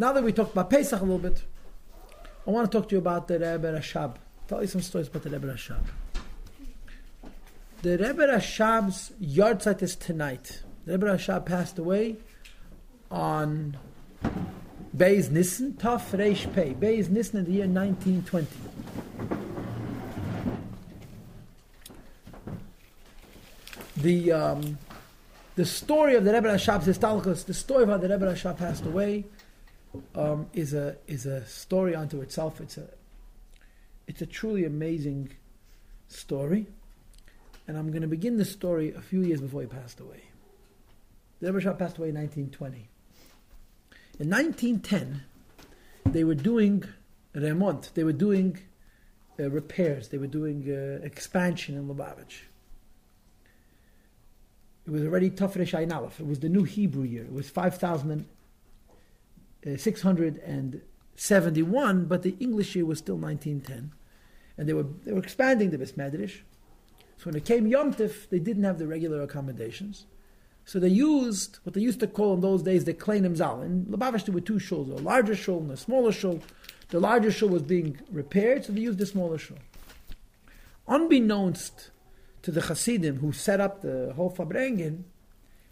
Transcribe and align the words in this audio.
Now 0.00 0.12
that 0.12 0.22
we 0.22 0.32
talked 0.32 0.52
about 0.52 0.70
Pesach 0.70 1.00
a 1.00 1.04
little 1.04 1.18
bit, 1.18 1.42
I 2.46 2.50
want 2.52 2.70
to 2.70 2.78
talk 2.78 2.88
to 2.90 2.94
you 2.94 3.00
about 3.00 3.26
the 3.26 3.34
Rebbe 3.34 3.72
Rashab. 3.72 4.14
Tell 4.46 4.60
you 4.60 4.68
some 4.68 4.80
stories 4.80 5.08
about 5.08 5.24
the 5.24 5.30
Rebbe 5.30 5.48
Rashab. 5.48 5.82
The 7.82 7.98
Rebbe 7.98 8.28
Rashab's 8.28 9.10
yahrzeit 9.20 9.82
is 9.82 9.96
tonight. 9.96 10.62
The 10.86 10.92
Rebbe 10.92 11.06
Rashab 11.06 11.46
passed 11.46 11.80
away 11.80 12.16
on 13.10 13.76
Beis 14.96 15.30
Nissen, 15.30 15.72
Taf 15.72 16.16
Reish 16.16 16.52
Pei. 16.54 16.74
Beis 16.74 17.08
Nissen 17.08 17.40
in 17.40 17.44
the 17.46 17.52
year 17.52 17.66
1920. 17.66 18.46
The 23.96 24.30
um, 24.30 24.78
the 25.56 25.64
story 25.64 26.14
of 26.14 26.24
the 26.24 26.32
Rebbe 26.32 26.46
Rashab's 26.46 26.86
historicals, 26.86 27.44
the 27.46 27.52
story 27.52 27.82
of 27.82 27.88
how 27.88 27.96
the 27.96 28.08
Rebbe 28.08 28.32
Rashab 28.32 28.58
passed 28.58 28.86
away, 28.86 29.24
um, 30.14 30.46
is 30.52 30.74
a 30.74 30.96
is 31.06 31.26
a 31.26 31.44
story 31.46 31.94
unto 31.94 32.20
itself. 32.20 32.60
It's 32.60 32.76
a 32.76 32.88
it's 34.06 34.22
a 34.22 34.26
truly 34.26 34.64
amazing 34.64 35.30
story, 36.08 36.66
and 37.66 37.76
I'm 37.76 37.90
going 37.90 38.02
to 38.02 38.08
begin 38.08 38.36
the 38.36 38.44
story 38.44 38.92
a 38.92 39.00
few 39.00 39.20
years 39.20 39.40
before 39.40 39.62
he 39.62 39.66
passed 39.66 40.00
away. 40.00 40.22
The 41.40 41.52
Rebbe 41.52 41.64
Rashab 41.64 41.78
passed 41.78 41.98
away 41.98 42.08
in 42.08 42.16
1920. 42.16 42.88
In 44.18 44.30
1910, 44.30 45.22
they 46.06 46.24
were 46.24 46.34
doing 46.34 46.84
remont. 47.34 47.92
They 47.94 48.02
were 48.02 48.12
doing 48.12 48.58
uh, 49.38 49.48
repairs. 49.50 50.08
They 50.08 50.18
were 50.18 50.26
doing 50.26 50.64
uh, 50.68 51.04
expansion 51.04 51.76
in 51.76 51.86
Lubavitch. 51.86 52.42
It 54.86 54.90
was 54.90 55.02
already 55.02 55.30
Tafresh 55.30 55.78
Ayin 55.78 55.94
Aleph. 55.94 56.18
It 56.18 56.26
was 56.26 56.40
the 56.40 56.48
new 56.48 56.64
Hebrew 56.64 57.04
year. 57.04 57.24
It 57.24 57.32
was 57.32 57.50
Uh, 59.66 59.76
5,671, 59.76 62.04
but 62.04 62.22
the 62.22 62.36
English 62.38 62.76
year 62.76 62.86
was 62.86 62.98
still 62.98 63.16
1910. 63.16 63.92
And 64.56 64.68
they 64.68 64.72
were, 64.72 64.86
they 65.04 65.12
were 65.12 65.18
expanding 65.18 65.70
the 65.70 65.78
Bismedrish. 65.78 66.42
So 67.16 67.24
when 67.24 67.34
it 67.34 67.44
came 67.44 67.66
Yom 67.66 67.92
Tif, 67.92 68.28
they 68.28 68.38
didn't 68.38 68.62
have 68.62 68.78
the 68.78 68.86
regular 68.86 69.20
accommodations. 69.22 70.06
So 70.64 70.78
they 70.78 70.86
used 70.88 71.58
what 71.64 71.74
they 71.74 71.80
used 71.80 71.98
to 72.00 72.06
call 72.06 72.34
in 72.34 72.40
those 72.40 72.62
days 72.62 72.84
the 72.84 72.94
Kleinim 72.94 73.34
Zal. 73.34 73.62
In 73.62 73.86
Lubavitch 73.86 74.26
there 74.26 74.34
were 74.34 74.40
two 74.40 74.58
shuls, 74.58 74.90
a 74.90 74.96
larger 75.02 75.34
shul 75.34 75.60
and 75.60 75.70
a 75.70 75.76
smaller 75.76 76.12
shul. 76.12 76.40
The 76.90 77.00
larger 77.00 77.32
shul 77.32 77.48
was 77.48 77.62
being 77.62 77.98
repaired, 78.12 78.66
so 78.66 78.72
they 78.72 78.82
used 78.82 78.98
the 78.98 79.06
smaller 79.06 79.38
shul. 79.38 79.56
Unbeknownst 80.86 81.90
to 82.42 82.52
the 82.52 82.60
Hasidim 82.60 83.20
who 83.20 83.32
set 83.32 83.60
up 83.60 83.80
the 83.80 84.12
whole 84.14 84.30
Farbrengen, 84.30 85.04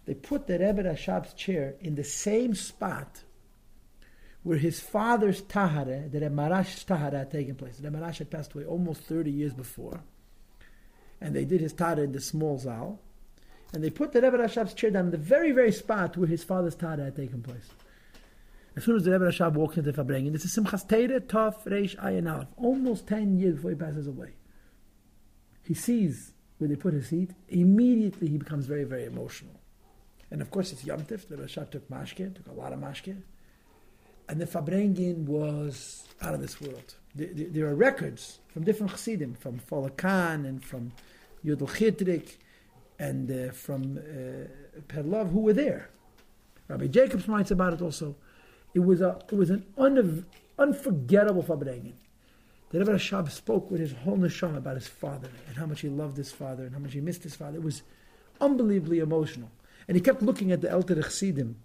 they 0.07 0.15
put 0.15 0.47
the 0.47 0.59
Rebbe 0.59 0.83
Rashab's 0.83 1.35
chair 1.35 1.75
in 1.81 1.95
the 1.95 2.05
same 2.05 2.55
spot 2.55 3.23
where 4.47 4.59
his 4.59 4.79
father's 4.79 5.43
Tahare, 5.43 6.09
the 6.09 6.21
Remarash's 6.21 6.85
tahara, 6.85 7.19
had 7.19 7.33
taken 7.33 7.57
place. 7.57 7.79
The 7.79 7.89
Remarash 7.89 8.19
had 8.19 8.31
passed 8.31 8.53
away 8.55 8.65
almost 8.65 9.01
30 9.01 9.29
years 9.29 9.53
before. 9.53 10.05
And 11.21 11.35
they 11.35 11.45
did 11.45 11.61
his 11.61 11.73
tahara 11.73 12.05
in 12.05 12.13
the 12.13 12.21
small 12.21 12.57
Zal. 12.57 13.01
And 13.75 13.83
they 13.83 13.91
put 13.91 14.13
the 14.13 14.23
Rebbe 14.23 14.39
Rashab's 14.39 14.73
chair 14.73 14.93
down 14.93 15.07
in 15.07 15.11
the 15.11 15.17
very, 15.17 15.51
very 15.51 15.73
spot 15.73 16.17
where 16.17 16.29
his 16.29 16.45
father's 16.45 16.77
tahara 16.77 17.07
had 17.07 17.17
taken 17.17 17.43
place. 17.43 17.71
As 18.77 18.85
soon 18.85 18.95
as 18.95 19.03
the 19.03 19.11
Rebbe 19.11 19.25
Rashab 19.25 19.55
walks 19.55 19.79
into 19.79 19.91
the 19.91 20.01
Farbrengen, 20.01 20.31
this 20.31 20.45
is 20.45 20.57
Simchas 20.57 20.87
Teire, 20.87 21.19
Tov, 21.19 21.65
Reish, 21.65 21.97
Ayin 21.97 22.33
Aleph, 22.33 22.47
almost 22.57 23.09
10 23.09 23.37
years 23.41 23.57
before 23.57 23.71
he 23.71 23.77
passes 23.77 24.07
away. 24.07 24.35
He 25.65 25.75
sees 25.75 26.35
where 26.59 26.69
they 26.69 26.77
put 26.77 26.95
his 26.95 27.09
seat, 27.09 27.33
immediately 27.49 28.29
he 28.29 28.39
becomes 28.39 28.67
very, 28.67 28.85
very 28.85 29.07
emotional. 29.07 29.61
And 30.31 30.41
of 30.41 30.53
course, 30.53 30.71
it's 30.71 30.85
Yom 30.85 31.01
Tif. 31.01 31.27
The 31.27 31.35
Rashab 31.35 31.73
took 31.73 31.91
mashke, 31.91 32.33
took 32.33 32.47
a 32.47 32.53
lot 32.53 32.73
of 32.73 32.79
mashke. 32.79 33.23
And 34.29 34.41
the 34.41 34.47
Farbrengen 34.47 35.25
was 35.27 36.07
out 36.21 36.35
of 36.35 36.41
this 36.41 36.61
world. 36.61 36.95
There, 37.15 37.29
there, 37.33 37.67
are 37.67 37.75
records 37.75 38.41
from 38.49 38.65
different 38.65 38.93
chassidim, 38.93 39.35
from 39.35 39.59
Folakan 39.59 40.47
and 40.47 40.65
from 40.65 40.93
Yudel 41.45 41.69
Chitrik 41.69 42.37
and 42.99 43.31
uh, 43.31 43.53
from 43.53 43.99
uh, 43.99 44.81
Perlov, 44.89 45.31
who 45.31 45.41
were 45.41 45.53
there. 45.53 45.91
Rabbi 46.69 46.89
Jacobs 46.89 47.29
writes 47.29 47.51
about 47.51 47.75
it 47.75 47.83
also. 47.83 48.17
It 48.75 48.81
was, 48.81 49.01
a, 49.01 49.19
it 49.31 49.37
was 49.37 49.51
an 49.51 49.65
un- 49.79 50.27
unforgettable 50.59 51.43
Farbrengen. 51.43 51.95
The 52.71 52.81
Rebbe 52.81 52.93
Rashab 52.93 53.31
spoke 53.31 53.71
with 53.71 53.81
his 53.81 53.93
whole 53.93 54.19
neshama 54.19 54.59
about 54.59 54.75
his 54.75 54.89
father 54.89 55.31
and 55.47 55.57
how 55.57 55.67
much 55.67 55.83
he 55.83 55.89
loved 55.89 56.17
his 56.17 56.33
father 56.33 56.65
and 56.65 56.75
how 56.75 56.81
much 56.81 56.95
he 56.95 57.01
missed 57.01 57.23
his 57.23 57.37
father. 57.37 57.57
It 57.59 57.63
was 57.63 57.83
unbelievably 58.41 58.99
emotional. 58.99 59.51
And 59.87 59.97
he 59.97 60.01
kept 60.01 60.21
looking 60.21 60.51
at 60.51 60.63
the 60.63 60.69
Elter 60.69 61.01
Chassidim 61.03 61.57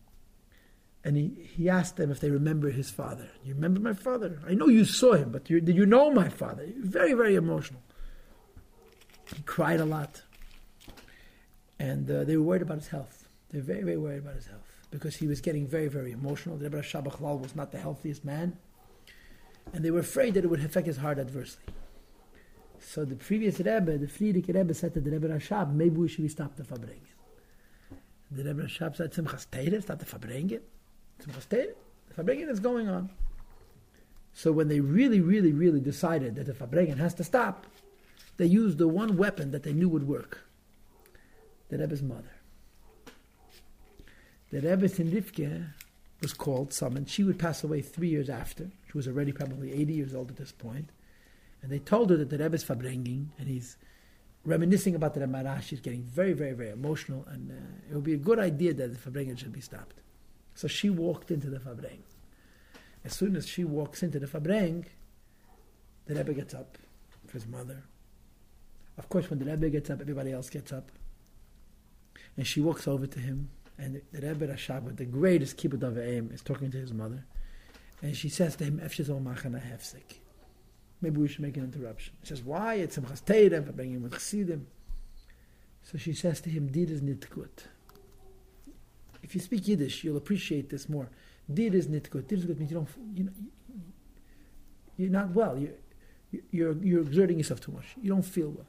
and 1.04 1.18
he, 1.18 1.32
he 1.56 1.70
asked 1.70 1.98
them 1.98 2.12
if 2.12 2.20
they 2.20 2.30
remember 2.30 2.70
his 2.70 2.90
father. 2.90 3.30
You 3.44 3.56
remember 3.56 3.80
my 3.80 3.94
father? 3.94 4.40
I 4.48 4.54
know 4.54 4.68
you 4.68 4.86
saw 4.86 5.14
him, 5.14 5.32
but 5.32 5.50
you, 5.50 5.60
did 5.60 5.76
you 5.76 5.86
know 5.86 6.12
my 6.12 6.30
father? 6.30 6.68
Very, 6.78 7.14
very 7.14 7.36
emotional. 7.36 7.82
He 9.36 9.42
cried 9.44 9.80
a 9.80 9.86
lot. 9.86 10.22
And 11.80 12.10
uh, 12.12 12.24
they 12.24 12.38
were 12.38 12.44
worried 12.44 12.62
about 12.62 12.78
his 12.78 12.90
health. 12.90 13.28
They 13.50 13.58
were 13.58 13.64
very, 13.64 13.84
very 13.84 13.98
worried 13.98 14.20
about 14.20 14.36
his 14.36 14.46
health 14.46 14.68
because 14.92 15.16
he 15.16 15.26
was 15.26 15.42
getting 15.42 15.66
very, 15.66 15.88
very 15.88 16.12
emotional. 16.12 16.58
The 16.58 16.66
Rebbe 16.66 16.82
Rashab 16.82 17.42
was 17.42 17.56
not 17.56 17.72
the 17.72 17.80
healthiest 17.80 18.24
man 18.24 18.58
and 19.74 19.86
they 19.86 19.92
were 19.92 20.00
afraid 20.00 20.34
that 20.34 20.44
it 20.44 20.48
would 20.48 20.64
affect 20.64 20.88
his 20.88 20.98
heart 20.98 21.20
adversely. 21.20 21.64
So 22.80 23.06
the 23.06 23.16
previous 23.16 23.60
Rebbe, 23.60 23.98
the 23.98 24.08
Frierdiker 24.08 24.56
Rebbe, 24.56 24.74
said 24.74 24.94
to 24.96 25.02
the 25.02 25.12
Rebbe 25.12 25.28
Rashab, 25.28 25.74
maybe 25.74 25.98
we 25.98 26.08
should 26.08 26.30
stop 26.30 26.56
the 26.56 26.64
Farbrengen. 26.64 27.16
The 28.32 28.44
Rebbe 28.44 28.64
Rashab 28.64 28.96
said, 28.96 29.14
Simchas 29.14 29.48
Teire, 29.48 29.82
stop 29.82 30.00
the 30.00 30.06
Farbrengen. 30.06 30.62
Farbrengen 31.26 32.50
is 32.50 32.60
going 32.60 32.88
on. 32.88 33.10
So 34.34 34.52
when 34.52 34.68
they 34.68 34.80
really, 34.80 35.20
really, 35.20 35.52
really 35.52 35.80
decided 35.80 36.36
that 36.36 36.46
the 36.46 36.54
Farbrengen 36.54 36.98
has 36.98 37.14
to 37.16 37.24
stop, 37.24 37.68
they 38.38 38.46
used 38.46 38.78
the 38.78 38.88
one 38.88 39.18
weapon 39.18 39.52
that 39.52 39.64
they 39.64 39.74
knew 39.74 39.90
would 39.90 40.08
work. 40.08 40.42
The 41.70 41.78
Rebbe's 41.78 42.02
mother. 42.02 42.32
The 44.52 44.62
Rebbe's 44.62 44.98
Rivke 44.98 45.68
was 46.22 46.34
called, 46.34 46.74
summoned. 46.74 47.10
She 47.10 47.24
would 47.24 47.40
pass 47.40 47.64
away 47.64 47.82
three 47.82 48.10
years 48.10 48.30
after. 48.30 48.70
She 48.90 48.98
was 48.98 49.08
already 49.08 49.32
probably 49.32 49.74
80 49.74 49.94
years 49.94 50.16
old 50.16 50.30
at 50.30 50.38
this 50.38 50.52
point. 50.52 50.90
And 51.62 51.72
they 51.72 51.80
told 51.80 52.10
her 52.10 52.18
that 52.18 52.30
the 52.30 52.38
Rebbe 52.38 52.56
is 52.56 52.64
Farbrengen, 52.64 53.28
and 53.38 53.48
he's 53.48 53.78
reminiscing 54.44 54.96
about 54.96 55.14
the 55.14 55.22
Remarash. 55.22 55.64
She's 55.64 55.80
getting 55.80 56.04
very, 56.04 56.34
very, 56.34 56.54
very 56.54 56.72
emotional, 56.72 57.26
and 57.30 57.52
uh, 57.52 57.90
it 57.90 57.96
would 57.96 58.04
be 58.04 58.14
a 58.14 58.18
good 58.18 58.40
idea 58.40 58.74
that 58.74 58.92
the 58.92 59.12
Farbrengen 59.12 59.38
should 59.38 59.54
be 59.54 59.62
stopped. 59.62 60.01
So 60.56 60.68
she 60.68 60.90
walked 60.90 61.32
into 61.32 61.50
the 61.50 61.60
Fabreng. 61.60 62.02
As 63.04 63.14
soon 63.14 63.36
as 63.36 63.48
she 63.48 63.64
walks 63.64 64.04
into 64.04 64.20
the 64.20 64.28
Fabreng, 64.28 64.86
the 66.06 66.16
Rebbe 66.16 66.34
gets 66.34 66.54
up 66.54 66.78
for 67.26 67.34
his 67.34 67.48
mother. 67.48 67.84
Of 68.98 69.10
course, 69.10 69.30
when 69.30 69.40
the 69.40 69.46
Rebbe 69.46 69.70
gets 69.70 69.90
up, 69.90 70.02
everybody 70.02 70.32
else 70.32 70.50
gets 70.50 70.72
up. 70.72 70.92
And 72.38 72.46
she 72.46 72.62
walks 72.62 72.88
over 72.88 73.08
to 73.08 73.20
him, 73.20 73.50
and 73.78 74.02
the 74.12 74.22
Rebbe 74.22 74.48
Rashab, 74.48 74.96
the 74.96 75.06
greatest 75.06 75.58
kibbutz 75.58 75.84
of 75.84 75.98
aim, 75.98 76.30
is 76.34 76.42
talking 76.42 76.70
to 76.72 76.78
his 76.78 76.94
mother. 76.94 77.26
And 78.02 78.16
she 78.16 78.30
says 78.30 78.56
to 78.58 78.64
him, 78.64 78.80
hefsek. 78.80 80.20
Maybe 81.02 81.20
we 81.20 81.28
should 81.28 81.42
make 81.42 81.58
an 81.58 81.64
interruption. 81.64 82.14
He 82.22 82.28
says, 82.28 82.44
why? 82.44 82.76
It's 82.76 82.98
Simchas 82.98 83.24
Teirem, 83.24 83.66
for 83.66 83.72
bringing 83.72 84.04
with. 84.04 84.22
So 84.22 85.98
she 85.98 86.14
says 86.14 86.42
to 86.42 86.50
him, 86.50 86.68
Dir 86.68 86.92
is 86.92 87.02
nit 87.02 87.28
gut. 87.30 87.66
If 89.32 89.36
you 89.36 89.40
speak 89.40 89.66
Yiddish, 89.66 90.04
you'll 90.04 90.18
appreciate 90.18 90.70
this 90.70 90.90
more. 90.90 91.10
Dir 91.54 91.74
is 91.74 91.88
nit 91.88 92.10
gut. 92.10 92.28
Dir 92.28 92.36
is 92.36 92.44
gut 92.44 92.60
means 92.60 92.70
you 92.70 92.76
don't, 92.76 92.90
you 93.16 93.24
know, 93.24 93.32
you're 94.98 95.10
not 95.10 95.32
well. 95.32 95.58
You're, 95.58 95.72
you're, 96.52 96.74
you're 96.84 97.02
exerting 97.02 97.38
yourself 97.38 97.62
too 97.62 97.72
much. 97.72 97.96
You 98.02 98.10
don't 98.10 98.26
feel 98.26 98.50
well. 98.50 98.66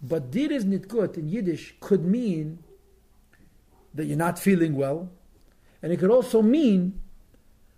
But 0.00 0.30
dir 0.30 0.52
is 0.52 0.64
nit 0.64 0.86
gut 0.86 1.16
in 1.16 1.28
Yiddish 1.28 1.74
could 1.80 2.04
mean 2.04 2.62
that 3.94 4.04
you're 4.04 4.16
not 4.16 4.38
feeling 4.38 4.76
well. 4.76 5.10
And 5.82 5.92
it 5.92 5.96
could 5.96 6.12
also 6.12 6.40
mean 6.40 7.00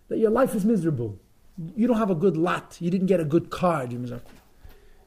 that 0.09 0.19
your 0.19 0.31
life 0.31 0.55
is 0.55 0.67
miserable. 0.67 1.19
You 1.75 1.87
don't 1.87 1.97
have 1.97 2.10
a 2.10 2.15
good 2.15 2.37
lot. 2.37 2.77
You 2.78 2.91
didn't 2.91 3.07
get 3.07 3.21
a 3.21 3.25
good 3.25 3.49
card. 3.49 3.97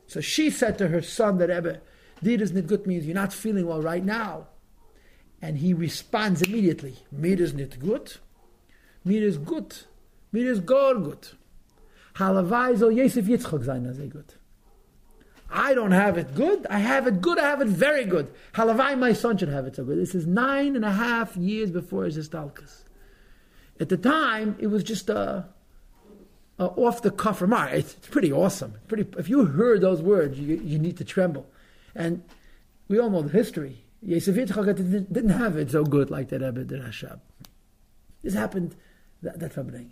So 0.08 0.22
she 0.22 0.50
said 0.50 0.80
to 0.80 0.88
her 0.88 1.04
son, 1.04 1.38
that 1.38 1.50
Rebbe, 1.50 1.82
Dir 2.24 2.42
is 2.42 2.52
nit 2.52 2.66
gut 2.66 2.88
means 2.88 3.06
you're 3.06 3.14
not 3.14 3.32
feeling 3.32 3.68
well 3.68 3.84
right 3.84 4.04
now. 4.04 4.48
And 5.44 5.58
he 5.58 5.74
responds 5.74 6.42
immediately, 6.42 6.96
Mir 7.12 7.42
is 7.42 7.54
nit 7.54 7.78
gut, 7.78 8.20
mir 9.04 9.22
is 9.22 9.38
gut, 9.38 9.88
mir 10.32 10.50
is 10.50 10.62
gar 10.62 10.96
gut. 10.96 11.34
Halavai 12.16 12.78
soll 12.78 12.94
Yosef 12.94 13.26
Yitzchak 13.26 13.66
sein, 13.66 13.86
as 13.86 13.98
gut. 13.98 14.36
I 15.52 15.74
don't 15.74 15.92
have 15.92 16.18
it 16.18 16.34
good. 16.34 16.66
I 16.68 16.80
have 16.80 17.08
it 17.08 17.20
good. 17.20 17.38
I 17.38 17.50
have 17.50 17.60
it 17.60 17.68
very 17.68 18.06
good. 18.06 18.34
Halavai, 18.54 18.98
my 18.98 19.12
son, 19.12 19.38
should 19.38 19.50
have 19.50 19.68
it 19.68 19.76
so 19.76 19.84
good. 19.84 19.98
This 19.98 20.16
is 20.16 20.26
nine 20.26 20.78
and 20.78 20.86
a 20.86 20.94
half 20.94 21.36
years 21.36 21.72
before 21.72 22.06
his 22.06 22.18
Histalkus. 22.18 22.84
At 23.82 23.90
the 23.90 23.98
time, 23.98 24.56
it 24.60 24.68
was 24.68 24.82
just 24.82 25.10
a, 25.10 25.46
a 26.58 26.64
off 26.64 27.02
the 27.02 27.12
cuff 27.12 27.42
remark. 27.42 27.74
It's, 27.74 27.96
it's, 27.96 28.08
pretty 28.08 28.32
awesome. 28.32 28.76
Pretty. 28.88 29.06
If 29.18 29.28
you 29.28 29.44
heard 29.44 29.82
those 29.82 30.02
words, 30.02 30.40
you, 30.40 30.56
you 30.64 30.80
need 30.80 30.96
to 31.00 31.04
tremble. 31.04 31.46
And 31.94 32.24
we 32.88 32.98
all 32.98 33.10
know 33.10 33.24
the 33.24 33.30
history. 33.30 33.83
Yosef 34.06 34.36
didn't, 34.36 35.14
didn't 35.14 35.30
have 35.30 35.56
it 35.58 35.72
so 35.72 35.84
good 35.84 36.12
like 36.12 36.30
the 36.30 36.40
Rebbe 36.40 36.64
Rashab. 36.66 37.20
This 38.22 38.34
happened 38.34 38.76
that, 39.22 39.40
that 39.40 39.54
Farbrengen. 39.54 39.92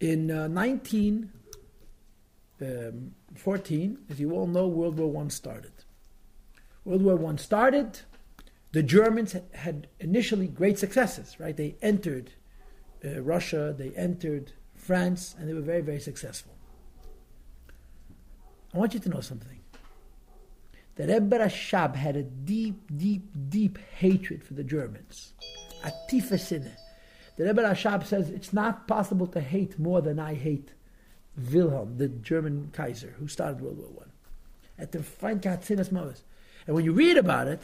In 0.00 0.30
uh, 0.30 0.48
1914, 0.48 1.30
um, 2.60 3.14
as 4.10 4.20
you 4.20 4.32
all 4.32 4.46
know, 4.46 4.68
World 4.68 4.98
War 4.98 5.24
I 5.24 5.28
started. 5.28 5.72
World 6.84 7.02
War 7.02 7.32
I 7.32 7.36
started. 7.36 8.00
The 8.72 8.82
Germans 8.82 9.34
had 9.54 9.88
initially 9.98 10.46
great 10.46 10.78
successes, 10.78 11.40
right? 11.40 11.56
They 11.56 11.76
entered 11.80 12.32
uh, 13.04 13.22
Russia, 13.22 13.74
they 13.76 13.90
entered 13.90 14.52
France, 14.76 15.34
and 15.38 15.48
they 15.48 15.54
were 15.54 15.62
very, 15.62 15.80
very 15.80 16.00
successful. 16.00 16.52
I 18.74 18.78
want 18.78 18.92
you 18.92 19.00
to 19.00 19.08
know 19.08 19.20
something. 19.20 19.57
The 20.98 21.06
Rebbe 21.06 21.38
Rashab 21.38 21.94
had 21.94 22.16
a 22.16 22.24
deep, 22.24 22.90
deep, 22.96 23.30
deep 23.48 23.78
hatred 23.98 24.42
for 24.42 24.54
the 24.54 24.64
Germans. 24.64 25.32
A 25.84 25.92
tifesine. 26.10 26.72
The 27.36 27.44
Rebbe 27.44 27.62
Rashab 27.62 28.04
says 28.04 28.30
it's 28.30 28.52
not 28.52 28.88
possible 28.88 29.28
to 29.28 29.40
hate 29.40 29.78
more 29.78 30.02
than 30.02 30.18
I 30.18 30.34
hate 30.34 30.72
Wilhelm, 31.52 31.98
the 31.98 32.08
German 32.08 32.70
Kaiser 32.72 33.14
who 33.16 33.28
started 33.28 33.60
World 33.60 33.78
War 33.78 33.90
One. 33.90 34.10
At 34.76 34.90
the 34.90 34.98
Feinkatzines 34.98 35.92
Moses. 35.92 36.24
And 36.66 36.74
when 36.74 36.84
you 36.84 36.92
read 36.92 37.16
about 37.16 37.46
it, 37.46 37.62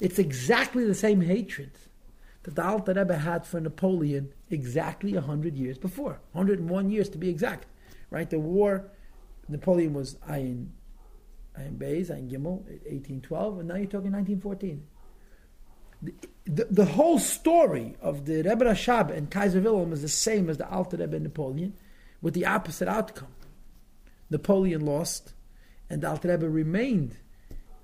it's 0.00 0.18
exactly 0.18 0.84
the 0.84 0.94
same 0.94 1.20
hatred 1.20 1.70
that 2.42 2.56
the 2.56 2.94
Rebbe 2.94 3.16
had 3.16 3.46
for 3.46 3.60
Napoleon 3.60 4.32
exactly 4.50 5.12
100 5.12 5.56
years 5.56 5.78
before. 5.78 6.18
101 6.32 6.90
years 6.90 7.08
to 7.10 7.18
be 7.18 7.28
exact. 7.28 7.66
Right? 8.10 8.28
The 8.28 8.40
war, 8.40 8.90
Napoleon 9.48 9.94
was 9.94 10.16
Ayin, 10.28 10.70
Ayin 11.60 11.78
Beis, 11.78 12.10
Ayin 12.10 12.30
Gimel, 12.30 12.62
1812, 12.64 13.58
and 13.58 13.68
now 13.68 13.76
you're 13.76 13.84
talking 13.86 14.12
1914 14.12 14.82
the, 16.46 16.64
the, 16.70 16.84
whole 16.84 17.18
story 17.18 17.94
of 18.00 18.24
the 18.24 18.36
Rebbe 18.36 18.64
Rashab 18.64 19.10
and 19.10 19.30
Kaiser 19.30 19.60
Wilhelm 19.60 19.92
is 19.92 20.02
the 20.02 20.08
same 20.08 20.48
as 20.48 20.56
the 20.56 20.68
Alter 20.68 20.96
Rebbe 20.96 21.16
and 21.16 21.24
Napoleon, 21.24 21.74
with 22.22 22.34
the 22.34 22.46
opposite 22.46 22.88
outcome. 22.88 23.34
Napoleon 24.30 24.84
lost, 24.84 25.34
and 25.88 26.02
the 26.02 26.08
Alter 26.08 26.28
Rebbe 26.28 26.48
remained 26.48 27.16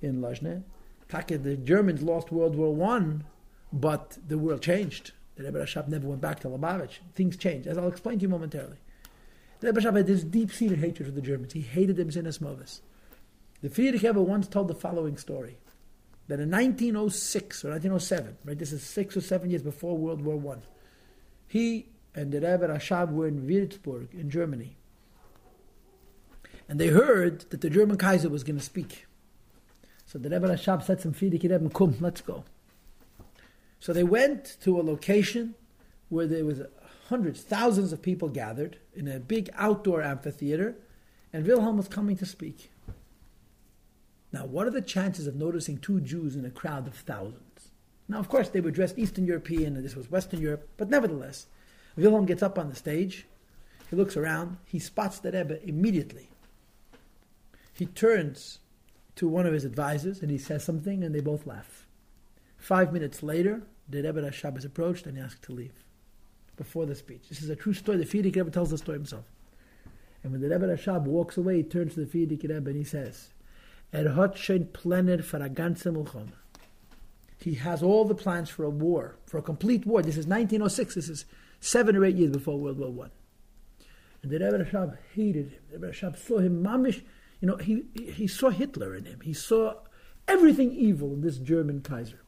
in 0.01 0.21
Lajne. 0.21 0.63
The 1.09 1.57
Germans 1.63 2.01
lost 2.01 2.31
World 2.31 2.55
War 2.55 2.75
One, 2.75 3.25
but 3.71 4.17
the 4.27 4.37
world 4.37 4.61
changed. 4.61 5.11
The 5.35 5.43
Rebbe 5.43 5.59
Rashab 5.59 5.87
never 5.87 6.07
went 6.07 6.21
back 6.21 6.39
to 6.41 6.49
Lubavitch. 6.49 6.99
Things 7.15 7.37
changed, 7.37 7.67
as 7.67 7.77
I'll 7.77 7.87
explain 7.87 8.17
to 8.19 8.23
you 8.23 8.29
momentarily. 8.29 8.77
The 9.59 9.67
Rebbe 9.67 9.81
Rashab 9.81 9.95
had 9.95 10.07
this 10.07 10.23
deep-seated 10.23 10.79
hatred 10.79 11.07
for 11.07 11.13
the 11.13 11.21
Germans. 11.21 11.53
He 11.53 11.61
hated 11.61 11.95
them 11.95 12.11
since 12.11 12.39
Movis. 12.39 12.81
The 13.61 13.69
Frierdiker 13.69 14.13
once 14.13 14.47
told 14.47 14.67
the 14.67 14.75
following 14.75 15.17
story 15.17 15.57
that 16.27 16.39
in 16.39 16.51
1906 16.51 17.65
or 17.65 17.71
1907, 17.71 18.37
right, 18.45 18.57
this 18.57 18.71
is 18.71 18.83
six 18.83 19.17
or 19.17 19.21
seven 19.21 19.49
years 19.49 19.63
before 19.63 19.97
World 19.97 20.21
War 20.21 20.37
One, 20.37 20.61
he 21.47 21.87
and 22.13 22.31
the 22.31 22.39
Rebbe 22.39 22.67
Rashab 22.67 23.11
were 23.11 23.27
in 23.27 23.47
Würzburg 23.47 24.13
in 24.13 24.29
Germany, 24.29 24.75
and 26.69 26.79
they 26.79 26.87
heard 26.87 27.41
that 27.49 27.61
the 27.61 27.69
German 27.69 27.97
Kaiser 27.97 28.29
was 28.29 28.43
going 28.43 28.57
to 28.59 28.63
speak. 28.63 29.07
So 30.05 30.19
the 30.19 30.29
Rebbe 30.29 30.47
Rashab 30.47 30.83
said 30.83 31.01
some 31.01 31.13
Frierdiker 31.13 31.49
Rebbe, 31.49 31.69
"Come, 31.69 31.95
let's 31.99 32.21
go." 32.21 32.43
So 33.79 33.93
they 33.93 34.03
went 34.03 34.57
to 34.61 34.79
a 34.79 34.83
location 34.83 35.55
where 36.09 36.27
there 36.27 36.45
was 36.45 36.61
hundreds, 37.07 37.41
thousands 37.41 37.91
of 37.93 38.01
people 38.01 38.29
gathered 38.29 38.77
in 38.93 39.07
a 39.07 39.19
big 39.19 39.49
outdoor 39.55 40.01
amphitheater, 40.01 40.75
and 41.31 41.45
Wilhelm 41.45 41.77
was 41.77 41.87
coming 41.87 42.17
to 42.17 42.25
speak. 42.25 42.71
Now, 44.31 44.45
what 44.45 44.67
are 44.67 44.71
the 44.71 44.81
chances 44.81 45.27
of 45.27 45.35
noticing 45.35 45.77
two 45.77 46.01
Jews 46.01 46.35
in 46.35 46.45
a 46.45 46.49
crowd 46.49 46.87
of 46.87 46.95
thousands? 46.95 47.69
Now, 48.09 48.19
of 48.19 48.29
course, 48.29 48.49
they 48.49 48.61
were 48.61 48.71
dressed 48.71 48.97
Eastern 48.97 49.25
European 49.25 49.75
and 49.75 49.83
this 49.83 49.95
was 49.95 50.11
Western 50.11 50.41
Europe, 50.41 50.69
but 50.77 50.89
nevertheless, 50.89 51.47
Wilhelm 51.95 52.25
gets 52.25 52.43
up 52.43 52.59
on 52.59 52.69
the 52.69 52.75
stage, 52.75 53.25
he 53.89 53.95
looks 53.95 54.17
around, 54.17 54.57
he 54.65 54.79
spots 54.79 55.19
the 55.19 55.31
Rebbe 55.31 55.65
immediately. 55.67 56.29
He 57.73 57.85
turns 57.85 58.59
to 59.15 59.27
one 59.27 59.45
of 59.45 59.53
his 59.53 59.65
advisors 59.65 60.21
and 60.21 60.29
he 60.29 60.37
says 60.37 60.63
something, 60.63 61.03
and 61.03 61.13
they 61.13 61.21
both 61.21 61.47
laugh. 61.47 61.85
Five 62.57 62.91
minutes 62.91 63.23
later, 63.23 63.63
the 63.89 64.01
Rebbe 64.01 64.21
Rashab 64.21 64.57
is 64.57 64.65
approached 64.65 65.05
and 65.05 65.17
he 65.17 65.23
asked 65.23 65.43
to 65.43 65.53
leave 65.53 65.83
before 66.55 66.85
the 66.85 66.95
speech. 66.95 67.29
This 67.29 67.41
is 67.41 67.49
a 67.49 67.55
true 67.55 67.73
story. 67.73 67.97
The 67.97 68.05
Frierdiker 68.05 68.37
Rebbe 68.37 68.51
tells 68.51 68.71
the 68.71 68.77
story 68.77 68.97
himself. 68.97 69.25
And 70.23 70.31
when 70.31 70.41
the 70.41 70.49
Rebbe 70.49 70.67
Rashab 70.67 71.03
walks 71.03 71.37
away, 71.37 71.57
he 71.57 71.63
turns 71.63 71.93
to 71.93 72.03
the 72.03 72.05
Frierdiker 72.05 72.49
Rebbe 72.49 72.69
and 72.69 72.77
he 72.77 72.83
says, 72.83 73.29
Er 73.91 74.15
hat 74.15 74.37
schon 74.37 74.67
Pläne 74.73 75.23
für 75.23 75.49
ganze 75.49 75.91
Milchom. 75.91 76.31
He 77.39 77.55
has 77.55 77.83
all 77.83 78.05
the 78.05 78.15
plans 78.15 78.49
for 78.49 78.65
a 78.65 78.69
war, 78.69 79.15
for 79.25 79.37
a 79.37 79.41
complete 79.41 79.85
war. 79.85 80.01
This 80.01 80.17
is 80.17 80.25
1906. 80.25 80.95
This 80.95 81.09
is 81.09 81.25
seven 81.59 81.95
or 81.95 82.03
eight 82.03 82.15
years 82.15 82.31
before 82.31 82.57
World 82.57 82.79
War 82.79 82.91
One. 82.91 83.11
And 84.23 84.31
the 84.31 84.39
Rebbe 84.39 84.65
Rashab 84.65 84.97
hated 85.13 85.51
him. 85.51 85.61
The 85.69 85.77
Rebbe 85.77 85.93
Rashab 85.93 86.17
saw 86.17 86.39
him 86.39 86.63
mamish. 86.63 87.03
You 87.39 87.47
know, 87.47 87.57
he, 87.57 87.85
he 87.93 88.27
saw 88.27 88.49
Hitler 88.49 88.95
in 88.95 89.05
him. 89.05 89.21
He 89.21 89.33
saw 89.33 89.75
everything 90.27 90.73
evil 90.73 91.13
in 91.13 91.21
this 91.21 91.37
German 91.37 91.81
Kaiser. 91.81 92.21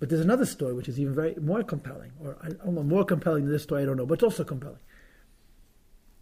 But 0.00 0.08
there's 0.08 0.20
another 0.20 0.46
story 0.46 0.74
which 0.74 0.88
is 0.88 0.98
even 0.98 1.14
very 1.14 1.34
more 1.36 1.62
compelling, 1.62 2.12
or 2.20 2.36
know, 2.66 2.82
more 2.82 3.04
compelling 3.04 3.44
than 3.44 3.52
this 3.52 3.62
story, 3.62 3.82
I 3.82 3.86
don't 3.86 3.96
know, 3.96 4.06
but 4.06 4.14
it's 4.14 4.22
also 4.22 4.44
compelling. 4.44 4.80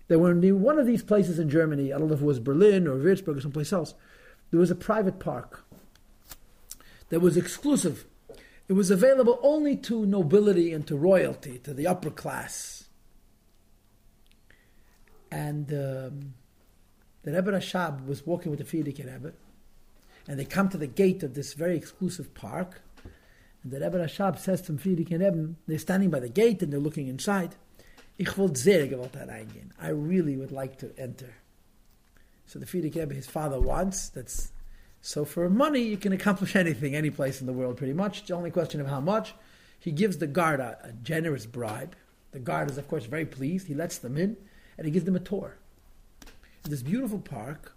There 0.09 0.19
were 0.19 0.35
one 0.35 0.79
of 0.79 0.87
these 0.87 1.03
places 1.03 1.39
in 1.39 1.49
Germany, 1.49 1.93
I 1.93 1.99
don't 1.99 2.09
know 2.09 2.15
if 2.15 2.21
it 2.21 2.25
was 2.27 2.39
Berlin 2.39 2.87
or 2.87 2.97
Würzburg 2.97 3.39
or 3.39 3.41
someplace 3.41 3.73
else, 3.73 3.95
there 4.53 4.61
was 4.61 4.71
a 4.71 4.77
private 4.77 5.19
park 5.19 5.65
that 7.09 7.21
was 7.21 7.37
exclusive. 7.37 8.05
It 8.69 8.75
was 8.75 8.91
available 8.91 9.41
only 9.43 9.77
to 9.79 10.07
nobility 10.07 10.73
and 10.73 10.87
to 10.87 10.97
royalty, 10.97 11.59
to 11.61 11.75
the 11.75 11.87
upper 11.87 12.11
class. 12.11 12.85
And 15.31 15.73
um, 15.73 16.35
the 17.23 17.33
Rebbe 17.33 17.51
Rashab 17.51 18.07
was 18.07 18.27
walking 18.27 18.51
with 18.51 18.61
the 18.61 18.67
Frierdiker 18.67 19.11
Rebbe, 19.11 19.33
and 20.29 20.39
they 20.39 20.45
come 20.45 20.69
to 20.69 20.79
the 20.79 20.87
gate 20.87 21.23
of 21.23 21.35
this 21.35 21.55
very 21.55 21.77
exclusive 21.77 22.35
park. 22.35 22.83
And 23.65 23.73
the 23.73 23.81
Rebbe 23.81 23.99
Rashab 23.99 24.39
says 24.39 24.61
to 24.63 24.73
Frierdiker 24.73 25.19
Rebbe, 25.19 25.55
they're 25.67 25.79
standing 25.79 26.11
by 26.11 26.21
the 26.21 26.29
gate 26.29 26.63
and 26.63 26.71
they're 26.71 26.79
looking 26.79 27.09
inside. 27.09 27.57
Ich 28.19 28.37
wollte 28.37 28.59
sehr 28.59 28.87
gewollt. 28.87 29.17
I 29.81 29.89
really 29.89 30.37
would 30.37 30.53
like 30.53 30.77
to 30.79 30.93
enter. 30.99 31.42
So 32.53 32.59
the 32.59 32.67
Frierdiker 32.67 32.97
Rebbe, 32.97 33.15
his 33.15 33.27
father 33.27 33.59
wants. 33.59 34.11
That's 34.11 34.53
so 35.01 35.25
for 35.25 35.49
money 35.49 35.81
you 35.81 35.97
can 35.97 36.13
accomplish 36.13 36.55
anything, 36.65 36.95
any 36.95 37.09
place 37.09 37.41
in 37.41 37.47
the 37.47 37.53
world, 37.55 37.79
pretty 37.79 37.95
much. 37.95 38.21
It's 38.21 38.31
only 38.31 38.51
question 38.51 38.79
of 38.79 38.89
how 38.89 39.01
much. 39.01 39.35
He 39.81 39.91
gives 39.91 40.19
the 40.19 40.27
guard 40.27 40.61
a, 40.61 40.77
a 40.85 40.93
generous 40.93 41.47
bribe. 41.47 41.97
The 42.33 42.41
guard 42.41 42.71
is, 42.71 42.77
of 42.77 42.87
course, 42.89 43.07
very 43.07 43.25
pleased. 43.25 43.69
He 43.69 43.75
lets 43.75 43.97
them 43.97 44.19
in, 44.19 44.37
and 44.77 44.85
he 44.85 44.91
gives 44.91 45.07
them 45.07 45.17
a 45.17 45.21
tour. 45.21 45.57
In 46.67 46.71
this 46.71 46.83
beautiful 46.83 47.21
park, 47.21 47.75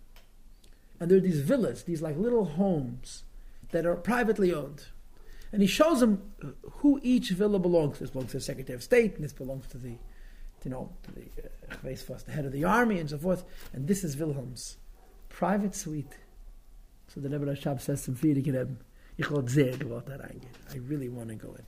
and 1.00 1.10
there 1.10 1.20
are 1.20 1.22
these 1.22 1.40
villas, 1.40 1.84
these 1.84 2.02
like 2.02 2.18
little 2.18 2.44
homes 2.44 3.24
that 3.72 3.86
are 3.86 3.96
privately 3.96 4.54
owned. 4.54 4.88
And 5.54 5.62
he 5.62 5.70
shows 5.70 6.02
them 6.02 6.34
who 6.80 7.00
each 7.02 7.30
villa 7.30 7.60
belongs 7.60 7.98
to. 7.98 8.04
This 8.04 8.12
belongs 8.12 8.32
to 8.32 8.38
the 8.38 8.44
Secretary 8.44 8.76
of 8.76 8.84
State, 8.84 9.16
and 9.16 9.24
this 9.24 9.32
belongs 9.32 9.68
to 9.68 9.78
the 9.78 9.96
you 10.66 10.72
know, 10.72 10.90
the 11.14 11.22
uh, 11.88 12.18
the 12.26 12.32
head 12.32 12.46
of 12.46 12.52
the 12.52 12.64
army, 12.64 13.00
and 13.00 13.10
so 13.10 13.20
forth. 13.20 13.46
And 13.72 13.88
this 13.88 14.04
is 14.04 14.18
Wilhelm's 14.18 14.78
private 15.30 15.76
suite. 15.76 16.18
So 17.08 17.22
the 17.22 17.30
Rebbe 17.30 17.46
Rashab 17.46 17.80
says 17.80 18.04
to 18.06 18.12
Frierdiker 18.12 18.48
Rebbe, 18.48 18.78
ich 19.18 19.30
will 19.30 19.48
sehr 19.48 19.78
gewollt 19.78 20.08
da 20.08 20.16
reingehen. 20.16 20.50
I 20.74 20.78
really 20.90 21.08
want 21.08 21.30
to 21.30 21.36
go 21.36 21.54
in. 21.54 21.66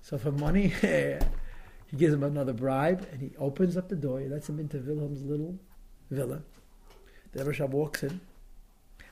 So 0.00 0.18
for 0.18 0.30
money, 0.30 0.68
he 0.80 1.96
gives 1.96 2.14
him 2.14 2.22
another 2.22 2.52
bribe, 2.52 3.06
and 3.10 3.20
he 3.20 3.36
opens 3.36 3.76
up 3.76 3.88
the 3.88 3.96
door. 3.96 4.20
He 4.20 4.28
lets 4.28 4.48
him 4.48 4.60
into 4.60 4.78
Wilhelm's 4.78 5.22
little 5.24 5.58
villa. 6.10 6.42
The 7.32 7.40
Rebbe 7.40 7.52
Rashab 7.52 7.70
walks 7.70 8.04
in, 8.04 8.20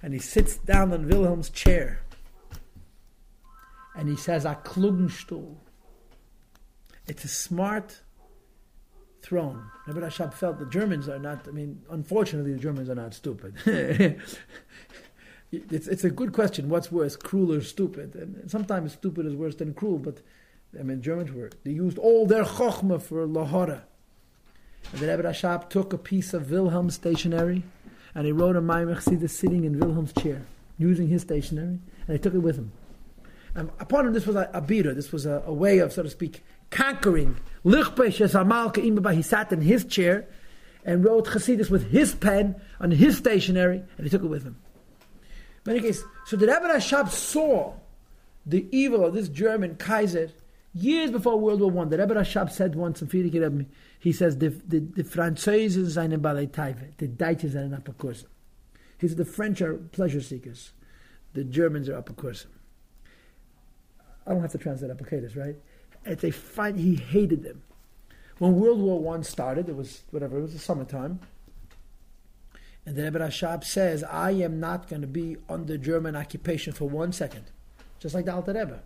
and 0.02 0.14
he 0.14 0.20
sits 0.20 0.56
down 0.56 0.92
on 0.92 1.08
Wilhelm's 1.08 1.50
chair, 1.50 2.00
and 3.96 4.08
he 4.08 4.16
says, 4.16 4.44
"A 4.44 4.54
Klugenstuhl." 4.64 5.56
It's 7.08 7.24
a 7.24 7.28
smart 7.28 8.02
throne. 9.22 9.64
Rabbi 9.86 10.00
Rashab 10.00 10.34
felt 10.34 10.58
the 10.58 10.66
Germans 10.66 11.08
are 11.08 11.18
not, 11.18 11.46
I 11.46 11.50
mean, 11.50 11.82
unfortunately, 11.90 12.52
the 12.52 12.58
Germans 12.58 12.88
are 12.88 12.94
not 12.94 13.14
stupid. 13.14 13.54
it's, 15.52 15.86
it's 15.88 16.04
a 16.04 16.10
good 16.10 16.32
question. 16.32 16.68
What's 16.68 16.90
worse, 16.90 17.16
cruel 17.16 17.52
or 17.52 17.60
stupid? 17.60 18.14
And 18.14 18.50
sometimes 18.50 18.92
stupid 18.92 19.26
is 19.26 19.34
worse 19.34 19.56
than 19.56 19.74
cruel, 19.74 19.98
but 19.98 20.20
I 20.78 20.82
mean, 20.82 21.02
Germans 21.02 21.32
were, 21.32 21.50
they 21.64 21.72
used 21.72 21.98
all 21.98 22.26
their 22.26 22.44
chokhmah 22.44 23.02
for 23.02 23.26
lahora. 23.26 23.82
And 24.92 25.00
the 25.00 25.08
Rebbe 25.08 25.22
Rashab 25.22 25.68
took 25.68 25.92
a 25.92 25.98
piece 25.98 26.32
of 26.32 26.50
Wilhelm's 26.50 26.94
stationery 26.94 27.64
and 28.14 28.26
he 28.26 28.32
wrote 28.32 28.56
a 28.56 28.60
Maimach 28.60 29.04
Chassidus 29.04 29.30
sitting 29.30 29.64
in 29.64 29.78
Wilhelm's 29.78 30.12
chair, 30.12 30.46
using 30.78 31.08
his 31.08 31.22
stationery, 31.22 31.78
and 32.06 32.08
he 32.08 32.18
took 32.18 32.34
it 32.34 32.38
with 32.38 32.56
him. 32.56 32.72
And 33.54 33.70
upon 33.78 34.06
him, 34.06 34.12
this 34.12 34.26
was 34.26 34.36
a, 34.36 34.50
a 34.52 34.62
bira, 34.62 34.94
this 34.94 35.12
was 35.12 35.26
a, 35.26 35.42
a 35.46 35.52
way 35.52 35.78
of, 35.78 35.92
so 35.92 36.02
to 36.02 36.10
speak, 36.10 36.42
conquering. 36.70 37.36
He 37.62 39.22
sat 39.22 39.52
in 39.52 39.60
his 39.60 39.84
chair 39.84 40.26
and 40.84 41.04
wrote 41.04 41.26
Chassidus 41.26 41.70
with 41.70 41.90
his 41.90 42.14
pen 42.14 42.60
on 42.80 42.90
his 42.90 43.18
stationery, 43.18 43.82
and 43.96 44.06
he 44.06 44.10
took 44.10 44.22
it 44.22 44.28
with 44.28 44.44
him. 44.44 44.56
In 45.66 45.72
any 45.72 45.80
case, 45.80 46.02
so 46.24 46.36
the 46.36 46.46
Rebbe 46.46 46.68
Rashab 46.68 47.10
saw 47.10 47.74
the 48.46 48.66
evil 48.70 49.04
of 49.04 49.12
this 49.12 49.28
German 49.28 49.76
Kaiser 49.76 50.30
Years 50.72 51.10
before 51.10 51.38
World 51.38 51.60
War 51.60 51.70
One, 51.70 51.88
the 51.88 51.98
Rebbe 51.98 52.14
Rashab 52.14 52.50
said 52.50 52.76
once 52.76 53.02
in 53.02 53.08
Frierdiker 53.08 53.66
he 53.98 54.12
says, 54.12 54.38
the, 54.38 54.50
the, 54.50 54.80
Franzosen 55.02 55.86
seien 55.86 56.10
the 56.96 57.08
Deutschen 57.08 57.50
seien 57.50 57.76
Apokursen. 57.76 58.26
He 58.98 59.08
said, 59.08 59.16
the 59.16 59.24
French 59.24 59.60
are 59.62 59.74
pleasure 59.74 60.20
seekers, 60.20 60.72
the 61.34 61.42
Germans 61.42 61.88
are 61.88 62.00
Apokursen. 62.00 62.46
I 64.26 64.30
don't 64.30 64.42
have 64.42 64.52
to 64.52 64.58
translate 64.58 64.92
Apocatus, 64.92 65.34
right? 65.34 65.56
It's 66.04 66.24
a 66.24 66.30
fight, 66.30 66.76
he 66.76 66.96
hated 66.96 67.42
them. 67.42 67.62
When 68.38 68.58
World 68.58 68.80
War 68.80 68.98
One 68.98 69.22
started, 69.22 69.68
it 69.68 69.76
was 69.76 70.02
whatever, 70.10 70.38
it 70.38 70.42
was 70.42 70.54
the 70.54 70.58
summertime. 70.58 71.20
And 72.86 72.96
the 72.96 73.02
Rebbe 73.02 73.18
Rashab 73.18 73.64
says, 73.64 74.02
I 74.02 74.30
am 74.32 74.58
not 74.58 74.88
going 74.88 75.02
to 75.02 75.06
be 75.06 75.36
under 75.48 75.76
German 75.76 76.16
occupation 76.16 76.72
for 76.72 76.88
one 76.88 77.12
second. 77.12 77.44
Just 77.98 78.14
like 78.14 78.24
the 78.24 78.34
Alter 78.34 78.54
Rebbe. 78.54 78.82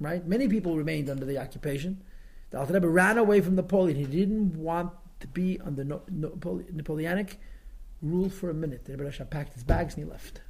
Right? 0.00 0.26
Many 0.26 0.48
people 0.48 0.76
remained 0.76 1.08
under 1.08 1.24
the 1.24 1.38
occupation. 1.38 2.02
The 2.50 2.58
Alter 2.58 2.74
Rebbe 2.74 2.88
ran 2.88 3.16
away 3.16 3.40
from 3.40 3.54
Napoleon. 3.54 3.96
He 3.96 4.04
didn't 4.04 4.56
want 4.56 4.92
to 5.20 5.28
be 5.28 5.60
under 5.64 5.84
Napoleonic 5.84 7.38
rule 8.02 8.28
for 8.28 8.50
a 8.50 8.54
minute. 8.54 8.86
The 8.86 8.92
Rebbe 8.96 9.04
Rashab 9.08 9.30
packed 9.30 9.54
his 9.54 9.62
bags 9.62 9.94
and 9.94 10.04
he 10.04 10.10
left. 10.10 10.40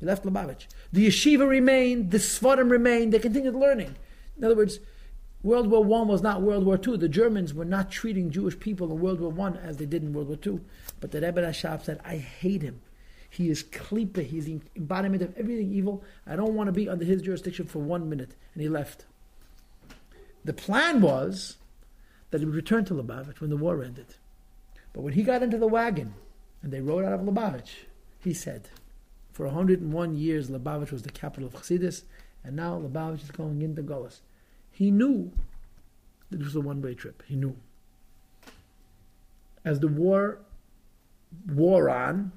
He 0.00 0.06
left 0.06 0.24
Lubavitch. 0.24 0.66
The 0.92 1.06
yeshiva 1.06 1.48
remained, 1.48 2.10
the 2.10 2.18
Sfarim 2.18 2.70
remained, 2.70 3.12
they 3.12 3.20
continued 3.20 3.54
learning. 3.54 3.94
In 4.36 4.44
other 4.44 4.56
words, 4.56 4.80
World 5.44 5.70
War 5.70 5.84
One 5.84 6.08
was 6.08 6.22
not 6.22 6.40
World 6.40 6.64
War 6.64 6.78
Two. 6.78 6.96
The 6.96 7.06
Germans 7.06 7.52
were 7.52 7.66
not 7.66 7.90
treating 7.90 8.30
Jewish 8.30 8.58
people 8.58 8.90
in 8.90 8.98
World 8.98 9.20
War 9.20 9.30
One 9.30 9.58
as 9.58 9.76
they 9.76 9.84
did 9.84 10.02
in 10.02 10.14
World 10.14 10.28
War 10.28 10.38
Two. 10.38 10.62
But 11.00 11.10
the 11.10 11.20
Rebbe 11.20 11.42
Rashab 11.42 11.84
said, 11.84 12.00
"I 12.02 12.16
hate 12.16 12.62
him. 12.62 12.80
He 13.28 13.50
is 13.50 13.62
klipa. 13.62 14.22
He's 14.22 14.46
the 14.46 14.60
embodiment 14.74 15.22
of 15.22 15.36
everything 15.36 15.70
evil. 15.70 16.02
I 16.26 16.34
don't 16.34 16.54
want 16.54 16.68
to 16.68 16.72
be 16.72 16.88
under 16.88 17.04
his 17.04 17.20
jurisdiction 17.20 17.66
for 17.66 17.80
one 17.80 18.08
minute." 18.08 18.34
And 18.54 18.62
he 18.62 18.70
left. 18.70 19.04
The 20.46 20.54
plan 20.54 21.02
was 21.02 21.58
that 22.30 22.40
he 22.40 22.46
would 22.46 22.54
return 22.54 22.86
to 22.86 22.94
Lubavitch 22.94 23.40
when 23.42 23.50
the 23.50 23.58
war 23.58 23.82
ended. 23.82 24.16
But 24.94 25.02
when 25.02 25.12
he 25.12 25.22
got 25.22 25.42
into 25.42 25.58
the 25.58 25.68
wagon 25.68 26.14
and 26.62 26.72
they 26.72 26.80
rode 26.80 27.04
out 27.04 27.12
of 27.12 27.20
Lubavitch, 27.20 27.84
he 28.18 28.32
said, 28.32 28.70
"For 29.30 29.46
101 29.46 30.16
years, 30.16 30.48
Lubavitch 30.48 30.90
was 30.90 31.02
the 31.02 31.10
capital 31.10 31.48
of 31.48 31.54
Chassidus, 31.54 32.04
and 32.42 32.56
now 32.56 32.80
Lubavitch 32.80 33.24
is 33.24 33.30
going 33.30 33.60
into 33.60 33.82
Golis." 33.82 34.22
He 34.74 34.90
knew 34.90 35.30
that 36.30 36.40
it 36.40 36.44
was 36.44 36.56
a 36.56 36.60
one 36.60 36.82
way 36.82 36.94
trip. 36.94 37.22
He 37.28 37.36
knew. 37.36 37.56
As 39.64 39.78
the 39.78 39.86
war 39.86 40.40
wore 41.48 41.88
on 41.88 42.32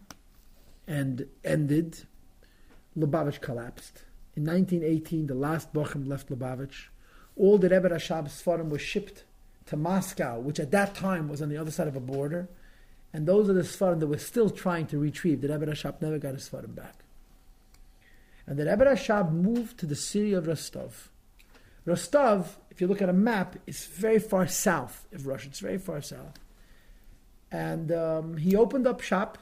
and 0.88 1.26
ended, 1.44 2.06
Lubavitch 2.96 3.42
collapsed. 3.42 4.04
In 4.36 4.46
1918, 4.46 5.26
the 5.26 5.34
last 5.34 5.74
Bochum 5.74 6.08
left 6.08 6.30
Lubavitch. 6.30 6.90
All 7.36 7.58
the 7.58 7.70
Rebbe 7.70 7.90
Rashab's 7.90 8.40
Sfarim 8.40 8.70
was 8.70 8.82
shipped 8.82 9.24
to 9.66 9.76
Moscow, 9.76 10.40
which 10.40 10.60
at 10.60 10.70
that 10.70 10.94
time 10.94 11.28
was 11.28 11.42
on 11.42 11.50
the 11.50 11.58
other 11.58 11.72
side 11.72 11.88
of 11.88 11.96
a 11.96 12.00
border. 12.00 12.48
And 13.12 13.28
those 13.28 13.50
are 13.50 13.54
the 13.54 13.62
Sfarim 13.62 14.00
that 14.00 14.08
were 14.08 14.20
still 14.20 14.52
trying 14.52 14.86
to 14.88 15.00
retrieve. 15.00 15.42
The 15.42 15.48
Rebbe 15.48 15.66
Rashab 15.66 16.04
never 16.04 16.20
got 16.20 16.36
his 16.36 16.48
Sfarim 16.48 16.76
back. 16.76 17.04
And 18.46 18.60
the 18.60 18.66
Rebbe 18.66 18.86
Rashab 18.86 19.32
moved 19.32 19.80
to 19.80 19.88
the 19.88 19.96
city 19.96 20.34
of 20.34 20.46
Rostov. 20.46 21.10
Rostov, 21.88 22.58
if 22.70 22.82
you 22.82 22.88
look 22.88 23.02
at 23.02 23.08
a 23.08 23.14
map, 23.14 23.56
is 23.66 23.86
very 23.86 24.20
far 24.20 24.46
south 24.46 25.08
of 25.14 25.26
Russia. 25.26 25.48
It's 25.48 25.62
very 25.62 25.78
far 25.78 26.02
south. 26.02 26.38
And 27.50 27.94
um, 27.94 28.36
he 28.36 28.58
opened 28.58 28.86
up 28.86 29.00
shop 29.00 29.38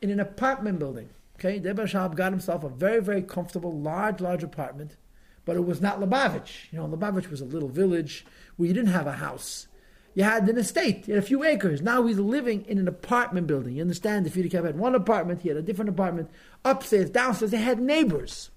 in 0.00 0.08
an 0.08 0.18
apartment 0.18 0.78
building. 0.78 1.10
Okay, 1.36 1.58
Debar 1.58 1.84
Shab 1.84 2.14
got 2.14 2.32
himself 2.32 2.64
a 2.64 2.70
very, 2.70 3.00
very 3.00 3.20
comfortable, 3.20 3.78
large, 3.78 4.22
large 4.22 4.42
apartment, 4.42 4.96
but 5.44 5.56
it 5.56 5.66
was 5.66 5.82
not 5.82 6.00
Lubavitch. 6.00 6.72
You 6.72 6.78
know, 6.78 6.86
Lubavitch 6.86 7.30
was 7.30 7.42
a 7.42 7.44
little 7.44 7.68
village 7.68 8.24
where 8.56 8.68
you 8.68 8.74
didn't 8.74 8.92
have 8.92 9.06
a 9.06 9.12
house. 9.12 9.66
You 10.14 10.24
had 10.24 10.48
an 10.48 10.56
estate, 10.56 11.06
you 11.06 11.14
had 11.14 11.22
a 11.22 11.26
few 11.26 11.44
acres. 11.44 11.82
Now 11.82 12.06
he's 12.06 12.18
living 12.18 12.64
in 12.66 12.78
an 12.78 12.88
apartment 12.88 13.48
building. 13.48 13.76
You 13.76 13.82
understand? 13.82 14.26
If 14.26 14.34
Yudikab 14.34 14.64
had 14.64 14.78
one 14.78 14.94
apartment, 14.94 15.42
he 15.42 15.48
had 15.48 15.58
a 15.58 15.62
different 15.62 15.90
apartment, 15.90 16.30
upstairs, 16.64 17.10
downstairs. 17.10 17.50
They 17.50 17.58
had 17.58 17.80
neighbors 17.80 18.50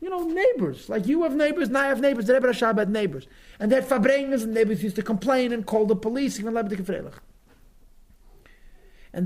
you 0.00 0.08
know, 0.08 0.20
neighbors. 0.20 0.88
Like 0.88 1.06
you 1.06 1.22
have 1.22 1.34
neighbors, 1.34 1.68
and 1.68 1.78
I 1.78 1.88
have 1.88 2.00
neighbors. 2.00 2.26
The 2.26 2.34
Rebbe 2.34 2.48
Rashab 2.48 2.78
had 2.78 2.88
neighbors. 2.90 3.26
And 3.58 3.70
they 3.70 3.76
had 3.76 3.88
Fabrengas, 3.88 4.42
and 4.42 4.54
neighbors 4.54 4.82
used 4.82 4.96
to 4.96 5.02
complain 5.02 5.52
and 5.52 5.66
call 5.66 5.86
the 5.86 5.96
police. 5.96 6.38
And 6.38 6.46
the 6.46 6.52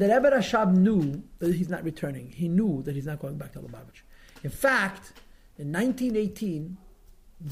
Rebbe 0.08 0.30
Rashab 0.30 0.74
knew 0.74 1.22
that 1.38 1.54
he's 1.54 1.68
not 1.68 1.84
returning. 1.84 2.30
He 2.30 2.48
knew 2.48 2.82
that 2.82 2.94
he's 2.94 3.06
not 3.06 3.20
going 3.20 3.36
back 3.36 3.52
to 3.52 3.60
Lubavitch. 3.60 4.02
In 4.42 4.50
fact, 4.50 5.12
in 5.58 5.72
1918, 5.72 6.76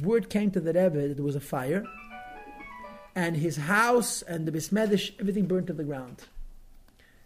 word 0.03 0.29
came 0.29 0.51
to 0.51 0.61
the 0.61 0.73
Rebbe 0.73 1.09
that 1.09 1.15
there 1.15 1.25
was 1.25 1.37
a 1.37 1.41
fire, 1.41 1.85
and 3.15 3.37
his 3.37 3.57
house 3.57 4.23
and 4.23 4.47
the 4.47 4.53
Bismedish, 4.53 5.13
everything 5.21 5.47
burned 5.47 5.67
to 5.69 5.73
the 5.73 5.85
ground. 5.85 6.23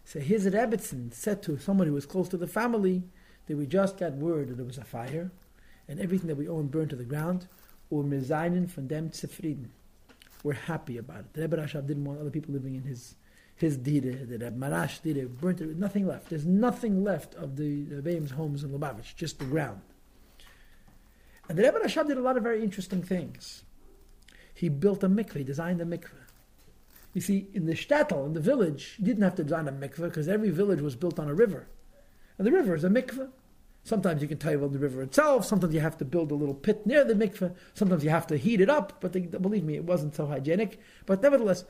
So 0.03 0.19
his 0.19 0.45
Rebbetzin 0.45 1.13
said 1.13 1.41
to 1.43 1.57
someone 1.57 1.87
who 1.87 1.93
was 1.93 2.05
close 2.05 2.29
to 2.29 2.37
the 2.37 2.47
family 2.47 3.03
that 3.47 3.57
we 3.57 3.65
just 3.65 3.97
got 3.97 4.13
word 4.13 4.49
that 4.49 4.55
there 4.55 4.65
was 4.65 4.77
a 4.77 4.83
fire, 4.83 5.31
and 5.87 5.99
everything 5.99 6.27
that 6.27 6.35
we 6.35 6.47
own 6.47 6.67
burned 6.67 6.89
to 6.91 6.95
the 6.95 7.03
ground, 7.03 7.47
or 7.89 8.03
mezainin 8.03 8.69
from 8.69 8.87
them 8.87 9.09
zufrieden. 9.09 9.69
We're 10.43 10.53
happy 10.53 10.97
about 10.97 11.19
it. 11.19 11.33
The 11.33 11.41
Rebbe 11.41 11.57
Rashab 11.57 11.87
didn't 11.87 12.05
want 12.05 12.19
other 12.19 12.29
people 12.29 12.53
living 12.53 12.75
in 12.75 12.83
his 12.83 13.15
his 13.57 13.75
dida, 13.75 14.27
the 14.29 14.37
Rebbe 14.37 14.51
Marash 14.51 15.01
dida, 15.01 15.27
burnt 15.27 15.61
it, 15.61 15.77
nothing 15.77 16.05
left. 16.05 16.29
There's 16.29 16.45
nothing 16.45 17.03
left 17.03 17.33
of 17.33 17.55
the 17.55 17.85
Rebbeim's 17.85 18.31
homes 18.31 18.63
in 18.63 18.69
Lubavitch, 18.69 19.15
just 19.15 19.39
the 19.39 19.45
ground. 19.45 19.81
And 21.49 21.57
the 21.57 21.63
Rebbe 21.63 21.79
Rashab 21.79 22.07
did 22.07 22.17
a 22.17 22.21
lot 22.21 22.37
of 22.37 22.43
very 22.43 22.61
interesting 22.61 23.01
things. 23.01 23.63
He 24.53 24.69
built 24.69 25.03
a 25.03 25.09
mikveh, 25.09 25.37
he 25.37 25.43
designed 25.43 25.81
a 25.81 25.85
mikveh. 25.85 26.27
You 27.13 27.21
see, 27.21 27.47
in 27.53 27.65
the 27.65 27.73
shtetl, 27.73 28.27
in 28.27 28.33
the 28.33 28.39
village, 28.39 28.95
you 28.99 29.05
didn't 29.05 29.23
have 29.23 29.35
to 29.35 29.43
design 29.43 29.67
a 29.67 29.71
mikveh 29.71 30.03
because 30.03 30.27
every 30.27 30.51
village 30.51 30.81
was 30.81 30.95
built 30.95 31.19
on 31.19 31.27
a 31.27 31.33
river. 31.33 31.67
And 32.37 32.45
the 32.45 32.51
river 32.51 32.75
is 32.75 32.83
a 32.83 32.89
mikveh. 32.89 33.29
Sometimes 33.87 34.21
you 34.21 34.27
can 34.27 34.37
tie 34.37 34.53
on 34.53 34.73
the 34.73 34.79
river 34.79 35.01
itself. 35.01 35.45
Sometimes 35.45 35.73
you 35.73 35.79
have 35.79 35.97
to 35.99 36.03
build 36.03 36.29
a 36.29 36.35
little 36.35 36.53
pit 36.53 36.85
near 36.85 37.05
the 37.05 37.13
mikveh. 37.13 37.55
Sometimes 37.73 38.03
you 38.03 38.09
have 38.09 38.27
to 38.27 38.35
heat 38.35 38.59
it 38.59 38.69
up. 38.69 38.99
But 38.99 39.13
they, 39.13 39.21
believe 39.21 39.63
me, 39.63 39.75
it 39.75 39.85
wasn't 39.85 40.13
so 40.13 40.25
hygienic. 40.25 40.77
But 41.05 41.21
nevertheless, 41.21 41.63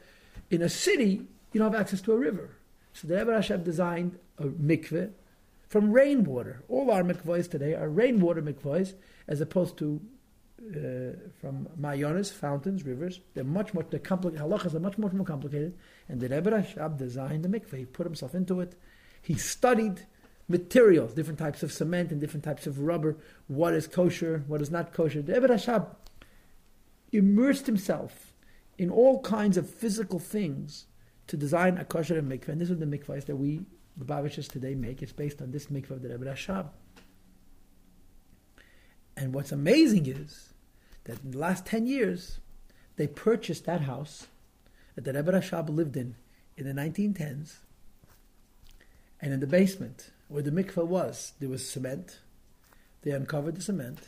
in 0.49 0.63
a 0.63 0.67
city, 0.67 1.27
you 1.53 1.59
don't 1.59 1.71
have 1.71 1.79
access 1.79 2.01
to 2.01 2.13
a 2.13 2.17
river. 2.17 2.55
So 2.93 3.07
the 3.07 3.17
Rebbe 3.17 3.29
Rashab 3.29 3.63
designed 3.63 4.17
a 4.39 4.45
mikveh 4.45 5.11
from 5.67 5.91
rainwater. 5.91 6.63
All 6.69 6.89
our 6.89 7.03
mikvahs 7.03 7.51
today 7.51 7.75
are 7.75 7.87
rainwater 7.87 8.41
mikvahs, 8.41 8.95
as 9.27 9.39
opposed 9.39 9.77
to 9.77 10.01
uh, 10.59 11.15
from 11.39 11.67
mayonis, 11.79 12.33
fountains, 12.33 12.83
rivers. 12.83 13.19
They're 13.35 13.43
much, 13.43 13.75
much, 13.75 13.91
the 13.91 13.99
complicated, 13.99 14.43
halachas 14.43 14.73
are 14.73 14.79
much, 14.79 14.97
much 14.97 15.13
more 15.13 15.23
complicated. 15.23 15.77
And 16.09 16.19
the 16.19 16.29
Rebbe 16.29 16.49
Rashab 16.49 16.97
designed 16.97 17.45
the 17.45 17.49
mikveh. 17.49 17.77
He 17.77 17.85
put 17.85 18.07
himself 18.07 18.33
into 18.33 18.59
it. 18.59 18.73
He 19.21 19.35
studied 19.35 20.07
materials, 20.47 21.13
different 21.13 21.39
types 21.39 21.63
of 21.63 21.71
cement 21.71 22.11
and 22.11 22.21
different 22.21 22.43
types 22.43 22.67
of 22.67 22.79
rubber, 22.79 23.17
what 23.47 23.73
is 23.73 23.87
kosher, 23.87 24.43
what 24.47 24.61
is 24.61 24.71
not 24.71 24.93
kosher. 24.93 25.21
The 25.21 25.33
Rebbe 25.33 25.47
Rashab 25.47 25.87
immersed 27.11 27.65
himself 27.65 28.33
in 28.77 28.89
all 28.89 29.21
kinds 29.21 29.57
of 29.57 29.69
physical 29.69 30.19
things 30.19 30.85
to 31.27 31.35
design 31.35 31.77
a 31.77 31.85
kosher 31.85 32.21
mikveh. 32.21 32.49
And 32.49 32.61
this 32.61 32.69
is 32.69 32.79
the 32.79 32.85
mikvahs 32.85 33.25
that 33.25 33.35
we, 33.35 33.65
the 33.97 34.05
Babishes 34.05 34.47
today, 34.47 34.75
make. 34.75 35.01
It's 35.01 35.11
based 35.11 35.41
on 35.41 35.51
this 35.51 35.67
mikveh 35.67 35.91
of 35.91 36.01
the 36.01 36.09
Rebbe 36.09 36.25
Rashab. 36.25 36.69
And 39.17 39.33
what's 39.33 39.51
amazing 39.51 40.05
is 40.05 40.53
that 41.05 41.21
in 41.23 41.31
the 41.31 41.39
last 41.39 41.65
10 41.65 41.87
years, 41.87 42.39
they 42.95 43.07
purchased 43.07 43.65
that 43.65 43.81
house 43.81 44.27
that 44.95 45.03
the 45.03 45.13
Rebbe 45.13 45.31
Rashab 45.31 45.69
lived 45.69 45.97
in 45.97 46.15
in 46.55 46.65
the 46.65 46.73
1910s. 46.73 47.57
And 49.19 49.33
in 49.33 49.39
the 49.39 49.47
basement, 49.47 50.11
where 50.27 50.43
the 50.43 50.51
mikveh 50.51 50.85
was, 50.85 51.33
there 51.39 51.49
was 51.49 51.67
cement. 51.67 52.19
They 53.03 53.11
uncovered 53.11 53.55
the 53.55 53.61
cement. 53.61 53.99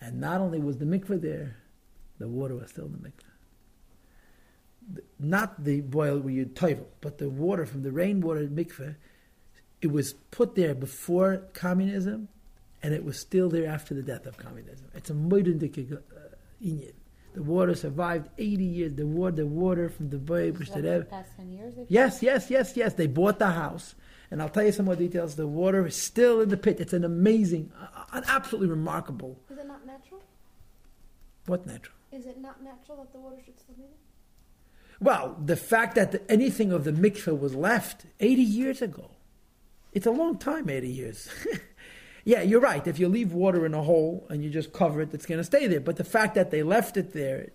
And 0.00 0.20
not 0.20 0.40
only 0.40 0.60
was 0.60 0.78
the 0.78 0.84
mikveh 0.84 1.20
there, 1.20 1.56
the 2.18 2.28
water 2.28 2.54
was 2.54 2.70
still 2.70 2.86
in 2.86 2.92
the 2.92 2.98
mikveh. 2.98 3.24
Not 5.18 5.64
the 5.64 5.80
boil 5.80 6.18
where 6.18 6.32
you 6.32 6.46
toivel, 6.46 6.86
but 7.00 7.18
the 7.18 7.28
water 7.28 7.66
from 7.66 7.82
the 7.82 7.92
rainwater 7.92 8.46
mikveh, 8.46 8.96
it 9.80 9.92
was 9.92 10.14
put 10.30 10.54
there 10.54 10.74
before 10.74 11.44
communism, 11.52 12.28
and 12.82 12.94
it 12.94 13.04
was 13.04 13.18
still 13.18 13.48
there 13.48 13.68
after 13.68 13.94
the 13.94 14.02
death 14.02 14.26
of 14.26 14.36
communism. 14.36 14.86
It's 14.94 15.10
a 15.10 15.14
modern 15.14 15.56
uh, 15.58 15.96
inyan. 16.64 16.92
The 17.34 17.42
water 17.42 17.74
survived 17.74 18.28
80 18.38 18.64
years. 18.64 18.94
The 18.94 19.06
water, 19.06 19.36
the 19.36 19.46
water 19.46 19.88
from 19.88 20.10
the 20.10 20.18
boy, 20.18 20.50
which 20.52 20.70
the 20.70 21.06
past 21.08 21.30
10 21.36 21.52
years. 21.52 21.74
Yes, 21.88 22.22
yes, 22.22 22.50
yes, 22.50 22.76
yes. 22.76 22.94
They 22.94 23.06
bought 23.06 23.38
the 23.38 23.50
house. 23.50 23.94
And 24.30 24.42
I'll 24.42 24.48
tell 24.48 24.64
you 24.64 24.72
some 24.72 24.86
more 24.86 24.96
details. 24.96 25.36
The 25.36 25.46
water 25.46 25.86
is 25.86 25.96
still 25.96 26.40
in 26.40 26.50
the 26.50 26.56
pit. 26.56 26.80
It's 26.80 26.92
an 26.92 27.04
amazing, 27.04 27.72
uh, 27.80 28.04
an 28.12 28.24
absolutely 28.26 28.68
remarkable. 28.68 29.38
Is 29.50 29.58
it 29.58 29.66
not 29.66 29.86
natural? 29.86 30.22
What 31.46 31.66
natural? 31.66 31.94
Is 32.12 32.26
it 32.26 32.40
not 32.40 32.62
natural 32.62 32.98
that 32.98 33.12
the 33.12 33.18
water 33.18 33.36
should 33.44 33.58
still 33.58 33.74
be 33.74 33.82
there? 33.82 33.90
Well, 35.00 35.36
the 35.42 35.56
fact 35.56 35.94
that 35.94 36.12
the, 36.12 36.30
anything 36.30 36.72
of 36.72 36.84
the 36.84 36.92
mikveh 36.92 37.38
was 37.38 37.54
left 37.54 38.04
80 38.20 38.42
years 38.42 38.82
ago. 38.82 39.10
It's 39.92 40.06
a 40.06 40.10
long 40.10 40.36
time, 40.36 40.68
80 40.68 40.88
years. 40.88 41.28
Yeah, 42.28 42.42
you're 42.42 42.60
right. 42.60 42.86
If 42.86 42.98
you 42.98 43.08
leave 43.08 43.32
water 43.32 43.64
in 43.64 43.72
a 43.72 43.82
hole 43.82 44.26
and 44.28 44.44
you 44.44 44.50
just 44.50 44.74
cover 44.74 45.00
it, 45.00 45.14
it's 45.14 45.24
going 45.24 45.40
to 45.40 45.44
stay 45.44 45.66
there. 45.66 45.80
But 45.80 45.96
the 45.96 46.04
fact 46.04 46.34
that 46.34 46.50
they 46.50 46.62
left 46.62 46.98
it 46.98 47.14
there, 47.14 47.48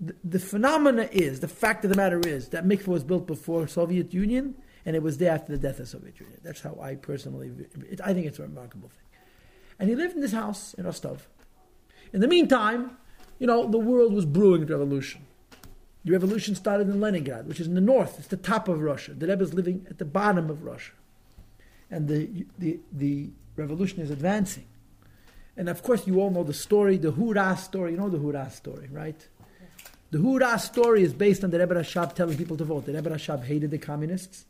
the, 0.00 0.14
the 0.24 0.38
phenomena 0.38 1.10
is, 1.12 1.40
the 1.40 1.48
fact 1.48 1.84
of 1.84 1.90
the 1.90 1.96
matter 1.96 2.18
is, 2.26 2.48
that 2.48 2.64
mikveh 2.64 2.86
was 2.86 3.04
built 3.04 3.26
before 3.26 3.68
Soviet 3.68 4.14
Union 4.14 4.54
and 4.84 4.96
it 4.96 5.02
was 5.02 5.18
there 5.18 5.32
after 5.32 5.52
the 5.52 5.58
death 5.58 5.80
of 5.80 5.88
Soviet 5.88 6.18
Union. 6.18 6.40
That's 6.42 6.60
how 6.60 6.78
I 6.80 6.94
personally, 6.94 7.50
it, 7.90 8.00
I 8.02 8.14
think 8.14 8.26
it's 8.26 8.38
a 8.38 8.42
remarkable 8.42 8.88
thing. 8.88 9.20
And 9.78 9.88
he 9.88 9.94
lived 9.94 10.14
in 10.14 10.20
this 10.20 10.32
house 10.32 10.74
in 10.74 10.84
Rostov. 10.84 11.28
In 12.12 12.20
the 12.20 12.28
meantime, 12.28 12.96
you 13.38 13.46
know, 13.46 13.68
the 13.68 13.78
world 13.78 14.12
was 14.12 14.24
brewing 14.24 14.66
revolution. 14.66 15.26
The 16.04 16.12
revolution 16.12 16.54
started 16.54 16.88
in 16.88 17.00
Leningrad, 17.00 17.46
which 17.46 17.60
is 17.60 17.66
in 17.66 17.74
the 17.74 17.80
north. 17.80 18.18
It's 18.18 18.28
the 18.28 18.36
top 18.36 18.68
of 18.68 18.80
Russia. 18.80 19.12
The 19.12 19.26
Rebbe 19.26 19.42
is 19.42 19.54
living 19.54 19.86
at 19.90 19.98
the 19.98 20.04
bottom 20.04 20.50
of 20.50 20.64
Russia. 20.64 20.92
And 21.90 22.08
the, 22.08 22.46
the, 22.58 22.80
the 22.92 23.30
revolution 23.56 24.00
is 24.00 24.10
advancing. 24.10 24.66
And 25.56 25.68
of 25.68 25.82
course, 25.82 26.06
you 26.06 26.20
all 26.20 26.30
know 26.30 26.44
the 26.44 26.54
story, 26.54 26.96
the 26.96 27.10
Hurrah 27.10 27.56
story. 27.56 27.92
You 27.92 27.98
know 27.98 28.08
the 28.08 28.18
Hurrah 28.18 28.48
story, 28.48 28.88
right? 28.92 29.26
The 30.10 30.18
Hurrah 30.18 30.56
story 30.56 31.02
is 31.02 31.12
based 31.12 31.44
on 31.44 31.50
the 31.50 31.58
Rebbe 31.58 31.74
Rashab 31.74 32.14
telling 32.14 32.38
people 32.38 32.56
to 32.56 32.64
vote. 32.64 32.86
The 32.86 32.94
Rebbe 32.94 33.10
Rashab 33.10 33.44
hated 33.44 33.70
the 33.70 33.78
communists 33.78 34.46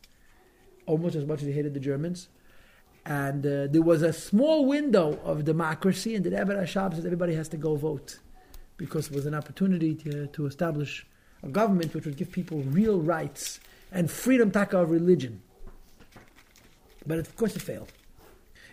almost 0.89 1.15
as 1.15 1.25
much 1.25 1.41
as 1.41 1.47
he 1.47 1.53
hated 1.53 1.73
the 1.73 1.79
Germans. 1.79 2.27
And 3.05 3.45
uh, 3.45 3.67
there 3.67 3.81
was 3.81 4.01
a 4.01 4.11
small 4.11 4.65
window 4.65 5.19
of 5.23 5.45
democracy, 5.45 6.15
and 6.15 6.25
the 6.25 6.31
Rebbe 6.31 6.53
Rashab 6.53 6.95
said 6.95 7.05
everybody 7.05 7.35
has 7.35 7.47
to 7.49 7.57
go 7.57 7.75
vote 7.75 8.19
because 8.77 9.07
it 9.07 9.15
was 9.15 9.25
an 9.25 9.35
opportunity 9.35 9.93
to, 9.95 10.27
to 10.27 10.45
establish 10.45 11.05
a 11.43 11.47
government 11.47 11.93
which 11.93 12.05
would 12.05 12.17
give 12.17 12.31
people 12.31 12.59
real 12.63 12.99
rights 12.99 13.59
and 13.91 14.09
freedom 14.09 14.51
taka 14.51 14.79
of 14.79 14.89
religion. 14.89 15.41
But 17.05 17.19
of 17.19 17.35
course 17.35 17.55
it 17.55 17.61
failed. 17.61 17.91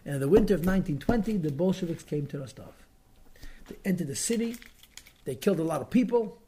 And 0.04 0.14
in 0.14 0.20
the 0.20 0.28
winter 0.28 0.54
of 0.54 0.60
1920, 0.60 1.38
the 1.38 1.52
Bolsheviks 1.52 2.02
came 2.02 2.26
to 2.28 2.38
Rostov. 2.38 2.74
They 3.68 3.76
entered 3.84 4.06
the 4.06 4.16
city, 4.16 4.56
they 5.24 5.34
killed 5.34 5.60
a 5.60 5.64
lot 5.64 5.80
of 5.80 5.90
people, 5.90 6.38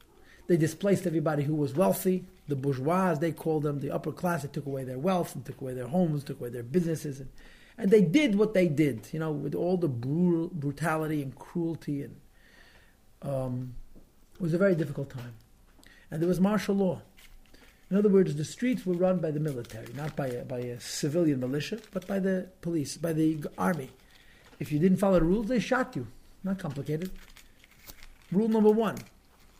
they 0.47 0.57
displaced 0.57 1.05
everybody 1.05 1.43
who 1.43 1.55
was 1.55 1.75
wealthy, 1.75 2.25
the 2.49 2.55
bourgeois, 2.55 3.13
they 3.15 3.31
called 3.31 3.63
them, 3.63 3.79
the 3.79 3.91
upper 3.91 4.11
class. 4.11 4.41
They 4.41 4.49
took 4.49 4.65
away 4.65 4.83
their 4.83 4.99
wealth 4.99 5.35
and 5.35 5.45
took 5.45 5.61
away 5.61 5.73
their 5.73 5.87
homes, 5.87 6.23
took 6.23 6.39
away 6.39 6.49
their 6.49 6.63
businesses. 6.63 7.19
And, 7.19 7.29
and 7.77 7.91
they 7.91 8.01
did 8.01 8.35
what 8.35 8.53
they 8.53 8.67
did, 8.67 9.07
you 9.11 9.19
know, 9.19 9.31
with 9.31 9.55
all 9.55 9.77
the 9.77 9.87
brutal, 9.87 10.49
brutality 10.53 11.21
and 11.21 11.35
cruelty. 11.35 12.03
And 12.03 12.15
um, 13.21 13.75
it 14.35 14.41
was 14.41 14.53
a 14.53 14.57
very 14.57 14.75
difficult 14.75 15.09
time. 15.09 15.35
And 16.11 16.21
there 16.21 16.27
was 16.27 16.39
martial 16.39 16.75
law. 16.75 17.01
In 17.89 17.97
other 17.97 18.09
words, 18.09 18.35
the 18.35 18.45
streets 18.45 18.85
were 18.85 18.93
run 18.93 19.17
by 19.17 19.31
the 19.31 19.39
military, 19.39 19.87
not 19.95 20.15
by 20.15 20.27
a, 20.27 20.45
by 20.45 20.59
a 20.59 20.79
civilian 20.79 21.39
militia, 21.39 21.79
but 21.91 22.05
by 22.05 22.19
the 22.19 22.49
police, 22.61 22.97
by 22.97 23.13
the 23.13 23.39
army. 23.57 23.89
If 24.59 24.71
you 24.71 24.77
didn't 24.77 24.97
follow 24.97 25.19
the 25.19 25.25
rules, 25.25 25.47
they 25.47 25.59
shot 25.59 25.95
you. 25.95 26.07
Not 26.43 26.59
complicated. 26.59 27.11
Rule 28.31 28.47
number 28.47 28.69
one 28.69 28.97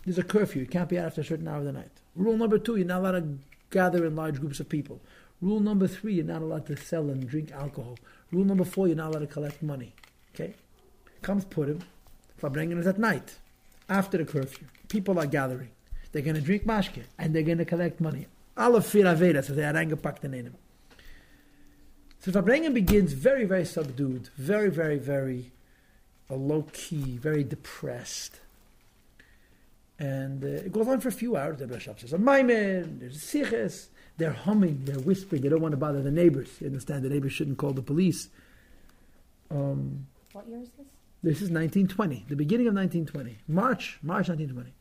there's 0.05 0.17
a 0.17 0.23
curfew. 0.23 0.61
You 0.61 0.67
can't 0.67 0.89
be 0.89 0.97
out 0.97 1.05
after 1.05 1.21
a 1.21 1.23
certain 1.23 1.47
hour 1.47 1.57
of 1.57 1.65
the 1.65 1.71
night. 1.71 1.98
Rule 2.19 2.35
number 2.35 2.59
two, 2.59 2.75
you're 2.75 2.85
not 2.85 2.99
allowed 2.99 3.11
to 3.11 3.39
gather 3.69 4.05
in 4.05 4.13
large 4.13 4.41
groups 4.41 4.59
of 4.59 4.67
people. 4.67 4.99
Rule 5.41 5.61
number 5.61 5.87
three, 5.87 6.15
you're 6.15 6.25
not 6.25 6.41
allowed 6.41 6.65
to 6.65 6.75
sell 6.75 7.09
and 7.09 7.25
drink 7.25 7.53
alcohol. 7.53 7.97
Rule 8.29 8.43
number 8.43 8.65
four, 8.65 8.87
you're 8.87 8.97
not 8.97 9.11
allowed 9.11 9.21
to 9.21 9.27
collect 9.27 9.63
money. 9.63 9.93
Okay? 10.35 10.53
Comes 11.21 11.45
Purim. 11.45 11.79
Farbrengen 12.39 12.77
is 12.77 12.87
at 12.87 12.99
night, 12.99 13.37
after 13.87 14.17
the 14.17 14.25
curfew. 14.25 14.67
People 14.89 15.17
are 15.17 15.25
gathering. 15.25 15.69
They're 16.11 16.21
going 16.21 16.35
to 16.35 16.41
drink 16.41 16.65
mashke, 16.65 17.03
and 17.17 17.33
they're 17.33 17.41
going 17.41 17.57
to 17.57 17.65
collect 17.65 18.01
money. 18.01 18.27
Alle 18.57 18.81
vier 18.81 19.05
Avedas, 19.05 19.45
so 19.45 19.53
they 19.53 19.63
are 19.63 19.73
eingepackt 19.73 20.25
in. 20.25 20.53
So 22.19 22.33
Farbrengen 22.33 22.73
begins 22.73 23.13
very, 23.13 23.45
very 23.45 23.63
subdued, 23.63 24.27
very, 24.35 24.69
very, 24.69 24.97
very 24.97 25.53
uh, 26.29 26.35
low 26.35 26.65
key, 26.73 27.17
very 27.17 27.45
depressed. 27.45 28.41
And 29.99 30.43
uh, 30.43 30.47
it 30.47 30.71
goes 30.71 30.87
on 30.87 31.01
for 31.01 31.09
a 31.09 31.11
few 31.11 31.35
hours. 31.35 31.59
The 31.59 31.65
Rashab 31.65 31.99
says, 31.99 32.13
a 32.13 32.17
maimen, 32.17 32.99
there's 33.01 33.17
siches. 33.21 33.87
They're 34.17 34.33
humming, 34.33 34.81
they're 34.83 34.99
whispering, 34.99 35.41
they 35.41 35.47
don't 35.49 35.61
want 35.61 35.71
to 35.71 35.77
bother 35.77 36.01
the 36.01 36.11
neighbors. 36.11 36.49
You 36.59 36.67
understand? 36.67 37.03
The 37.03 37.09
neighbors 37.09 37.31
shouldn't 37.31 37.57
call 37.57 37.71
the 37.71 37.81
police. 37.81 38.27
Um, 39.49 40.07
What 40.33 40.45
year 40.47 40.59
is 40.59 40.69
this? 40.77 40.87
this 41.23 41.37
is 41.37 41.49
1920, 41.49 42.25
the 42.27 42.35
beginning 42.35 42.67
of 42.67 42.73
1920. 42.73 43.37
March, 43.47 43.97
March 44.03 44.27
1920. 44.27 44.73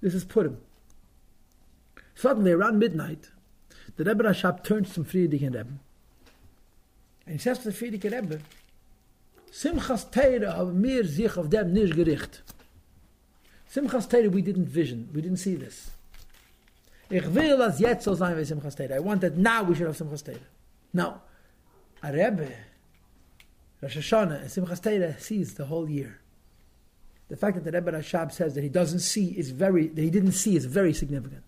This 0.00 0.14
is 0.14 0.24
Purim. 0.24 0.58
Suddenly, 2.16 2.50
around 2.50 2.80
midnight, 2.80 3.30
the 3.96 4.02
Rebbe 4.02 4.24
Rashab 4.24 4.64
turns 4.64 4.92
to 4.94 5.04
Friedrich 5.04 5.42
Rebbe. 5.42 5.66
And 7.26 7.32
he 7.32 7.38
says 7.38 7.58
to 7.58 7.64
the 7.64 7.72
Friedrich 7.72 8.04
Rebbe, 8.04 8.40
Simchas 9.52 10.10
Teire 10.10 10.52
haben 10.56 10.80
mir 10.80 11.04
sich 11.04 11.36
auf 11.36 11.48
dem 11.48 11.72
nicht 11.72 11.94
gericht. 11.94 12.42
Simchas 13.72 14.08
Teire 14.08 14.30
we 14.30 14.42
didn't 14.42 14.66
vision, 14.66 15.08
we 15.12 15.20
didn't 15.20 15.38
see 15.38 15.56
this. 15.56 15.90
Ich 17.10 17.24
will 17.26 17.62
as 17.62 17.80
jetzt 17.80 18.04
so 18.04 18.14
sein 18.14 18.36
wie 18.36 18.44
Simchas 18.44 18.76
Teire. 18.76 18.94
I 18.94 18.98
want 18.98 19.20
that 19.20 19.36
now 19.36 19.62
we 19.62 19.74
should 19.74 19.86
have 19.86 19.96
Simchas 19.96 20.22
Teire. 20.22 20.40
Now, 20.92 21.22
a 22.02 22.12
Rebbe, 22.12 22.52
Rosh 23.80 23.96
Hashanah, 23.96 24.40
and 24.40 24.50
Simchas 24.50 24.80
Teire 24.80 25.18
sees 25.20 25.54
the 25.54 25.66
whole 25.66 25.88
year. 25.88 26.20
The 27.28 27.36
fact 27.36 27.56
that 27.56 27.64
the 27.64 27.72
Rebbe 27.72 27.92
Rashab 27.92 28.32
says 28.32 28.54
that 28.54 28.62
he 28.62 28.68
doesn't 28.68 29.00
see 29.00 29.28
is 29.30 29.50
very, 29.50 29.88
that 29.88 30.00
he 30.00 30.10
didn't 30.10 30.32
see 30.32 30.56
is 30.56 30.64
very 30.64 30.94
significant. 30.94 31.42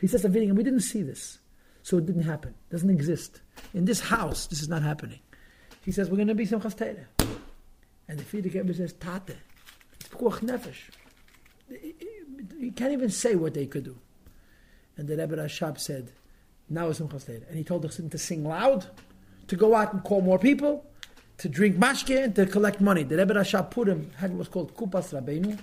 He 0.00 0.06
says 0.06 0.22
to 0.22 0.28
and 0.28 0.56
we 0.56 0.62
didn't 0.62 0.80
see 0.80 1.02
this. 1.02 1.38
So 1.82 1.98
it 1.98 2.06
didn't 2.06 2.22
happen. 2.22 2.54
It 2.70 2.72
doesn't 2.72 2.90
exist. 2.90 3.40
In 3.74 3.84
this 3.84 4.00
house, 4.00 4.46
this 4.46 4.62
is 4.62 4.68
not 4.68 4.82
happening. 4.82 5.20
He 5.84 5.92
says, 5.92 6.10
we're 6.10 6.16
going 6.16 6.28
to 6.28 6.34
be 6.34 6.46
Simchas 6.46 6.76
Teire. 6.76 7.06
And 8.08 8.18
the 8.18 8.24
Frierdiker 8.24 8.54
Rebbe 8.54 8.74
says, 8.74 8.94
Tate, 8.94 9.36
it's 10.00 10.08
Pekuach 10.08 10.40
Nefesh. 10.40 10.90
You 11.70 12.72
can't 12.72 12.92
even 12.92 13.10
say 13.10 13.34
what 13.34 13.54
they 13.54 13.66
could 13.66 13.84
do. 13.84 13.98
And 14.96 15.08
the 15.08 15.16
Rebbe 15.16 15.36
Rashab 15.36 15.78
said, 15.78 16.12
now 16.68 16.88
is 16.88 17.00
Simchas 17.00 17.24
Teire. 17.24 17.46
And 17.48 17.56
he 17.56 17.64
told 17.64 17.82
the 17.82 17.88
Chassidim 17.88 18.10
to 18.10 18.18
sing 18.18 18.44
loud, 18.44 18.86
to 19.46 19.56
go 19.56 19.74
out 19.74 19.92
and 19.92 20.02
call 20.02 20.20
more 20.20 20.38
people, 20.38 20.84
to 21.38 21.48
drink 21.48 21.76
mashke, 21.76 22.24
and 22.24 22.34
to 22.34 22.46
collect 22.46 22.80
money. 22.80 23.04
The 23.04 23.16
Rebbe 23.16 23.34
Rashab 23.34 23.70
Purim 23.70 24.10
had 24.16 24.36
what's 24.36 24.48
called 24.48 24.74
Kupas 24.74 25.12
Rabbeinu. 25.18 25.58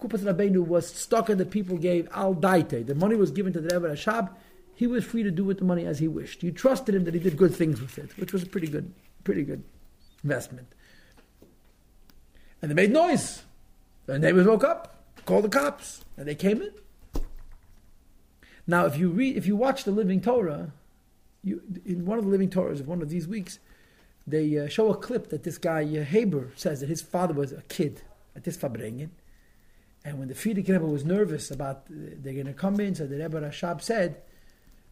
Kupas 0.00 0.20
Rabbeinu 0.24 0.66
was 0.66 0.92
stuck 0.92 1.28
and 1.28 1.38
the 1.38 1.46
people 1.46 1.78
gave 1.78 2.08
al 2.12 2.34
daite. 2.34 2.86
The 2.86 2.94
money 2.94 3.14
was 3.14 3.30
given 3.30 3.52
to 3.52 3.60
the 3.60 3.74
Rebbe 3.74 3.94
Rashab. 3.94 4.30
He 4.74 4.86
was 4.86 5.04
free 5.04 5.22
to 5.22 5.30
do 5.30 5.44
with 5.44 5.58
the 5.58 5.64
money 5.64 5.86
as 5.86 6.00
he 6.00 6.08
wished. 6.08 6.42
You 6.42 6.50
trusted 6.50 6.94
him 6.94 7.04
that 7.04 7.14
he 7.14 7.20
did 7.20 7.36
good 7.36 7.54
things 7.54 7.80
with 7.80 7.98
it, 7.98 8.16
which 8.18 8.32
was 8.32 8.42
a 8.42 8.46
pretty 8.46 8.66
good, 8.66 8.92
pretty 9.22 9.44
good 9.44 9.62
investment. 10.24 10.66
And 12.60 12.70
they 12.70 12.74
made 12.74 12.90
noise. 12.90 13.42
The 14.06 14.18
neighbors 14.18 14.46
woke 14.46 14.64
up, 14.64 15.01
called 15.24 15.44
the 15.44 15.48
cops, 15.48 16.04
and 16.16 16.26
they 16.26 16.34
came 16.34 16.62
in. 16.62 16.72
Now, 18.66 18.86
if 18.86 18.96
you 18.96 19.10
read, 19.10 19.36
if 19.36 19.46
you 19.46 19.56
watch 19.56 19.84
the 19.84 19.90
Living 19.90 20.20
Torah, 20.20 20.72
you, 21.42 21.62
in 21.84 22.06
one 22.06 22.18
of 22.18 22.24
the 22.24 22.30
Living 22.30 22.48
Torahs 22.48 22.80
of 22.80 22.88
one 22.88 23.02
of 23.02 23.08
these 23.08 23.26
weeks, 23.26 23.58
they 24.26 24.56
uh, 24.58 24.68
show 24.68 24.90
a 24.90 24.96
clip 24.96 25.30
that 25.30 25.42
this 25.42 25.58
guy 25.58 25.82
uh, 25.82 26.04
Haber 26.04 26.52
says 26.54 26.80
that 26.80 26.88
his 26.88 27.02
father 27.02 27.34
was 27.34 27.52
a 27.52 27.62
kid 27.62 28.02
at 28.36 28.44
this 28.44 28.56
Farbrengen, 28.56 29.10
and 30.04 30.18
when 30.18 30.28
the 30.28 30.34
Frierdiker 30.34 30.74
Rebbe 30.74 30.86
was 30.86 31.04
nervous 31.04 31.50
about 31.50 31.86
uh, 31.90 32.14
they're 32.16 32.34
going 32.34 32.46
to 32.46 32.52
come 32.52 32.78
in, 32.80 32.94
so 32.94 33.06
the 33.06 33.18
Rebbe 33.18 33.40
Rashab 33.40 33.82
said, 33.82 34.22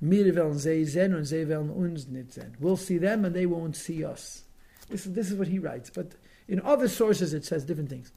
"Mir 0.00 0.32
werden 0.34 0.58
sie 0.58 0.84
sehen 0.84 1.14
und 1.14 1.26
sie 1.26 1.46
werden 1.46 1.70
uns 1.70 2.08
nicht 2.08 2.32
sehen." 2.32 2.56
We'll 2.58 2.76
see 2.76 2.98
them 2.98 3.24
and 3.24 3.34
they 3.34 3.46
won't 3.46 3.76
see 3.76 4.04
us. 4.04 4.42
This 4.88 5.06
is 5.06 5.12
this 5.12 5.30
is 5.30 5.38
what 5.38 5.48
he 5.48 5.60
writes, 5.60 5.90
but 5.90 6.16
in 6.48 6.60
other 6.62 6.88
sources 6.88 7.32
it 7.32 7.44
says 7.44 7.64
different 7.64 7.90
things. 7.90 8.10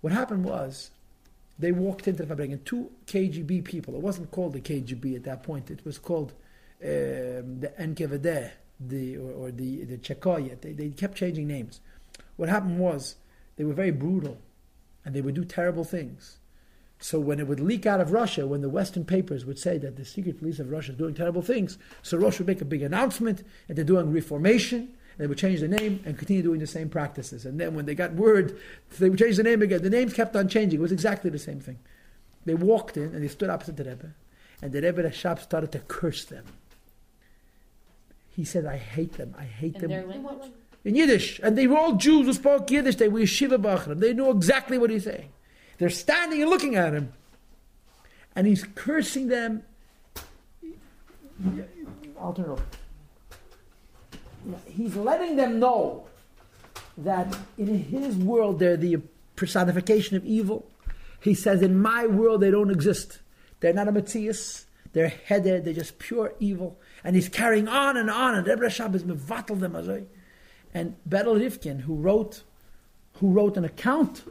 What 0.00 0.12
happened 0.12 0.44
was 0.44 0.90
they 1.58 1.72
walked 1.72 2.08
into 2.08 2.24
the 2.24 2.34
Farbrengen, 2.34 2.64
two 2.64 2.90
KGB 3.06 3.64
people. 3.64 3.94
It 3.94 4.00
wasn't 4.00 4.30
called 4.30 4.54
the 4.54 4.60
KGB 4.60 5.14
at 5.14 5.24
that 5.24 5.42
point. 5.42 5.70
It 5.70 5.84
was 5.84 5.98
called 5.98 6.32
um, 6.82 7.60
the 7.60 7.72
NKVD, 7.80 8.50
the 8.80 9.16
or, 9.16 9.32
or 9.32 9.50
the 9.50 9.84
the 9.84 9.98
Chekoyet. 9.98 10.60
They, 10.60 10.72
they 10.72 10.88
kept 10.90 11.16
changing 11.16 11.46
names. 11.46 11.80
What 12.36 12.48
happened 12.48 12.78
was 12.78 13.16
they 13.56 13.64
were 13.64 13.74
very 13.74 13.92
brutal, 13.92 14.38
and 15.04 15.14
they 15.14 15.20
would 15.20 15.34
do 15.34 15.44
terrible 15.44 15.84
things. 15.84 16.38
So 16.98 17.20
when 17.20 17.38
it 17.38 17.46
would 17.46 17.60
leak 17.60 17.86
out 17.86 18.00
of 18.00 18.12
Russia, 18.12 18.46
when 18.46 18.62
the 18.62 18.68
Western 18.68 19.04
papers 19.04 19.44
would 19.44 19.58
say 19.58 19.78
that 19.78 19.96
the 19.96 20.04
secret 20.04 20.38
police 20.38 20.58
of 20.58 20.70
Russia 20.70 20.92
is 20.92 20.98
doing 20.98 21.14
terrible 21.14 21.42
things, 21.42 21.76
so 22.02 22.16
Russia 22.16 22.38
would 22.38 22.48
make 22.48 22.62
a 22.62 22.64
big 22.64 22.82
announcement 22.82 23.42
and 23.68 23.76
they're 23.76 23.84
doing 23.84 24.10
reformation. 24.10 24.94
They 25.16 25.26
would 25.26 25.38
change 25.38 25.60
the 25.60 25.68
name 25.68 26.02
and 26.04 26.18
continue 26.18 26.42
doing 26.42 26.60
the 26.60 26.66
same 26.66 26.88
practices. 26.88 27.46
And 27.46 27.60
then 27.60 27.74
when 27.74 27.86
they 27.86 27.94
got 27.94 28.14
word, 28.14 28.58
they 28.98 29.08
would 29.08 29.18
change 29.18 29.36
the 29.36 29.42
name 29.42 29.62
again. 29.62 29.82
The 29.82 29.90
names 29.90 30.12
kept 30.12 30.34
on 30.34 30.48
changing. 30.48 30.80
It 30.80 30.82
was 30.82 30.92
exactly 30.92 31.30
the 31.30 31.38
same 31.38 31.60
thing. 31.60 31.78
They 32.44 32.54
walked 32.54 32.96
in 32.96 33.14
and 33.14 33.22
they 33.22 33.28
stood 33.28 33.48
opposite 33.48 33.76
the 33.76 33.84
Rebbe, 33.84 34.14
and 34.60 34.72
the 34.72 34.82
Rebbe 34.82 35.02
Rashab 35.02 35.40
started 35.40 35.72
to 35.72 35.78
curse 35.80 36.24
them. 36.24 36.44
He 38.28 38.44
said, 38.44 38.66
"I 38.66 38.76
hate 38.76 39.14
them. 39.14 39.34
I 39.38 39.44
hate 39.44 39.76
In 39.76 39.82
them." 39.82 39.90
their 39.90 40.10
in? 40.84 40.96
Yiddish, 40.96 41.40
and 41.42 41.56
they 41.56 41.66
were 41.66 41.78
all 41.78 41.94
Jews 41.94 42.26
who 42.26 42.32
spoke 42.32 42.70
Yiddish. 42.70 42.96
They 42.96 43.08
were 43.08 43.20
yeshiva 43.20 43.56
bachram. 43.56 44.00
They 44.00 44.12
knew 44.12 44.30
exactly 44.30 44.76
what 44.76 44.90
he's 44.90 45.04
saying. 45.04 45.30
They're 45.78 45.88
standing 45.88 46.42
and 46.42 46.50
looking 46.50 46.74
at 46.76 46.92
him, 46.92 47.12
and 48.36 48.46
he's 48.46 48.64
cursing 48.74 49.28
them. 49.28 49.62
I'll 52.20 52.32
turn 52.32 52.44
it 52.44 52.48
over. 52.48 52.62
He's 54.66 54.96
letting 54.96 55.36
them 55.36 55.58
know 55.58 56.06
that 56.98 57.36
in 57.58 57.78
his 57.84 58.16
world 58.16 58.58
they're 58.58 58.76
the 58.76 58.98
personification 59.36 60.16
of 60.16 60.24
evil. 60.24 60.66
He 61.20 61.34
says, 61.34 61.62
in 61.62 61.80
my 61.80 62.06
world 62.06 62.40
they 62.40 62.50
don't 62.50 62.70
exist. 62.70 63.20
They're 63.60 63.72
not 63.72 63.88
a 63.88 63.92
Matthias. 63.92 64.66
They're 64.92 65.08
headed. 65.08 65.64
They're 65.64 65.74
just 65.74 65.98
pure 65.98 66.34
evil. 66.38 66.78
And 67.02 67.16
he's 67.16 67.28
carrying 67.28 67.66
on 67.66 67.96
and 67.96 68.10
on. 68.10 68.34
And 68.34 68.46
Rebbe 68.46 68.62
Rashab 68.62 68.94
is 68.94 69.04
mevatel 69.04 69.58
them. 69.58 70.06
And 70.72 70.96
Berel 71.08 71.40
Rifkin, 71.40 71.80
who 71.80 71.94
wrote, 71.94 72.42
who 73.14 73.30
wrote 73.30 73.56
an 73.56 73.64
account 73.64 74.22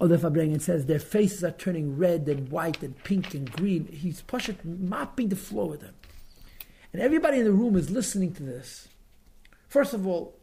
of 0.00 0.08
the 0.08 0.16
Farbrengen, 0.16 0.60
says 0.60 0.86
their 0.86 0.98
faces 0.98 1.44
are 1.44 1.52
turning 1.52 1.96
red 1.96 2.28
and 2.28 2.48
white 2.48 2.82
and 2.82 3.02
pink 3.04 3.34
and 3.34 3.50
green. 3.52 3.86
He's 3.86 4.22
pushing, 4.22 4.56
mopping 4.64 5.28
the 5.28 5.36
floor 5.36 5.68
with 5.68 5.80
them. 5.80 5.94
And 6.92 7.00
everybody 7.02 7.38
in 7.38 7.44
the 7.44 7.52
room 7.52 7.76
is 7.76 7.90
listening 7.90 8.32
to 8.34 8.42
this. 8.42 8.88
First 9.70 9.94
of 9.94 10.04
all, 10.04 10.36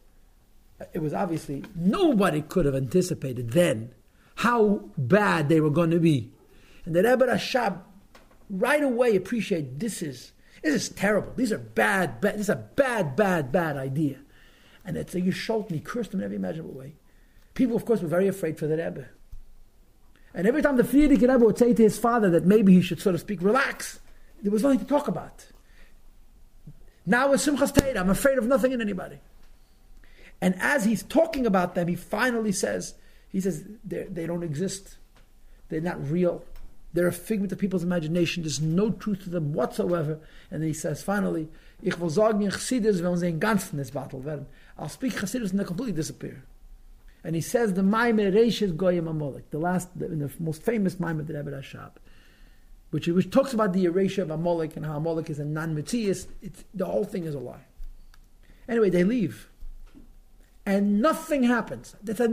it 0.93 0.99
was 0.99 1.13
obviously 1.13 1.63
nobody 1.75 2.41
could 2.41 2.65
have 2.65 2.75
anticipated 2.75 3.51
then 3.51 3.93
how 4.35 4.89
bad 4.97 5.49
they 5.49 5.59
were 5.59 5.69
going 5.69 5.91
to 5.91 5.99
be. 5.99 6.31
And 6.85 6.95
the 6.95 7.03
Rebbe 7.03 7.27
Rashab 7.27 7.81
right 8.49 8.81
away 8.81 9.17
appreciated 9.17 9.81
this 9.81 10.01
is 10.01 10.31
this 10.63 10.73
is 10.73 10.89
terrible. 10.89 11.33
These 11.35 11.51
are 11.51 11.57
bad, 11.57 12.21
bad 12.21 12.35
this 12.35 12.41
is 12.41 12.49
a 12.49 12.55
bad, 12.55 13.17
bad, 13.17 13.51
bad 13.51 13.75
idea. 13.75 14.19
And 14.85 14.95
it's 14.95 15.13
a 15.13 15.21
Yeshult, 15.21 15.67
and 15.67 15.75
he 15.75 15.81
cursed 15.81 16.11
them 16.11 16.21
in 16.21 16.23
every 16.23 16.37
imaginable 16.37 16.73
way. 16.73 16.95
People, 17.53 17.75
of 17.75 17.85
course, 17.85 18.01
were 18.01 18.07
very 18.07 18.27
afraid 18.27 18.57
for 18.57 18.67
the 18.67 18.77
Rebbe. 18.77 19.07
And 20.33 20.47
every 20.47 20.61
time 20.61 20.77
the 20.77 20.83
Frierdiker 20.83 21.21
Rebbe 21.21 21.39
would 21.39 21.57
say 21.57 21.73
to 21.73 21.83
his 21.83 21.99
father 21.99 22.29
that 22.29 22.45
maybe 22.45 22.73
he 22.73 22.81
should, 22.81 23.01
so 23.01 23.11
to 23.11 23.17
speak, 23.17 23.41
relax, 23.41 23.99
there 24.41 24.51
was 24.51 24.63
nothing 24.63 24.79
to 24.79 24.85
talk 24.85 25.09
about. 25.09 25.45
Now 27.07 27.31
with 27.31 27.41
Simchas 27.41 27.73
Torah, 27.73 27.99
I'm 27.99 28.11
afraid 28.11 28.37
of 28.37 28.45
nothing 28.45 28.73
and 28.73 28.81
anybody. 28.81 29.17
And 30.39 30.53
as 30.59 30.85
he's 30.85 31.01
talking 31.01 31.47
about 31.47 31.73
them, 31.73 31.87
he 31.87 31.95
finally 31.95 32.51
says, 32.51 32.93
he 33.29 33.41
says, 33.41 33.63
they 33.83 34.27
don't 34.27 34.43
exist. 34.43 34.97
They're 35.69 35.81
not 35.81 36.11
real. 36.11 36.43
They're 36.93 37.07
a 37.07 37.11
figment 37.13 37.51
of 37.51 37.57
people's 37.57 37.83
imagination. 37.83 38.43
There's 38.43 38.61
no 38.61 38.91
truth 38.91 39.23
to 39.23 39.31
them 39.31 39.53
whatsoever. 39.53 40.19
And 40.51 40.61
then 40.61 40.67
he 40.67 40.73
says, 40.73 41.01
finally, 41.01 41.47
Ich 41.81 41.99
will 41.99 42.09
sagen 42.09 42.41
in 42.41 42.49
Chassidus, 42.49 43.01
wenn 43.01 43.17
sie 43.17 43.29
in 43.29 43.39
ganzen 43.39 43.77
this 43.77 43.91
battle 43.91 44.19
werden. 44.19 44.47
I'll 44.77 44.89
speak 44.89 45.13
Chassidus 45.13 45.51
and 45.51 45.59
they'll 45.59 45.67
completely 45.67 45.93
disappear. 45.93 46.43
And 47.23 47.35
he 47.35 47.41
says 47.41 47.73
the 47.73 47.81
Maimeh 47.81 48.33
Reishis 48.33 48.75
Goyim 48.75 49.05
Amolik, 49.05 49.43
the 49.51 49.59
last, 49.59 49.89
the, 49.97 50.07
the 50.07 50.31
most 50.39 50.63
famous 50.63 50.95
Maimeh 50.95 51.19
of 51.19 51.27
the 51.27 51.35
Rebbe 51.35 51.51
Rashab 51.51 51.91
which, 52.91 53.07
which 53.07 53.29
talks 53.29 53.53
about 53.53 53.73
the 53.73 53.85
erasure 53.85 54.21
of 54.21 54.31
Amalek 54.31 54.77
and 54.77 54.85
how 54.85 54.97
Amalek 54.97 55.29
is 55.29 55.39
a 55.39 55.45
non-Matthias. 55.45 56.27
The 56.73 56.85
whole 56.85 57.03
thing 57.03 57.25
is 57.25 57.35
a 57.35 57.39
lie. 57.39 57.65
Anyway, 58.67 58.89
they 58.89 59.03
leave. 59.03 59.49
And 60.65 61.01
nothing 61.01 61.43
happens. 61.43 61.95
That's 62.03 62.19
a. 62.19 62.27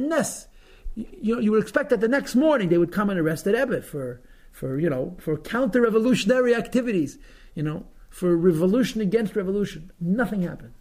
You, 0.96 1.06
you, 1.20 1.34
know, 1.34 1.40
you 1.40 1.50
would 1.52 1.62
expect 1.62 1.90
that 1.90 2.00
the 2.00 2.08
next 2.08 2.34
morning 2.34 2.68
they 2.68 2.78
would 2.78 2.92
come 2.92 3.10
and 3.10 3.18
arrest 3.18 3.46
Rebbe 3.46 3.82
for, 3.82 4.20
for, 4.52 4.78
you 4.78 4.88
know, 4.88 5.16
for 5.18 5.36
counter-revolutionary 5.36 6.54
activities, 6.54 7.18
you 7.54 7.62
know, 7.62 7.86
for 8.08 8.36
revolution 8.36 9.00
against 9.00 9.34
revolution. 9.34 9.90
Nothing 10.00 10.42
happened. 10.42 10.74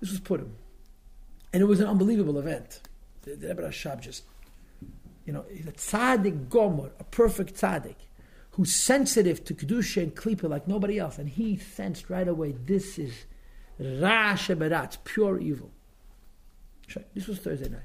This 0.00 0.10
was 0.10 0.20
Purim. 0.20 0.54
And 1.52 1.62
it 1.62 1.66
was 1.66 1.80
an 1.80 1.86
unbelievable 1.86 2.38
event. 2.38 2.80
The, 3.22 3.36
the 3.36 3.48
Rebbe 3.48 3.62
Rashab 3.62 4.00
just, 4.00 4.24
you 5.24 5.32
know, 5.32 5.46
a 5.50 5.72
tzaddik 5.72 6.50
gomer, 6.50 6.90
a 7.00 7.04
perfect 7.04 7.54
tzaddik 7.54 7.96
who's 8.58 8.74
sensitive 8.74 9.44
to 9.44 9.54
Kedusha 9.54 10.02
and 10.02 10.16
Klippa 10.16 10.50
like 10.50 10.66
nobody 10.66 10.98
else. 10.98 11.16
And 11.16 11.28
he 11.28 11.56
sensed 11.56 12.10
right 12.10 12.26
away 12.26 12.56
this 12.66 12.98
is 12.98 13.24
Ra 13.78 14.34
Sheberat, 14.34 14.98
pure 15.04 15.38
evil. 15.38 15.70
This 17.14 17.28
was 17.28 17.38
Thursday 17.38 17.68
night. 17.68 17.82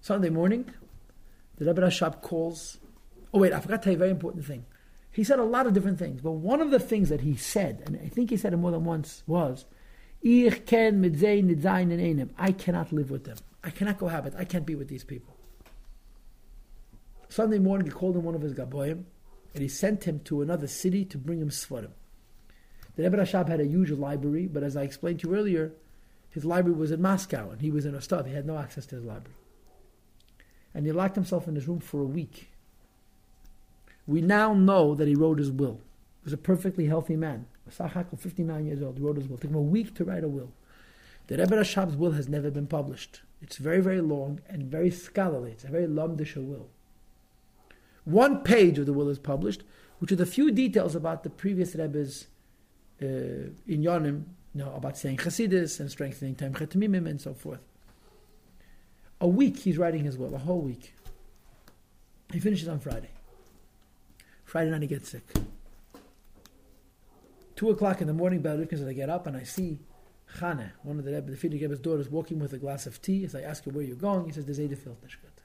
Sunday 0.00 0.30
morning, 0.30 0.70
the 1.58 1.66
Rebbe 1.66 1.82
Rashab 1.82 2.22
calls. 2.22 2.78
Oh, 3.34 3.38
wait, 3.38 3.52
I 3.52 3.60
forgot 3.60 3.82
to 3.82 3.84
tell 3.84 3.92
you 3.92 3.98
a 3.98 3.98
very 3.98 4.10
important 4.10 4.46
thing. 4.46 4.64
He 5.10 5.24
said 5.24 5.38
a 5.38 5.44
lot 5.44 5.66
of 5.66 5.74
different 5.74 5.98
things, 5.98 6.22
but 6.22 6.32
one 6.32 6.62
of 6.62 6.70
the 6.70 6.80
things 6.80 7.10
that 7.10 7.20
he 7.20 7.36
said, 7.36 7.82
and 7.84 8.00
I 8.02 8.08
think 8.08 8.30
he 8.30 8.38
said 8.38 8.54
it 8.54 8.56
more 8.56 8.70
than 8.70 8.84
once, 8.84 9.22
was, 9.26 9.66
Ich 10.22 10.64
ken 10.64 11.04
I 12.38 12.52
cannot 12.52 12.92
live 12.92 13.10
with 13.10 13.24
them. 13.24 13.36
I 13.62 13.68
cannot 13.68 13.98
cohabit. 13.98 14.34
I 14.38 14.44
can't 14.46 14.64
be 14.64 14.74
with 14.74 14.88
these 14.88 15.04
people. 15.04 15.33
Sunday 17.34 17.58
morning, 17.58 17.88
he 17.88 17.92
called 17.92 18.14
in 18.14 18.22
one 18.22 18.36
of 18.36 18.42
his 18.42 18.54
gaboyim, 18.54 19.02
and 19.54 19.60
he 19.60 19.66
sent 19.66 20.04
him 20.04 20.20
to 20.20 20.40
another 20.40 20.68
city 20.68 21.04
to 21.04 21.18
bring 21.18 21.40
him 21.40 21.50
svarim. 21.50 21.90
The 22.94 23.02
Rebbe 23.02 23.16
Rashab 23.16 23.48
had 23.48 23.58
a 23.58 23.66
huge 23.66 23.90
library, 23.90 24.46
but 24.46 24.62
as 24.62 24.76
I 24.76 24.82
explained 24.82 25.18
to 25.18 25.28
you 25.28 25.34
earlier, 25.34 25.72
his 26.30 26.44
library 26.44 26.78
was 26.78 26.92
in 26.92 27.02
Moscow, 27.02 27.50
and 27.50 27.60
he 27.60 27.72
was 27.72 27.86
in 27.86 27.94
Rostov. 27.94 28.26
He 28.26 28.34
had 28.34 28.46
no 28.46 28.56
access 28.56 28.86
to 28.86 28.94
his 28.94 29.04
library. 29.04 29.36
And 30.74 30.86
he 30.86 30.92
locked 30.92 31.16
himself 31.16 31.48
in 31.48 31.56
his 31.56 31.66
room 31.66 31.80
for 31.80 32.00
a 32.00 32.04
week. 32.06 32.52
We 34.06 34.20
now 34.20 34.54
know 34.54 34.94
that 34.94 35.08
he 35.08 35.16
wrote 35.16 35.40
his 35.40 35.50
will. 35.50 35.80
He 36.20 36.26
was 36.26 36.32
a 36.32 36.36
perfectly 36.36 36.86
healthy 36.86 37.16
man. 37.16 37.46
Sachakal, 37.68 38.16
59 38.16 38.64
years 38.64 38.80
old, 38.80 38.96
he 38.96 39.02
wrote 39.02 39.16
his 39.16 39.26
will. 39.26 39.38
It 39.38 39.40
took 39.40 39.50
him 39.50 39.56
a 39.56 39.60
week 39.60 39.96
to 39.96 40.04
write 40.04 40.22
a 40.22 40.28
will. 40.28 40.52
The 41.26 41.38
Rebbe 41.38 41.56
Rashab's 41.56 41.96
will 41.96 42.12
has 42.12 42.28
never 42.28 42.52
been 42.52 42.68
published. 42.68 43.22
It's 43.42 43.56
very, 43.56 43.80
very 43.80 44.00
long 44.00 44.40
and 44.48 44.62
very 44.62 44.92
scholarly. 44.92 45.50
It's 45.50 45.64
a 45.64 45.68
very 45.68 45.88
lamdisha 45.88 46.36
will. 46.36 46.68
One 48.04 48.42
page 48.42 48.78
of 48.78 48.86
the 48.86 48.92
will 48.92 49.08
is 49.08 49.18
published, 49.18 49.62
which 49.98 50.10
with 50.10 50.20
a 50.20 50.26
few 50.26 50.50
details 50.50 50.94
about 50.94 51.22
the 51.22 51.30
previous 51.30 51.74
Rebbe's 51.74 52.26
uh, 53.02 53.06
in 53.66 53.82
Yonim, 53.82 54.24
you 54.54 54.62
know, 54.62 54.74
about 54.74 54.96
saying 54.96 55.18
Chassidus 55.18 55.80
and 55.80 55.90
strengthening 55.90 56.34
Tomchei 56.34 56.68
Temimim 56.68 57.08
and 57.08 57.20
so 57.20 57.34
forth. 57.34 57.60
A 59.20 59.28
week 59.28 59.58
he's 59.58 59.78
writing 59.78 60.04
his 60.04 60.18
will, 60.18 60.34
a 60.34 60.38
whole 60.38 60.60
week. 60.60 60.94
He 62.32 62.38
finishes 62.40 62.68
on 62.68 62.80
Friday. 62.80 63.10
Friday 64.44 64.70
night 64.70 64.82
he 64.82 64.88
gets 64.88 65.08
sick. 65.08 65.24
Two 67.56 67.70
o'clock 67.70 68.00
in 68.00 68.06
the 68.06 68.12
morning, 68.12 68.40
Bel 68.40 68.64
says, 68.68 68.86
I 68.86 68.92
get 68.92 69.08
up 69.08 69.26
and 69.26 69.36
I 69.36 69.44
see 69.44 69.78
Chane, 70.38 70.72
one 70.82 70.98
of 70.98 71.04
the 71.04 71.12
Rebbe, 71.12 71.30
the 71.30 71.48
Rebbe's 71.48 71.78
daughters, 71.78 72.10
walking 72.10 72.38
with 72.38 72.52
a 72.52 72.58
glass 72.58 72.86
of 72.86 73.00
tea. 73.00 73.24
As 73.24 73.34
I 73.34 73.42
ask 73.42 73.64
her 73.64 73.70
where 73.70 73.84
you're 73.84 73.96
going, 73.96 74.26
he 74.26 74.32
says, 74.32 74.44
there's 74.44 74.58
Filtnishkat. 74.58 75.42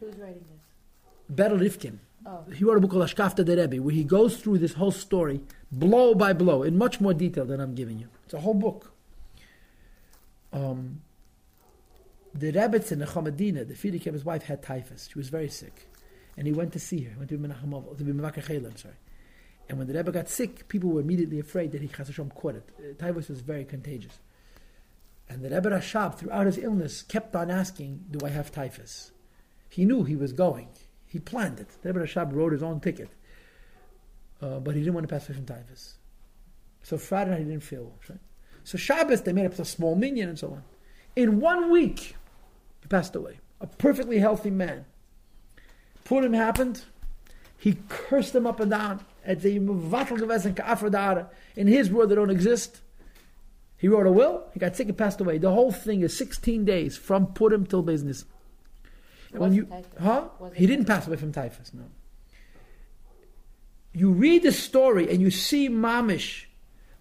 Who's 0.00 0.16
writing 0.16 0.44
this? 0.52 0.67
Berel 1.32 1.60
Rifkin. 1.60 2.00
Oh. 2.26 2.44
He 2.54 2.64
wrote 2.64 2.76
a 2.76 2.80
book 2.80 2.90
called 2.90 3.04
Ashkavta 3.04 3.44
de 3.44 3.56
Rebbe, 3.56 3.82
where 3.82 3.94
he 3.94 4.04
goes 4.04 4.36
through 4.36 4.58
this 4.58 4.74
whole 4.74 4.90
story, 4.90 5.40
blow 5.72 6.14
by 6.14 6.32
blow, 6.32 6.62
in 6.62 6.76
much 6.76 7.00
more 7.00 7.14
detail 7.14 7.44
than 7.44 7.60
I'm 7.60 7.74
giving 7.74 7.98
you. 7.98 8.08
It's 8.24 8.34
a 8.34 8.40
whole 8.40 8.54
book. 8.54 8.92
Um, 10.52 11.02
the 12.34 12.50
Rebbe's 12.52 12.92
in 12.92 13.00
Nechama 13.00 13.34
Dina, 13.34 13.64
the 13.64 13.74
Frierdiker 13.74 14.12
his 14.12 14.24
wife, 14.24 14.42
had 14.42 14.62
typhus. 14.62 15.08
She 15.10 15.18
was 15.18 15.28
very 15.28 15.48
sick. 15.48 15.88
And 16.36 16.46
he 16.46 16.52
went 16.52 16.72
to 16.74 16.78
see 16.78 17.02
her, 17.02 17.10
He 17.10 17.16
went 17.16 17.30
to 17.30 17.38
Menachem 17.38 17.98
to 17.98 18.04
be 18.04 18.10
I'm 18.10 18.76
sorry. 18.76 18.94
And 19.68 19.78
when 19.78 19.86
the 19.86 19.94
Rebbe 19.94 20.12
got 20.12 20.28
sick, 20.28 20.68
people 20.68 20.90
were 20.90 21.00
immediately 21.00 21.40
afraid 21.40 21.72
that 21.72 21.82
he 21.82 21.88
Chasashom 21.88 22.34
caught 22.34 22.54
it. 22.54 22.68
Uh, 22.78 22.94
typhus 22.98 23.28
was 23.28 23.40
very 23.40 23.64
contagious. 23.64 24.18
And 25.28 25.42
the 25.42 25.50
Rebbe 25.50 25.70
Rashab, 25.70 26.16
throughout 26.16 26.46
his 26.46 26.58
illness, 26.58 27.02
kept 27.02 27.36
on 27.36 27.50
asking, 27.50 28.04
Do 28.10 28.24
I 28.24 28.30
have 28.30 28.50
typhus? 28.50 29.12
He 29.68 29.84
knew 29.84 30.04
he 30.04 30.16
was 30.16 30.32
going. 30.32 30.68
He 31.08 31.18
planned 31.18 31.58
it. 31.58 31.68
The 31.82 31.92
Rebbe 31.92 32.06
Rashab 32.06 32.32
wrote 32.32 32.52
his 32.52 32.62
own 32.62 32.80
ticket. 32.80 33.08
Uh, 34.40 34.60
but 34.60 34.74
he 34.74 34.82
didn't 34.82 34.94
want 34.94 35.08
to 35.08 35.12
pass 35.12 35.28
away 35.28 35.36
from 35.36 35.46
typhus. 35.46 35.96
So 36.82 36.96
Friday 36.98 37.30
night 37.30 37.38
he 37.40 37.44
didn't 37.44 37.64
feel 37.64 37.84
well. 37.84 37.98
Right? 38.08 38.20
So 38.62 38.78
Shabbos 38.78 39.22
they 39.22 39.32
made 39.32 39.46
up 39.46 39.58
a 39.58 39.64
small 39.64 39.94
minyan 39.94 40.28
and 40.28 40.38
so 40.38 40.48
on. 40.48 40.62
In 41.16 41.40
one 41.40 41.70
week, 41.70 42.14
he 42.80 42.88
passed 42.88 43.16
away. 43.16 43.40
A 43.60 43.66
perfectly 43.66 44.18
healthy 44.18 44.50
man. 44.50 44.84
Purim 46.04 46.32
happened. 46.32 46.84
He 47.56 47.78
cursed 47.88 48.32
them 48.32 48.46
up 48.46 48.60
and 48.60 48.70
down. 48.70 49.04
At 49.24 49.42
the. 49.42 49.56
In 51.56 51.66
his 51.66 51.90
world, 51.90 52.10
they 52.10 52.14
don't 52.14 52.30
exist. 52.30 52.80
He 53.76 53.88
wrote 53.88 54.06
a 54.06 54.12
will. 54.12 54.44
He 54.54 54.60
got 54.60 54.76
sick 54.76 54.88
and 54.88 54.96
passed 54.96 55.20
away. 55.20 55.38
The 55.38 55.50
whole 55.50 55.72
thing 55.72 56.02
is 56.02 56.16
16 56.16 56.64
days 56.64 56.96
from 56.96 57.32
Purim 57.32 57.66
till 57.66 57.82
business 57.82 58.24
when 59.32 59.52
you, 59.52 59.68
huh? 60.00 60.28
He 60.54 60.66
didn't 60.66 60.86
pass 60.86 61.06
away 61.06 61.16
from 61.16 61.32
typhus. 61.32 61.72
No. 61.74 61.84
You 63.92 64.10
read 64.12 64.42
the 64.42 64.52
story 64.52 65.10
and 65.10 65.20
you 65.20 65.30
see 65.30 65.68
Mamish, 65.68 66.44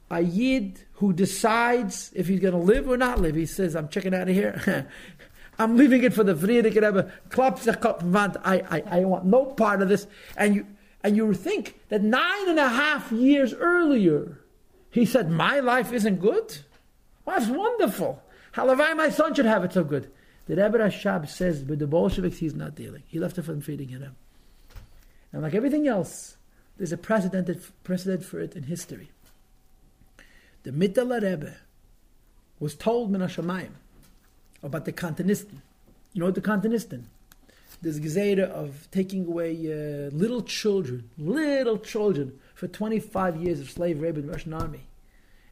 a 0.09 0.21
Yid 0.21 0.81
who 0.93 1.13
decides 1.13 2.11
if 2.15 2.27
he's 2.27 2.39
going 2.39 2.53
to 2.53 2.59
live 2.59 2.89
or 2.89 2.97
not 2.97 3.19
live. 3.19 3.35
He 3.35 3.45
says, 3.45 3.75
"I'm 3.75 3.87
checking 3.87 4.13
out 4.13 4.27
of 4.27 4.35
here. 4.35 4.87
I'm 5.59 5.75
leaving 5.75 6.03
it 6.03 6.13
for 6.13 6.23
the 6.23 6.35
Frierdiker 6.35 6.81
Rebbe. 6.81 7.11
I, 8.43 8.63
I, 8.69 8.99
I 8.99 9.05
want 9.05 9.25
no 9.25 9.45
part 9.45 9.81
of 9.81 9.89
this." 9.89 10.07
And 10.35 10.55
you, 10.55 10.67
and 11.03 11.15
you 11.15 11.33
think 11.33 11.79
that 11.89 12.01
nine 12.01 12.49
and 12.49 12.59
a 12.59 12.69
half 12.69 13.11
years 13.11 13.53
earlier, 13.53 14.39
he 14.91 15.05
said, 15.05 15.29
"My 15.29 15.59
life 15.59 15.91
isn't 15.93 16.19
good. 16.19 16.57
Well, 17.25 17.37
that's 17.37 17.49
wonderful. 17.49 18.23
Halavai, 18.53 18.95
my 18.95 19.09
son 19.09 19.33
should 19.33 19.45
have 19.45 19.63
it 19.63 19.73
so 19.73 19.83
good." 19.83 20.11
The 20.47 20.55
Rebbe 20.55 20.77
Rashab 20.77 21.27
says 21.27 21.63
with 21.63 21.79
the 21.79 21.87
Bolsheviks 21.87 22.37
he's 22.37 22.55
not 22.55 22.75
dealing. 22.75 23.03
He 23.07 23.19
left 23.19 23.37
it 23.37 23.43
from 23.43 23.61
feeding 23.61 23.89
him. 23.89 24.15
And 25.33 25.41
like 25.41 25.53
everything 25.53 25.87
else, 25.87 26.37
there's 26.77 26.93
a 26.93 26.97
precedent, 26.97 27.49
precedent 27.83 28.23
for 28.23 28.39
it 28.39 28.55
in 28.55 28.63
history. 28.63 29.09
The 30.63 30.71
Mitteler 30.71 31.21
Rebbe 31.21 31.55
was 32.59 32.75
told 32.75 33.11
Min 33.11 33.21
Hashemayim 33.21 33.71
about 34.63 34.85
the 34.85 34.93
Kantanisten. 34.93 35.61
You 36.13 36.21
know 36.21 36.25
what 36.27 36.35
the 36.35 36.41
Kantanisten? 36.41 37.03
There's 37.81 37.99
Gezerah 37.99 38.49
of 38.49 38.87
taking 38.91 39.27
away 39.27 39.53
uh, 39.53 40.09
little 40.15 40.41
children, 40.41 41.09
little 41.17 41.77
children, 41.77 42.39
for 42.55 42.67
25 42.67 43.35
years 43.37 43.59
of 43.59 43.69
slave 43.69 44.01
rape 44.01 44.15
in 44.15 44.25
the 44.25 44.31
Russian 44.31 44.53
army. 44.53 44.87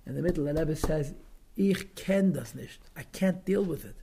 In 0.05 0.15
the 0.15 0.31
the 0.31 0.53
Rebbe 0.53 0.75
says, 0.75 1.13
Ich 1.55 1.95
ken 1.95 2.31
das 2.33 2.55
nicht. 2.55 2.79
I 2.95 3.03
can't 3.03 3.45
deal 3.45 3.63
with 3.63 3.85
it. 3.85 3.95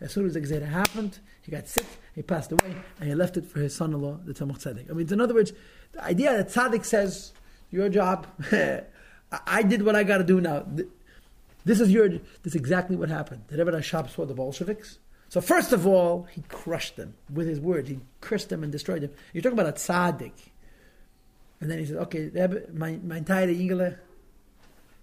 As 0.00 0.12
soon 0.12 0.26
as 0.26 0.34
the 0.34 0.40
Gezerah 0.40 0.66
happened, 0.66 1.18
he 1.42 1.50
got 1.50 1.68
sick, 1.68 1.86
he 2.14 2.22
passed 2.22 2.52
away, 2.52 2.74
and 2.98 3.08
he 3.08 3.14
left 3.14 3.36
it 3.36 3.44
for 3.44 3.60
his 3.60 3.74
son-in-law, 3.74 4.20
the 4.24 4.32
Tzemach 4.32 4.58
Tzedek. 4.62 4.90
I 4.90 4.94
mean, 4.94 5.12
in 5.12 5.20
other 5.20 5.34
words, 5.34 5.52
the 5.92 6.02
idea 6.02 6.36
that 6.36 6.48
Tzaddik 6.48 6.84
says, 6.84 7.32
your 7.70 7.88
job, 7.88 8.26
I 9.46 9.62
did 9.62 9.82
what 9.82 9.94
I 9.94 10.02
got 10.02 10.18
to 10.18 10.24
do 10.24 10.40
now. 10.40 10.66
This 11.64 11.80
is 11.80 11.90
your. 11.90 12.08
This 12.08 12.22
is 12.46 12.54
exactly 12.54 12.96
what 12.96 13.08
happened. 13.08 13.44
The 13.48 13.58
Rebbe 13.58 13.72
Rashab 13.72 14.10
saw 14.10 14.24
the 14.24 14.34
Bolsheviks. 14.34 14.98
So 15.28 15.40
first 15.40 15.72
of 15.72 15.86
all, 15.86 16.24
he 16.32 16.42
crushed 16.48 16.96
them 16.96 17.14
with 17.32 17.46
his 17.46 17.60
words. 17.60 17.88
He 17.88 18.00
cursed 18.20 18.48
them 18.48 18.64
and 18.64 18.72
destroyed 18.72 19.02
them. 19.02 19.12
You're 19.32 19.42
talking 19.42 19.58
about 19.58 19.72
a 19.72 19.76
tzaddik. 19.76 20.32
And 21.60 21.70
then 21.70 21.78
he 21.78 21.86
said, 21.86 21.96
"Okay, 21.96 22.28
Rebbe, 22.28 22.62
my 22.72 22.98
my 23.04 23.18
entire 23.18 23.46
Ingele, 23.48 23.98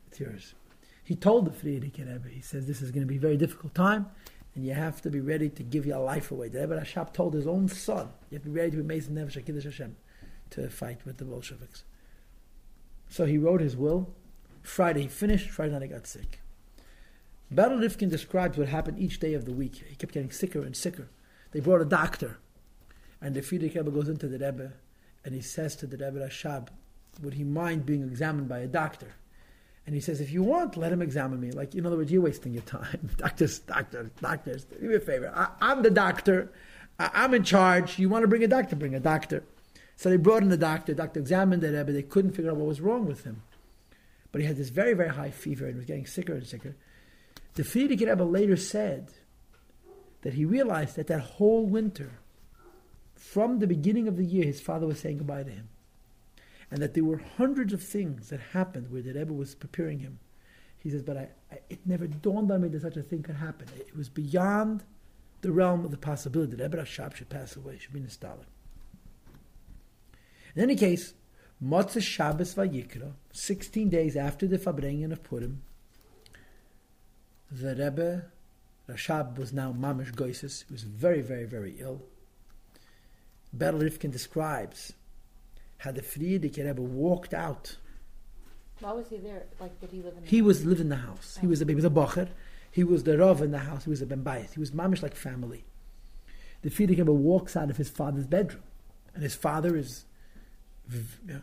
it's 0.09 0.19
yours." 0.19 0.55
He 1.03 1.15
told 1.15 1.45
the 1.45 1.51
Frierdiker 1.51 1.99
Rebbe, 1.99 2.27
he 2.29 2.41
says, 2.41 2.65
"This 2.65 2.81
is 2.81 2.91
going 2.91 3.03
to 3.03 3.07
be 3.07 3.17
a 3.17 3.19
very 3.19 3.37
difficult 3.37 3.73
time, 3.75 4.07
and 4.57 4.65
you 4.65 4.73
have 4.73 5.03
to 5.03 5.11
be 5.11 5.19
ready 5.19 5.49
to 5.49 5.61
give 5.61 5.85
your 5.85 5.99
life 5.99 6.31
away." 6.31 6.49
The 6.49 6.61
Rebbe 6.61 6.81
Rashab 6.81 7.13
told 7.13 7.35
his 7.35 7.45
own 7.45 7.69
son, 7.69 8.09
"You 8.31 8.37
have 8.37 8.43
to 8.43 8.49
be 8.49 8.55
ready 8.55 8.71
to 8.71 8.77
be 8.77 8.83
Mason 8.83 9.13
Nefesh 9.13 9.45
Kiddush 9.45 9.65
Hashem 9.65 9.95
to 10.49 10.67
fight 10.69 11.05
with 11.05 11.17
the 11.17 11.25
Bolsheviks." 11.25 11.83
So 13.07 13.25
he 13.25 13.37
wrote 13.37 13.61
his 13.61 13.77
will. 13.77 14.15
Friday 14.63 15.03
he 15.03 15.07
finished. 15.07 15.51
Friday 15.51 15.73
night 15.73 15.83
he 15.83 15.87
got 15.87 16.07
sick. 16.07 16.41
Berel 17.53 17.79
Rifkin 17.79 18.09
describes 18.09 18.57
what 18.57 18.67
happened 18.67 18.99
each 18.99 19.19
day 19.19 19.35
of 19.35 19.45
the 19.45 19.53
week. 19.53 19.75
He 19.75 19.95
kept 19.95 20.11
getting 20.11 20.31
sicker 20.31 20.63
and 20.63 20.75
sicker. 20.75 21.07
They 21.51 21.59
brought 21.59 21.81
a 21.81 21.85
doctor, 21.85 22.39
and 23.21 23.35
the 23.35 23.41
Frierdiker 23.41 23.75
Rebbe 23.75 23.91
goes 23.91 24.09
into 24.09 24.27
the 24.27 24.39
Rebbe, 24.39 24.73
and 25.23 25.35
he 25.35 25.41
says 25.41 25.75
to 25.77 25.85
the 25.85 25.97
Rebbe 25.97 26.19
Rashab, 26.19 26.69
"Would 27.21 27.35
he 27.35 27.43
mind 27.43 27.85
being 27.85 28.01
examined 28.01 28.49
by 28.49 28.59
a 28.59 28.67
doctor?" 28.67 29.13
And 29.87 29.95
he 29.95 30.01
says, 30.01 30.21
"If 30.21 30.31
you 30.31 30.43
want, 30.43 30.77
let 30.77 30.91
him 30.91 31.01
examine 31.01 31.39
me. 31.39 31.51
Like 31.51 31.73
in 31.73 31.85
other 31.85 31.97
words, 31.97 32.11
you're 32.11 32.21
wasting 32.21 32.53
your 32.53 32.63
time. 32.63 33.09
doctors, 33.17 33.59
doctors, 33.59 34.11
doctors. 34.21 34.65
Do 34.65 34.87
me 34.87 34.95
a 34.95 34.99
favor. 34.99 35.31
I, 35.33 35.71
am 35.71 35.81
the 35.81 35.89
doctor. 35.89 36.51
I, 36.99 37.09
I'm 37.13 37.33
in 37.33 37.43
charge. 37.43 37.97
You 37.97 38.09
want 38.09 38.23
to 38.23 38.27
bring 38.27 38.43
a 38.43 38.47
doctor? 38.47 38.75
Bring 38.75 38.93
a 38.93 38.99
doctor." 38.99 39.43
So 39.95 40.09
they 40.09 40.17
brought 40.17 40.43
in 40.43 40.49
the 40.49 40.57
doctor. 40.57 40.93
The 40.93 41.01
doctor 41.01 41.19
examined 41.19 41.63
the 41.63 41.71
Rebbe. 41.71 41.91
They 41.91 42.03
couldn't 42.03 42.33
figure 42.33 42.51
out 42.51 42.57
what 42.57 42.67
was 42.67 42.81
wrong 42.81 43.07
with 43.07 43.23
him, 43.23 43.41
but 44.31 44.41
he 44.41 44.47
had 44.47 44.57
this 44.57 44.69
very, 44.69 44.93
very 44.93 45.09
high 45.09 45.31
fever 45.31 45.65
and 45.65 45.77
was 45.77 45.85
getting 45.85 46.05
sicker 46.05 46.33
and 46.33 46.45
sicker. 46.45 46.75
The 47.55 47.63
Frierdiker 47.63 48.07
Rebbe 48.07 48.23
later 48.23 48.57
said 48.57 49.09
that 50.21 50.33
he 50.33 50.45
realized 50.45 50.97
that 50.97 51.07
that 51.07 51.21
whole 51.21 51.65
winter, 51.65 52.19
from 53.15 53.57
the 53.57 53.67
beginning 53.67 54.07
of 54.07 54.17
the 54.17 54.25
year, 54.25 54.43
his 54.43 54.61
father 54.61 54.85
was 54.85 54.99
saying 54.99 55.17
goodbye 55.17 55.43
to 55.43 55.49
him. 55.49 55.69
And 56.69 56.81
that 56.81 56.93
there 56.93 57.03
were 57.03 57.21
hundreds 57.37 57.73
of 57.73 57.81
things 57.81 58.29
that 58.29 58.39
happened 58.53 58.91
where 58.91 59.01
the 59.01 59.13
Rebbe 59.13 59.33
was 59.33 59.55
preparing 59.55 59.99
him. 59.99 60.19
He 60.79 60.89
says, 60.89 61.01
but 61.01 61.17
I, 61.17 61.29
I, 61.51 61.59
it 61.69 61.79
never 61.85 62.07
dawned 62.07 62.51
on 62.51 62.61
me 62.61 62.67
that 62.69 62.81
such 62.81 62.97
a 62.97 63.03
thing 63.03 63.23
could 63.23 63.35
happen. 63.35 63.67
It 63.77 63.95
was 63.95 64.09
beyond 64.09 64.83
the 65.41 65.51
realm 65.51 65.85
of 65.85 65.91
the 65.91 65.97
possibility 65.97 66.55
that 66.55 66.63
Rebbe 66.63 66.77
Rashab 66.77 67.15
should 67.15 67.29
pass 67.29 67.55
away, 67.55 67.77
should 67.77 67.93
be 67.93 67.99
nostalgic. 67.99 68.47
In 70.55 70.63
any 70.63 70.75
case, 70.75 71.13
Motzah 71.63 72.01
Shabbos 72.01 72.53
Vayikra, 72.55 73.13
16 73.31 73.89
days 73.89 74.15
after 74.15 74.47
the 74.47 74.57
Farbrengen 74.57 75.11
of 75.11 75.23
Purim, 75.23 75.61
the 77.51 77.75
Rebbe, 77.75 78.25
Rashab 78.89 79.37
was 79.37 79.53
now 79.53 79.73
mamish 79.73 80.13
goises. 80.13 80.65
He 80.67 80.73
was 80.73 80.83
very, 80.83 81.21
very, 81.21 81.45
very 81.45 81.75
ill. 81.79 82.01
Berl 83.53 83.79
Rifkin 83.79 84.11
describes 84.11 84.93
how 85.79 85.91
the 85.91 86.01
Frierdiker 86.01 86.65
Rebbe 86.65 86.81
walked 86.81 87.33
out. 87.33 87.77
Why 88.79 88.91
was 88.91 89.09
he 89.09 89.17
there? 89.17 89.43
Like, 89.59 89.79
did 89.79 89.91
he 89.91 90.01
live 90.01 90.13
in? 90.17 90.23
The 90.23 90.29
he 90.29 90.41
was 90.41 90.65
living 90.65 90.85
in 90.85 90.89
the 90.89 90.97
house. 90.97 91.37
He 91.39 91.47
oh. 91.47 91.49
was 91.49 91.61
a 91.61 91.65
he 91.65 91.75
was 91.75 91.85
a 91.85 91.89
bocher. 91.89 92.29
He 92.71 92.83
was 92.83 93.03
the 93.03 93.17
rav 93.17 93.41
in 93.41 93.51
the 93.51 93.59
house. 93.59 93.85
He 93.85 93.89
was 93.89 94.01
a 94.01 94.05
ben 94.05 94.23
bayit. 94.23 94.53
He 94.53 94.59
was 94.59 94.71
mamish 94.71 95.01
like 95.01 95.15
family. 95.15 95.65
The 96.61 96.69
Frierdiker 96.69 96.99
Rebbe 96.99 97.13
walks 97.13 97.55
out 97.55 97.69
of 97.69 97.77
his 97.77 97.89
father's 97.89 98.27
bedroom, 98.27 98.63
and 99.13 99.23
his 99.23 99.35
father 99.35 99.75
is, 99.75 100.05
and 100.91 101.41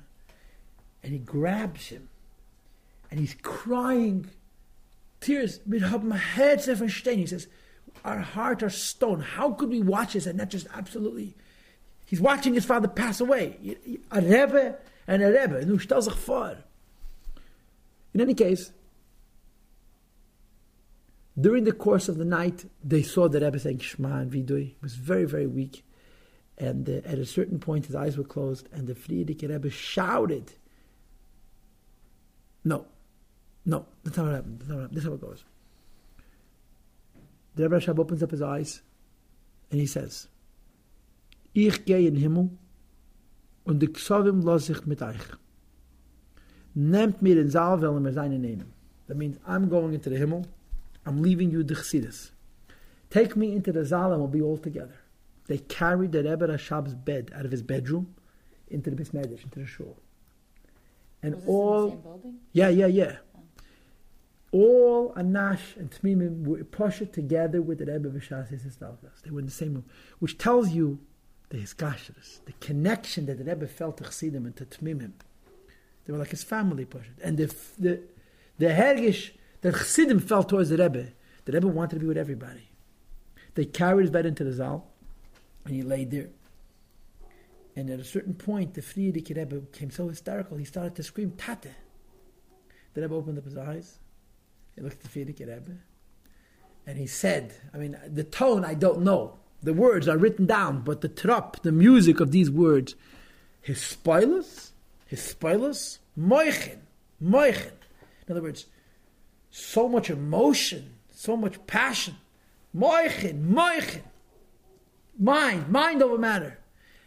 he 1.02 1.18
grabs 1.18 1.88
him, 1.88 2.08
and 3.10 3.18
he's 3.18 3.34
crying 3.42 4.30
tears. 5.20 5.60
Wir 5.64 5.90
haben 5.90 6.12
Herz 6.12 6.66
verstehen. 6.66 7.18
He 7.18 7.26
says, 7.26 7.48
our 8.04 8.20
heart 8.20 8.62
are 8.62 8.70
stone. 8.70 9.20
How 9.20 9.52
could 9.52 9.70
we 9.70 9.80
watch 9.80 10.14
this 10.14 10.26
and 10.26 10.38
not 10.38 10.50
just 10.50 10.66
absolutely? 10.74 11.34
He's 12.06 12.20
watching 12.20 12.54
his 12.54 12.64
father 12.64 12.88
pass 12.88 13.20
away. 13.20 13.76
A 14.10 14.20
Rebbe 14.20 14.76
and 15.06 15.22
a 15.22 15.28
Rebbe. 15.28 15.64
Nu 15.64 15.78
stel 15.78 16.02
zich 16.02 16.18
voor. 16.18 16.56
In 18.12 18.20
any 18.20 18.34
case, 18.34 18.72
during 21.38 21.64
the 21.64 21.72
course 21.72 22.08
of 22.08 22.16
the 22.16 22.24
night, 22.24 22.64
they 22.82 23.02
saw 23.02 23.28
the 23.28 23.40
Rebbe 23.40 23.58
saying 23.58 23.78
Shema 23.78 24.18
and 24.18 24.30
Vidui. 24.30 24.66
He 24.66 24.76
was 24.80 24.94
very, 24.94 25.24
very 25.24 25.46
weak. 25.46 25.84
And 26.56 26.88
uh, 26.88 26.92
at 27.04 27.18
a 27.18 27.26
certain 27.26 27.58
point, 27.58 27.86
his 27.86 27.96
eyes 27.96 28.16
were 28.16 28.24
closed, 28.24 28.68
and 28.72 28.86
the 28.86 28.94
Frierdiker 28.94 29.48
Rebbe 29.48 29.70
shouted, 29.70 30.52
No, 32.62 32.86
no, 33.66 33.86
that's 34.04 34.16
not 34.16 34.26
what 34.26 34.34
happened. 34.34 34.58
That's 34.60 34.68
not 34.68 34.76
what 34.76 34.82
happened. 34.82 34.96
This 34.96 35.04
is 35.04 35.08
how 35.08 35.14
it 35.14 35.20
goes. 35.20 35.44
The 37.56 37.62
Rebbe 37.64 37.80
Rashab 37.80 37.98
opens 37.98 38.22
up 38.22 38.30
his 38.30 38.42
eyes 38.42 38.82
and 39.70 39.80
he 39.80 39.86
says, 39.86 40.28
Ich 41.54 41.84
gehe 41.84 42.08
in 42.08 42.16
Himmel 42.16 42.50
und 43.64 43.80
die 43.80 43.86
Ksovim 43.86 44.42
los 44.42 44.66
sich 44.66 44.84
mit 44.86 45.00
euch. 45.00 45.24
Nehmt 46.74 47.22
mir 47.22 47.36
den 47.36 47.48
Saal, 47.48 47.80
weil 47.80 48.00
mir 48.00 48.08
er 48.08 48.14
seine 48.14 48.38
nehmen. 48.38 48.72
That 49.06 49.16
means 49.16 49.38
I'm 49.46 49.68
going 49.68 49.94
into 49.94 50.10
the 50.10 50.16
Himmel. 50.16 50.44
I'm 51.06 51.22
leaving 51.22 51.50
you 51.50 51.62
the 51.62 51.74
Chassidus. 51.74 52.32
Take 53.10 53.36
me 53.36 53.54
into 53.54 53.72
the 53.72 53.84
Zal 53.84 54.12
and 54.12 54.20
we'll 54.20 54.28
be 54.28 54.42
all 54.42 54.58
together. 54.58 54.98
They 55.46 55.58
carried 55.58 56.10
the 56.10 56.24
Rebbe 56.24 56.48
Rashab's 56.48 56.94
bed 56.94 57.30
out 57.32 57.44
of 57.44 57.52
his 57.52 57.62
bedroom 57.62 58.14
into 58.68 58.90
the 58.90 58.96
Bismedish, 58.96 59.44
into 59.44 59.60
the 59.60 59.66
shul. 59.66 59.96
And 61.22 61.40
all 61.46 61.84
in 61.84 61.84
the 61.84 61.90
same 61.90 62.00
building? 62.02 62.34
yeah, 62.52 62.68
yeah, 62.70 62.86
yeah. 62.86 63.16
Oh. 64.52 64.58
All 64.58 65.14
Anash 65.14 65.76
and 65.76 65.90
Tmimim 65.90 66.44
were 66.44 66.64
pushed 66.64 67.12
together 67.12 67.62
with 67.62 67.78
the 67.78 67.86
Rebbe 67.86 68.08
Vishas. 68.08 68.48
They 69.22 69.30
were 69.30 69.40
in 69.40 69.46
the 69.46 69.52
same 69.52 69.74
room, 69.74 69.84
which 70.18 70.36
tells 70.36 70.70
you 70.70 70.98
the 71.54 71.62
Hiskashras, 71.62 72.44
the 72.46 72.52
connection 72.60 73.26
that 73.26 73.38
the 73.38 73.44
Rebbe 73.44 73.68
felt 73.68 73.98
to 73.98 74.04
Chassidim 74.04 74.44
and 74.44 74.56
to 74.56 74.64
Tmimim. 74.64 75.12
They 76.04 76.12
were 76.12 76.18
like 76.18 76.30
his 76.30 76.42
family 76.42 76.84
pushed. 76.84 77.10
And 77.22 77.38
the, 77.38 77.54
the, 77.78 78.02
the 78.58 78.66
Hergish 78.66 79.30
that 79.60 79.74
Chassidim 79.74 80.18
felt 80.18 80.48
towards 80.48 80.70
the 80.70 80.76
Rebbe, 80.76 81.08
the 81.44 81.52
Rebbe 81.52 81.68
wanted 81.68 81.96
to 81.96 82.00
be 82.00 82.06
with 82.06 82.18
everybody. 82.18 82.70
They 83.54 83.64
carried 83.64 84.02
his 84.02 84.10
bed 84.10 84.26
into 84.26 84.42
the 84.42 84.52
Zal, 84.52 84.84
and 85.64 85.74
he 85.74 85.82
laid 85.82 86.10
there. 86.10 86.30
And 87.76 87.88
at 87.88 88.00
a 88.00 88.04
certain 88.04 88.34
point, 88.34 88.74
the 88.74 88.82
Frierdiker 88.82 89.36
Rebbe 89.36 89.60
became 89.60 89.90
so 89.90 90.08
hysterical, 90.08 90.56
he 90.56 90.64
started 90.64 90.96
to 90.96 91.02
scream, 91.04 91.32
Tate. 91.36 91.72
The 92.94 93.02
Rebbe 93.02 93.14
opened 93.14 93.38
up 93.38 93.44
his 93.44 93.56
eyes. 93.56 93.98
He 94.74 94.82
looked 94.82 95.04
at 95.04 95.12
the 95.12 95.20
Frierdiker 95.20 95.46
Rebbe. 95.46 95.78
And 96.86 96.98
he 96.98 97.06
said, 97.06 97.54
I 97.72 97.78
mean, 97.78 97.96
the 98.06 98.24
tone 98.24 98.64
I 98.64 98.74
don't 98.74 99.02
know. 99.02 99.38
The 99.64 99.72
words 99.72 100.08
are 100.08 100.18
written 100.18 100.44
down, 100.44 100.82
but 100.82 101.00
the 101.00 101.08
trap, 101.08 101.62
the 101.62 101.72
music 101.72 102.20
of 102.20 102.32
these 102.32 102.50
words, 102.50 102.94
his 103.62 103.80
spoilers, 103.80 104.72
his 105.06 105.34
moichin, 106.18 106.78
moichin. 107.22 107.72
In 108.26 108.32
other 108.32 108.42
words, 108.42 108.66
so 109.50 109.88
much 109.88 110.10
emotion, 110.10 110.92
so 111.10 111.34
much 111.34 111.66
passion. 111.66 112.16
Moichin, 112.76 113.48
moichin. 113.48 114.02
Mind, 115.18 115.68
mind 115.70 116.02
over 116.02 116.18
matter. 116.18 116.58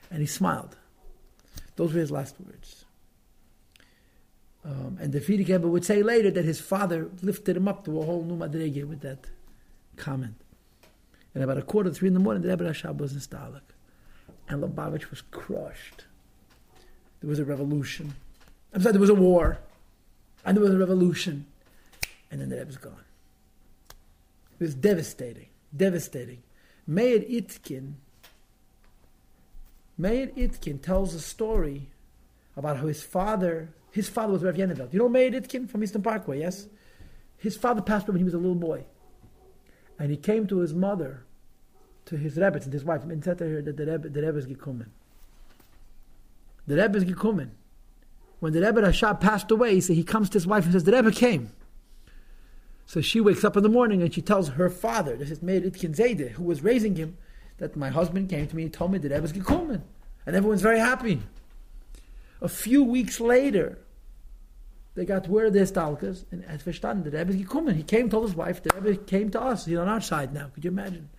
And 0.10 0.22
he 0.22 0.26
smiled. 0.26 0.78
Those 1.76 1.94
were 1.94 2.00
his 2.00 2.12
last 2.12 2.36
words. 2.44 2.86
Um, 4.66 4.98
and 5.00 5.14
the 5.14 5.20
Rebbe 5.20 5.68
would 5.68 5.86
say 5.86 6.02
later 6.02 6.32
that 6.32 6.44
his 6.44 6.60
father 6.60 7.12
lifted 7.22 7.56
him 7.56 7.68
up 7.68 7.86
to 7.86 8.02
a 8.02 8.06
whole 8.06 8.24
new 8.24 8.36
madrege 8.36 8.84
with 8.86 9.02
that 9.02 9.28
comment. 9.96 10.42
And 11.38 11.44
about 11.44 11.60
a 11.60 11.62
quarter 11.62 11.92
to 11.92 11.96
three 11.96 12.08
in 12.08 12.16
the 12.16 12.20
morning, 12.20 12.42
the 12.42 12.50
Rebbe 12.50 12.64
Rashab 12.64 12.98
was 12.98 13.14
in 13.14 13.20
Stalik. 13.20 13.62
And 14.50 14.64
Lubavitch 14.64 15.12
was 15.12 15.22
crushed. 15.22 16.06
There 17.22 17.30
was 17.30 17.38
a 17.38 17.46
revolution. 17.46 18.16
I'm 18.74 18.82
sorry, 18.82 18.94
there 18.94 19.02
was 19.02 19.12
a 19.12 19.14
war. 19.14 19.60
And 20.44 20.58
there 20.58 20.64
was 20.64 20.74
a 20.74 20.80
revolution. 20.80 21.46
And 22.32 22.42
then 22.42 22.50
the 22.50 22.58
Rebbe's 22.58 22.78
gone. 22.78 23.04
It 24.60 24.64
was 24.64 24.74
devastating. 24.74 25.50
Devastating. 25.76 26.42
Meir 26.88 27.20
Itkin, 27.20 27.94
Meir 29.96 30.30
Itkin 30.30 30.82
tells 30.82 31.14
a 31.14 31.22
story 31.22 31.90
about 32.56 32.78
how 32.78 32.88
his 32.88 33.04
father, 33.04 33.70
his 33.92 34.10
father 34.10 34.34
was 34.34 34.44
Rav 34.44 34.56
Yeneveld. 34.56 34.92
You 34.92 34.98
know 34.98 35.10
Meir 35.10 35.30
Itkin 35.30 35.70
from 35.70 35.84
Eastern 35.84 36.02
Parkway, 36.02 36.40
yes? 36.40 36.66
His 37.38 37.56
father 37.56 37.84
passed 37.84 38.08
away 38.08 38.14
when 38.14 38.22
he 38.22 38.24
was 38.24 38.34
a 38.34 38.40
little 38.40 38.56
boy. 38.56 38.86
And 40.00 40.10
he 40.10 40.18
came 40.18 40.48
to 40.48 40.58
his 40.58 40.74
mother, 40.74 41.26
to 42.08 42.18
his 42.18 42.36
Rebbe, 42.38 42.60
to 42.60 42.70
his 42.70 42.84
wife, 42.84 43.04
and 43.04 43.24
said 43.24 43.38
to 43.38 43.46
her 43.46 43.62
that 43.62 43.78
the 43.78 43.86
Rebbe, 43.86 44.10
the 44.10 44.22
Rebbe 44.22 44.38
is 44.38 44.46
gekommen. 44.46 44.88
The 46.66 46.76
Rebbe 46.76 46.98
is 46.98 47.06
gekommen. 47.06 47.50
When 48.40 48.54
the 48.54 48.62
Rebbe 48.62 48.82
Rashab 48.82 49.20
passed 49.20 49.52
away, 49.52 49.76
he, 49.76 49.82
said, 49.82 49.96
he 49.96 50.04
comes 50.04 50.30
to 50.30 50.36
his 50.36 50.48
wife 50.48 50.64
and 50.66 50.74
says, 50.74 50.84
the 50.84 50.92
Rebbe 50.92 51.12
came. 51.12 51.52
So 52.86 53.02
she 53.02 53.20
wakes 53.20 53.44
up 53.44 53.58
in 53.58 53.64
the 53.64 53.70
morning 53.70 54.02
and 54.02 54.14
she 54.14 54.22
tells 54.22 54.50
her 54.50 54.70
father, 54.70 55.16
this 55.16 55.32
is 55.32 55.42
Meir 55.42 55.62
Itkin 55.62 55.96
Zayde, 55.96 56.32
who 56.32 56.44
was 56.44 56.64
raising 56.64 56.96
him, 56.96 57.18
that 57.58 57.76
my 57.76 57.90
husband 57.90 58.30
came 58.30 58.48
to 58.48 58.56
me 58.56 58.64
and 58.64 58.74
told 58.74 58.92
me 58.92 58.98
that 59.00 59.12
Rebbe 59.12 59.26
is 59.26 59.34
gekommen. 59.34 59.82
And 60.26 60.36
everyone's 60.36 60.62
very 60.62 60.80
happy. 60.80 61.22
A 62.42 62.48
few 62.48 62.84
weeks 62.84 63.20
later, 63.20 63.80
they 64.96 65.06
got 65.06 65.28
word 65.28 65.48
of 65.48 65.54
the 65.54 65.66
stalkers, 65.66 66.26
and 66.32 66.46
as 66.46 66.62
verstanden, 66.62 67.04
the 67.04 67.12
Rebbe 67.12 67.32
is 67.32 67.42
gekommen. 67.42 67.76
He 67.76 67.84
came, 67.84 68.10
told 68.10 68.26
his 68.26 68.36
wife, 68.36 68.62
the 68.64 68.70
Rebbe 68.80 69.04
came 69.04 69.32
to 69.32 69.42
us. 69.42 69.66
He's 69.66 69.78
on 69.78 69.88
our 69.88 70.02
side 70.02 70.34
now. 70.34 70.50
Could 70.54 70.64
you 70.64 70.72
imagine? 70.72 71.10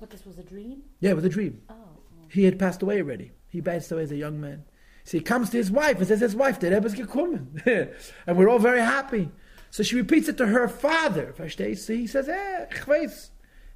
What, 0.00 0.10
this 0.10 0.24
was 0.24 0.38
a 0.38 0.42
dream? 0.42 0.82
Yeah, 1.00 1.10
it 1.10 1.16
was 1.16 1.24
a 1.24 1.28
dream. 1.28 1.60
Oh. 1.68 1.74
oh. 1.78 1.96
He 2.30 2.44
had 2.44 2.58
passed 2.58 2.82
away 2.82 3.00
already. 3.02 3.32
He 3.48 3.60
passed 3.60 3.92
away 3.92 4.02
as 4.02 4.10
a 4.10 4.16
young 4.16 4.40
man. 4.40 4.64
So 5.04 5.18
he 5.18 5.22
comes 5.22 5.50
to 5.50 5.58
his 5.58 5.70
wife 5.70 5.98
and 5.98 6.06
says, 6.06 6.20
his 6.20 6.34
wife, 6.34 6.58
the 6.58 6.70
Rebbe 6.70 6.86
is 6.86 6.94
gekommen. 6.94 7.94
and 8.26 8.38
we're 8.38 8.48
all 8.48 8.58
very 8.58 8.80
happy. 8.80 9.30
So 9.70 9.82
she 9.82 9.96
repeats 9.96 10.28
it 10.28 10.38
to 10.38 10.46
her 10.46 10.68
father. 10.68 11.34
So 11.36 11.44
he 11.64 12.06
says, 12.06 12.28
eh, 12.28 12.66
ich 12.70 12.86
weiß. 12.86 13.30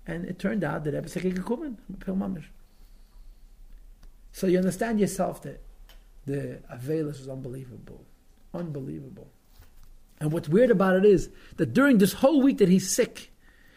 And 0.07 0.25
it 0.25 0.39
turned 0.39 0.65
out 0.65 0.85
that 0.85 0.95
Rebbe 0.95 1.07
is 1.07 1.15
gekommen. 1.15 2.45
So 4.33 4.47
you 4.47 4.59
understand 4.59 4.99
yourself 4.99 5.43
that 5.43 5.63
the 6.25 6.61
Avelis 6.73 7.19
was 7.19 7.29
unbelievable. 7.29 8.05
Unbelievable. 8.53 9.29
And 10.21 10.33
what's 10.33 10.49
weird 10.49 10.71
about 10.71 10.97
it 10.97 11.05
is 11.05 11.29
that 11.57 11.75
during 11.75 11.99
this 11.99 12.15
whole 12.15 12.41
week 12.41 12.59
that 12.59 12.69
he's 12.69 12.91
sick, 12.91 13.31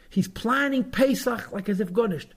he's 0.09 0.27
planning 0.27 0.83
Pesach 0.83 1.51
like 1.51 1.69
as 1.69 1.79
if 1.79 1.93
garnished. 1.93 2.33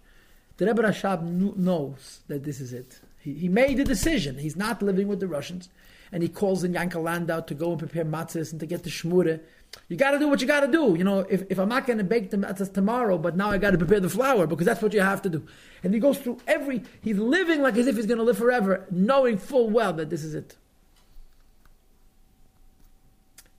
The 0.56 0.66
Rebbe 0.66 0.82
Rashab 0.82 1.56
knows 1.56 2.20
that 2.28 2.44
this 2.44 2.60
is 2.60 2.72
it. 2.72 3.00
He, 3.20 3.34
he 3.34 3.48
made 3.48 3.80
a 3.80 3.84
decision. 3.84 4.38
He's 4.38 4.56
not 4.56 4.82
living 4.82 5.08
with 5.08 5.20
the 5.20 5.28
Russians. 5.28 5.68
And 6.12 6.22
he 6.22 6.28
calls 6.28 6.64
in 6.64 6.72
Yankel 6.72 7.04
Landau 7.04 7.40
to 7.40 7.54
go 7.54 7.70
and 7.70 7.78
prepare 7.78 8.04
matzahs 8.04 8.50
and 8.50 8.60
to 8.60 8.66
get 8.66 8.82
the 8.82 8.90
shmure. 8.90 9.40
You 9.88 9.96
got 9.96 10.10
to 10.10 10.18
do 10.18 10.28
what 10.28 10.40
you 10.40 10.46
got 10.46 10.60
to 10.60 10.68
do. 10.68 10.96
You 10.98 11.04
know, 11.04 11.20
if, 11.20 11.44
if 11.48 11.58
I'm 11.58 11.68
not 11.68 11.86
going 11.86 11.98
to 11.98 12.04
bake 12.04 12.30
the 12.30 12.36
matzahs 12.36 12.72
tomorrow, 12.74 13.16
but 13.16 13.36
now 13.36 13.50
I 13.50 13.58
got 13.58 13.70
to 13.70 13.78
prepare 13.78 14.00
the 14.00 14.08
flour 14.08 14.46
because 14.46 14.66
that's 14.66 14.82
what 14.82 14.92
you 14.92 15.00
have 15.00 15.22
to 15.22 15.28
do. 15.28 15.46
And 15.84 15.94
he 15.94 16.00
goes 16.00 16.18
through 16.18 16.38
every, 16.46 16.82
he's 17.02 17.18
living 17.18 17.62
like 17.62 17.76
as 17.76 17.86
if 17.86 17.96
he's 17.96 18.06
going 18.06 18.18
to 18.18 18.24
live 18.24 18.38
forever, 18.38 18.86
knowing 18.90 19.38
full 19.38 19.70
well 19.70 19.92
that 19.94 20.10
this 20.10 20.24
is 20.24 20.34
it. 20.34 20.56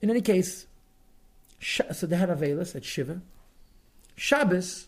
In 0.02 0.10
any 0.10 0.20
case, 0.20 0.66
so 1.60 2.06
they 2.06 2.16
had 2.16 2.28
a 2.28 2.36
Avelis 2.36 2.76
at 2.76 2.84
Shiva. 2.84 3.22
Shabbos, 4.16 4.86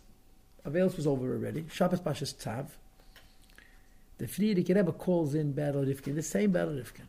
Avelis 0.67 0.97
was 0.97 1.07
over 1.07 1.33
already. 1.33 1.65
Shabbos 1.71 2.01
Pashas 2.01 2.39
Tav. 2.39 2.77
The 4.19 4.27
Frierdiker 4.27 4.77
Rebbe 4.77 4.93
calls 4.93 5.35
in 5.35 5.53
Berel 5.53 5.87
Rifkin, 5.87 6.15
the 6.15 6.23
same 6.23 6.53
Berel 6.53 6.79
Rifkin. 6.79 7.09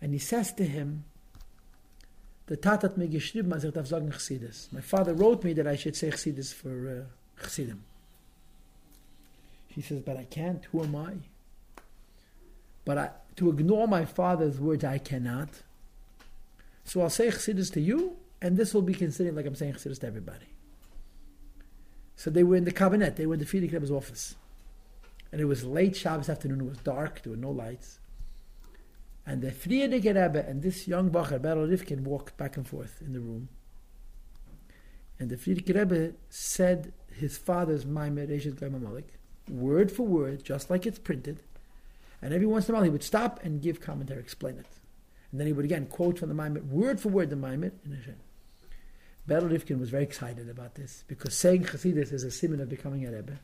And 0.00 0.12
he 0.12 0.18
says 0.18 0.52
to 0.54 0.64
him, 0.64 1.04
the 2.46 2.56
Tat 2.56 2.82
hat 2.82 2.98
mir 2.98 3.08
geschrieben, 3.08 3.52
als 3.52 3.64
ich 3.64 3.72
darf 3.72 3.86
sagen. 3.86 4.12
My 4.70 4.80
father 4.80 5.14
wrote 5.14 5.44
me 5.44 5.54
that 5.54 5.66
I 5.66 5.76
should 5.76 5.96
say 5.96 6.10
Chassidus 6.10 6.52
for 6.52 7.06
uh, 7.06 7.42
Chassidim. 7.42 7.82
He 9.68 9.80
says, 9.80 10.00
but 10.00 10.18
I 10.18 10.24
can't. 10.24 10.64
Who 10.66 10.82
am 10.82 10.94
I? 10.94 11.14
But 12.84 12.98
I, 12.98 13.10
to 13.36 13.48
ignore 13.48 13.88
my 13.88 14.04
father's 14.04 14.60
words, 14.60 14.84
I 14.84 14.98
cannot. 14.98 15.48
So 16.84 17.00
I'll 17.00 17.10
say 17.10 17.28
Chassidus 17.28 17.72
to 17.72 17.80
you, 17.80 18.16
and 18.44 18.58
this 18.58 18.74
will 18.74 18.82
be 18.82 18.92
considered 18.92 19.34
like 19.34 19.46
I'm 19.46 19.54
saying 19.54 19.72
Chassidus 19.72 20.00
to 20.00 20.06
everybody. 20.06 20.44
So 22.14 22.28
they 22.28 22.42
were 22.42 22.56
in 22.56 22.64
the 22.64 22.72
cabinet, 22.72 23.16
they 23.16 23.24
were 23.24 23.34
in 23.34 23.40
the 23.40 23.46
Frierdiker 23.46 23.72
Rebbe's 23.72 23.90
office. 23.90 24.36
And 25.32 25.40
it 25.40 25.46
was 25.46 25.64
late 25.64 25.96
Shabbos 25.96 26.28
afternoon, 26.28 26.60
it 26.60 26.68
was 26.68 26.76
dark, 26.76 27.22
there 27.22 27.30
were 27.30 27.38
no 27.38 27.50
lights. 27.50 28.00
And 29.26 29.40
the 29.40 29.50
Frierdiker 29.50 30.14
Rebbe 30.14 30.46
and 30.46 30.62
this 30.62 30.86
young 30.86 31.10
Bacher, 31.10 31.40
Berel 31.40 31.70
Rifkin, 31.70 32.04
walked 32.04 32.36
back 32.36 32.58
and 32.58 32.68
forth 32.68 33.00
in 33.00 33.14
the 33.14 33.20
room. 33.20 33.48
And 35.18 35.30
the 35.30 35.36
Frierdiker 35.36 35.74
Rebbe 35.74 36.12
said 36.28 36.92
his 37.14 37.38
father's 37.38 37.86
Maimer, 37.86 38.28
Reshit 38.28 38.60
Malik, 38.60 39.08
word 39.48 39.90
for 39.90 40.06
word, 40.06 40.44
just 40.44 40.68
like 40.68 40.84
it's 40.84 40.98
printed. 40.98 41.40
And 42.20 42.34
every 42.34 42.46
once 42.46 42.68
in 42.68 42.74
a 42.74 42.76
while 42.76 42.84
he 42.84 42.90
would 42.90 43.02
stop 43.02 43.40
and 43.42 43.62
give 43.62 43.80
commentary, 43.80 44.20
explain 44.20 44.58
it. 44.58 44.66
And 45.30 45.40
then 45.40 45.46
he 45.46 45.54
would 45.54 45.64
again 45.64 45.86
quote 45.86 46.18
from 46.18 46.28
the 46.28 46.34
Maimer, 46.34 46.62
word 46.66 47.00
for 47.00 47.08
word 47.08 47.30
the 47.30 47.36
Maimer 47.36 47.72
in 47.86 47.92
Hashem. 47.92 48.16
Berel 49.28 49.50
Rifkin 49.50 49.80
was 49.80 49.90
very 49.90 50.02
excited 50.02 50.48
about 50.48 50.74
this 50.74 51.04
because 51.08 51.34
saying 51.34 51.64
Chassidus 51.64 52.12
is 52.12 52.24
a 52.24 52.30
simon 52.30 52.60
of 52.60 52.68
becoming 52.68 53.06
a 53.06 53.10
Rebbe. 53.10 53.38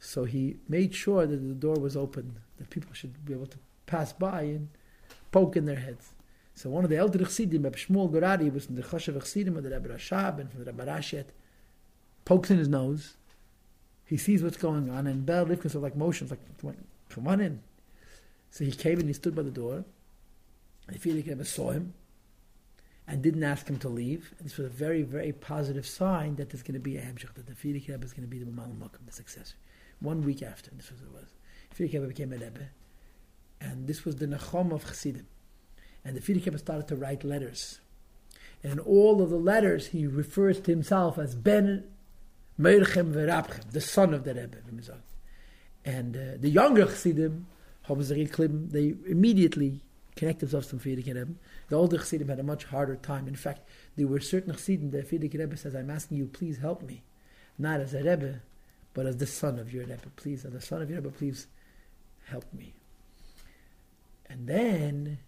So 0.00 0.24
he 0.24 0.56
made 0.68 0.94
sure 0.94 1.26
that 1.26 1.36
the 1.36 1.54
door 1.54 1.76
was 1.76 1.96
open, 1.96 2.36
that 2.58 2.70
people 2.70 2.92
should 2.92 3.24
be 3.24 3.32
able 3.32 3.46
to 3.46 3.58
pass 3.86 4.12
by 4.12 4.42
and 4.42 4.68
poke 5.30 5.56
in 5.56 5.64
their 5.64 5.76
heads. 5.76 6.10
So 6.54 6.70
one 6.70 6.82
of 6.82 6.90
the 6.90 6.96
elder 6.96 7.18
Chassidim, 7.20 7.62
Reb 7.62 7.76
Shmuel 7.76 8.10
Gorari, 8.10 8.52
was 8.52 8.66
from 8.66 8.74
the 8.74 8.82
Choshev 8.82 9.14
Chassidim 9.20 9.56
of 9.56 9.62
the 9.62 9.70
Rebbe 9.70 9.88
Rashab 9.88 10.40
and 10.40 10.50
from 10.50 10.64
the 10.64 10.72
Rebbe 10.72 10.86
Rashet, 10.86 11.26
pokes 12.24 12.50
in 12.50 12.58
his 12.58 12.68
nose. 12.68 13.16
He 14.04 14.16
sees 14.16 14.42
what's 14.42 14.56
going 14.56 14.90
on, 14.90 15.06
and 15.06 15.24
Berel 15.24 15.48
Rifkin 15.48 15.70
said 15.70 15.82
like 15.82 15.96
motions, 15.96 16.30
like, 16.30 16.40
come 17.08 17.28
on 17.28 17.40
in. 17.40 17.60
So 18.50 18.64
he 18.64 18.72
came 18.72 18.98
and 18.98 19.08
he 19.08 19.12
stood 19.12 19.36
by 19.36 19.42
the 19.42 19.50
door. 19.50 19.84
The 20.88 20.98
Frierdiker 20.98 21.28
Rebbe 21.28 21.44
saw 21.44 21.70
him 21.70 21.94
and 23.08 23.22
didn't 23.22 23.42
ask 23.42 23.66
him 23.66 23.78
to 23.78 23.88
leave. 23.88 24.34
This 24.40 24.58
was 24.58 24.66
a 24.66 24.70
very, 24.70 25.02
very 25.02 25.32
positive 25.32 25.86
sign 25.86 26.36
that 26.36 26.50
there's 26.50 26.62
going 26.62 26.74
to 26.74 26.80
be 26.80 26.98
a 26.98 27.00
Hemshech, 27.00 27.34
that 27.34 27.46
the 27.46 27.56
Rebbe 27.64 28.04
is 28.04 28.12
going 28.12 28.28
to 28.28 28.28
be 28.28 28.38
the 28.38 28.44
Mamal 28.44 28.90
the 29.06 29.12
successor. 29.12 29.54
One 30.00 30.22
week 30.22 30.42
after, 30.42 30.70
this 30.74 30.90
was 30.90 31.00
it 31.00 31.10
was. 31.12 31.26
Rebbe 31.78 32.06
became 32.06 32.32
a 32.32 32.36
Rebbe, 32.36 32.68
and 33.60 33.86
this 33.86 34.04
was 34.04 34.16
the 34.16 34.26
Nachom 34.26 34.72
of 34.72 34.84
Chassidim. 34.84 35.26
And 36.04 36.16
the 36.16 36.32
Rebbe 36.32 36.58
started 36.58 36.86
to 36.88 36.96
write 36.96 37.24
letters. 37.24 37.80
And 38.62 38.72
in 38.72 38.78
all 38.80 39.22
of 39.22 39.30
the 39.30 39.36
letters, 39.36 39.88
he 39.88 40.06
refers 40.06 40.60
to 40.60 40.70
himself 40.70 41.18
as 41.18 41.34
Ben 41.34 41.84
Meirchem 42.60 43.12
Verabchem, 43.12 43.70
the 43.70 43.80
son 43.80 44.12
of 44.12 44.24
the 44.24 44.34
Rebbe. 44.34 44.58
And 45.84 46.16
uh, 46.16 46.20
the 46.38 46.50
younger 46.50 46.84
Chassidim, 46.84 47.46
they 47.88 48.94
immediately 49.06 49.82
connect 50.18 50.40
themselves 50.40 50.66
to 50.66 50.76
Frierdiker 50.76 51.14
Rebbe. 51.14 51.34
The 51.68 51.76
older 51.76 51.96
Chassidim 51.96 52.28
had 52.28 52.40
a 52.40 52.42
much 52.42 52.64
harder 52.64 52.96
time. 52.96 53.28
In 53.28 53.36
fact, 53.36 53.60
there 53.96 54.08
were 54.08 54.20
certain 54.20 54.52
Chassidim 54.52 54.90
that 54.90 55.08
Frierdiker 55.08 55.38
Rebbe 55.38 55.56
says, 55.56 55.74
I'm 55.74 55.90
asking 55.90 56.18
you, 56.18 56.26
please 56.26 56.58
help 56.58 56.82
me. 56.82 57.02
Not 57.56 57.80
as 57.80 57.94
a 57.94 58.02
Rebbe, 58.02 58.40
but 58.94 59.06
as 59.06 59.18
the 59.18 59.26
son 59.26 59.58
of 59.58 59.72
your 59.72 59.84
Rebbe. 59.84 60.10
Please, 60.16 60.44
as 60.44 60.52
the 60.52 60.60
son 60.60 60.82
of 60.82 60.90
your 60.90 61.00
Rebbe, 61.00 61.14
please 61.16 61.46
help 62.24 62.52
me. 62.52 62.74
And 64.28 64.48
then 64.48 65.18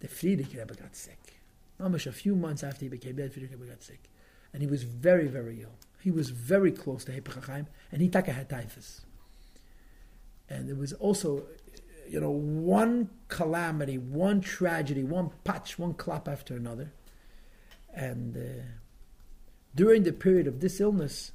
the 0.00 0.08
Frierdiker 0.08 0.58
Rebbe 0.58 0.74
got 0.74 0.96
sick. 0.96 1.40
Almost 1.78 2.06
a 2.06 2.12
few 2.12 2.34
months 2.34 2.62
after 2.64 2.86
he 2.86 2.88
became 2.88 3.16
dead, 3.16 3.32
Frierdiker 3.32 3.52
Rebbe 3.52 3.66
got 3.66 3.82
sick. 3.82 4.08
And 4.54 4.62
he 4.62 4.68
was 4.68 4.82
very, 4.84 5.28
very 5.28 5.60
ill. 5.60 5.76
He 6.00 6.10
was 6.10 6.30
very 6.30 6.72
close 6.72 7.04
to 7.04 7.12
Hepech 7.12 7.66
and 7.92 8.02
he 8.02 8.08
taka 8.08 8.32
had 8.32 8.48
typhus. 8.48 9.02
And 10.48 10.68
there 10.68 10.76
was 10.76 10.92
also 10.94 11.44
you 12.08 12.20
know, 12.20 12.30
one 12.30 13.10
calamity, 13.28 13.98
one 13.98 14.40
tragedy, 14.40 15.02
one 15.02 15.30
patch, 15.44 15.78
one 15.78 15.94
clap 15.94 16.28
after 16.28 16.54
another. 16.54 16.92
And 17.94 18.36
uh, 18.36 18.62
during 19.74 20.02
the 20.02 20.12
period 20.12 20.46
of 20.46 20.60
this 20.60 20.80
illness, 20.80 21.32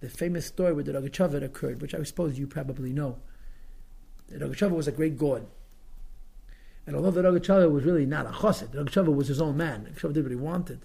the 0.00 0.08
famous 0.08 0.46
story 0.46 0.72
with 0.72 0.86
the 0.86 0.92
Rogatchover 0.92 1.42
occurred, 1.42 1.80
which 1.80 1.94
I 1.94 2.02
suppose 2.02 2.38
you 2.38 2.46
probably 2.46 2.92
know. 2.92 3.18
The 4.28 4.44
Rogatchover 4.44 4.72
was 4.72 4.88
a 4.88 4.92
great 4.92 5.18
god. 5.18 5.46
And 6.86 6.96
although 6.96 7.10
the 7.10 7.22
Rogatchover 7.22 7.70
was 7.70 7.84
really 7.84 8.06
not 8.06 8.26
a 8.26 8.30
chassid, 8.30 8.72
the 8.72 8.84
Rogatchover 8.84 9.14
was 9.14 9.28
his 9.28 9.40
own 9.40 9.56
man. 9.56 9.86
Rogatchover 9.94 10.12
did 10.14 10.24
what 10.24 10.30
he 10.30 10.36
wanted. 10.36 10.80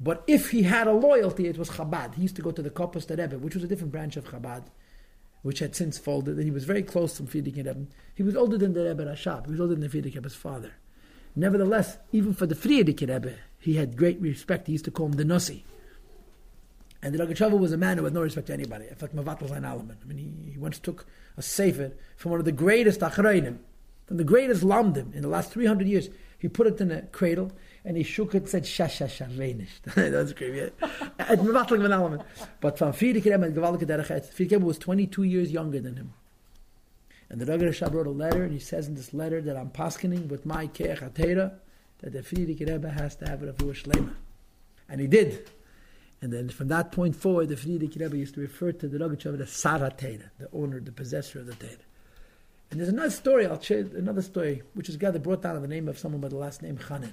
But 0.00 0.24
if 0.26 0.50
he 0.50 0.62
had 0.62 0.86
a 0.86 0.92
loyalty, 0.92 1.46
it 1.46 1.56
was 1.56 1.70
Chabad. 1.70 2.14
He 2.14 2.22
used 2.22 2.36
to 2.36 2.42
go 2.42 2.50
to 2.50 2.62
the 2.62 2.70
Kopust 2.70 3.10
Rebbe, 3.10 3.38
which 3.38 3.54
was 3.54 3.62
a 3.62 3.68
different 3.68 3.92
branch 3.92 4.16
of 4.16 4.24
Chabad 4.24 4.64
which 5.44 5.58
had 5.58 5.76
since 5.76 5.98
folded, 5.98 6.36
and 6.36 6.44
he 6.44 6.50
was 6.50 6.64
very 6.64 6.82
close 6.82 7.18
to 7.18 7.22
Frierdiker 7.22 7.66
Rebbe. 7.66 7.86
He 8.14 8.22
was 8.22 8.34
older 8.34 8.56
than 8.56 8.72
the 8.72 8.82
Rebbe 8.82 9.04
Rashab. 9.04 9.44
He 9.44 9.52
was 9.52 9.60
older 9.60 9.74
than 9.74 9.86
Frierdiker 9.86 10.14
Rebbe's 10.14 10.34
father. 10.34 10.72
Nevertheless, 11.36 11.98
even 12.12 12.32
for 12.32 12.46
the 12.46 12.54
Frierdiker 12.54 13.12
Rebbe, 13.12 13.34
he 13.58 13.74
had 13.74 13.94
great 13.94 14.18
respect. 14.22 14.68
He 14.68 14.72
used 14.72 14.86
to 14.86 14.90
call 14.90 15.04
him 15.04 15.12
the 15.12 15.24
Nussi. 15.24 15.62
And 17.02 17.14
the 17.14 17.18
Rogatchover 17.18 17.58
was 17.58 17.72
a 17.72 17.76
man 17.76 17.98
who 17.98 18.04
had 18.04 18.14
no 18.14 18.22
respect 18.22 18.46
to 18.46 18.54
anybody. 18.54 18.86
In 18.88 18.94
fact, 18.94 19.14
Mavat 19.14 19.42
was 19.42 19.50
an 19.50 19.66
Alaman. 19.66 19.98
I 20.02 20.06
mean, 20.06 20.16
he, 20.16 20.52
he, 20.52 20.58
once 20.58 20.78
took 20.78 21.04
a 21.36 21.42
sefer 21.42 21.92
from 22.16 22.30
one 22.30 22.40
of 22.40 22.46
the 22.46 22.52
greatest 22.52 23.00
Acharonim, 23.00 23.58
from 24.06 24.16
the 24.16 24.24
greatest 24.24 24.62
Lamdim 24.62 25.14
in 25.14 25.20
the 25.20 25.28
last 25.28 25.52
300 25.52 25.86
years. 25.86 26.08
He 26.38 26.48
put 26.48 26.66
it 26.66 26.80
in 26.80 26.90
a 26.90 27.02
cradle 27.02 27.52
and 27.84 27.96
he 27.96 28.02
shook 28.02 28.34
it 28.34 28.42
and 28.42 28.48
said, 28.48 28.66
Sha, 28.66 28.86
sha, 28.86 29.06
sha, 29.06 29.26
wenig. 29.26 29.68
That's 29.94 30.32
great. 30.32 30.72
Het 31.16 31.42
mewattelijk 31.42 31.82
van 31.82 31.92
allemaal. 31.92 32.24
But 32.60 32.78
van 32.78 32.94
Frierdiker 32.94 33.30
Rebbe, 33.30 33.44
het 33.44 33.54
gewaltige 33.54 33.84
derigheid, 33.84 34.24
Frierdiker 34.24 34.56
Rebbe 34.56 34.66
was 34.66 34.78
22 34.78 35.24
years 35.24 35.50
younger 35.50 35.82
than 35.82 35.96
him. 35.96 36.12
And 37.28 37.40
the 37.40 37.44
Rebbe 37.44 37.64
Rashab 37.64 37.92
wrote 37.92 38.06
a 38.06 38.10
letter, 38.10 38.42
and 38.42 38.52
he 38.52 38.58
says 38.58 38.86
in 38.86 38.94
this 38.94 39.12
letter 39.12 39.42
that 39.42 39.56
I'm 39.56 39.70
paskening 39.70 40.28
with 40.28 40.46
my 40.46 40.66
keach 40.68 41.02
atera, 41.02 41.52
that 41.98 42.12
the 42.12 42.22
Frierdiker 42.22 42.66
Rebbe 42.66 42.90
has 42.90 43.16
to 43.16 43.28
have 43.28 43.42
a 43.42 43.52
refuah 43.52 43.74
shlema. 43.82 44.14
And 44.88 45.00
he 45.00 45.06
did. 45.06 45.50
And 46.22 46.32
then 46.32 46.48
from 46.48 46.68
that 46.68 46.90
point 46.90 47.16
forward, 47.16 47.48
the 47.50 47.56
Frierdiker 47.56 48.00
Rebbe 48.00 48.16
used 48.16 48.34
to 48.34 48.40
refer 48.40 48.72
to 48.72 48.88
the 48.88 48.98
Rogachover 48.98 49.40
as 49.42 49.50
Sarah 49.50 49.90
Teda, 49.90 50.30
the 50.38 50.48
owner, 50.54 50.80
the 50.80 50.92
possessor 50.92 51.40
of 51.40 51.46
the 51.46 51.52
Teda. 51.52 51.84
And 52.70 52.80
there's 52.80 52.88
another 52.88 53.10
story, 53.10 53.46
I'll 53.46 53.60
share 53.60 53.80
another 53.94 54.22
story, 54.22 54.62
which 54.72 54.88
is 54.88 54.96
gathered 54.96 55.22
brought 55.22 55.42
down 55.42 55.60
the 55.60 55.68
name 55.68 55.86
of 55.86 55.98
someone 55.98 56.22
by 56.22 56.28
the 56.28 56.36
last 56.36 56.62
name 56.62 56.78
Chanan. 56.78 57.12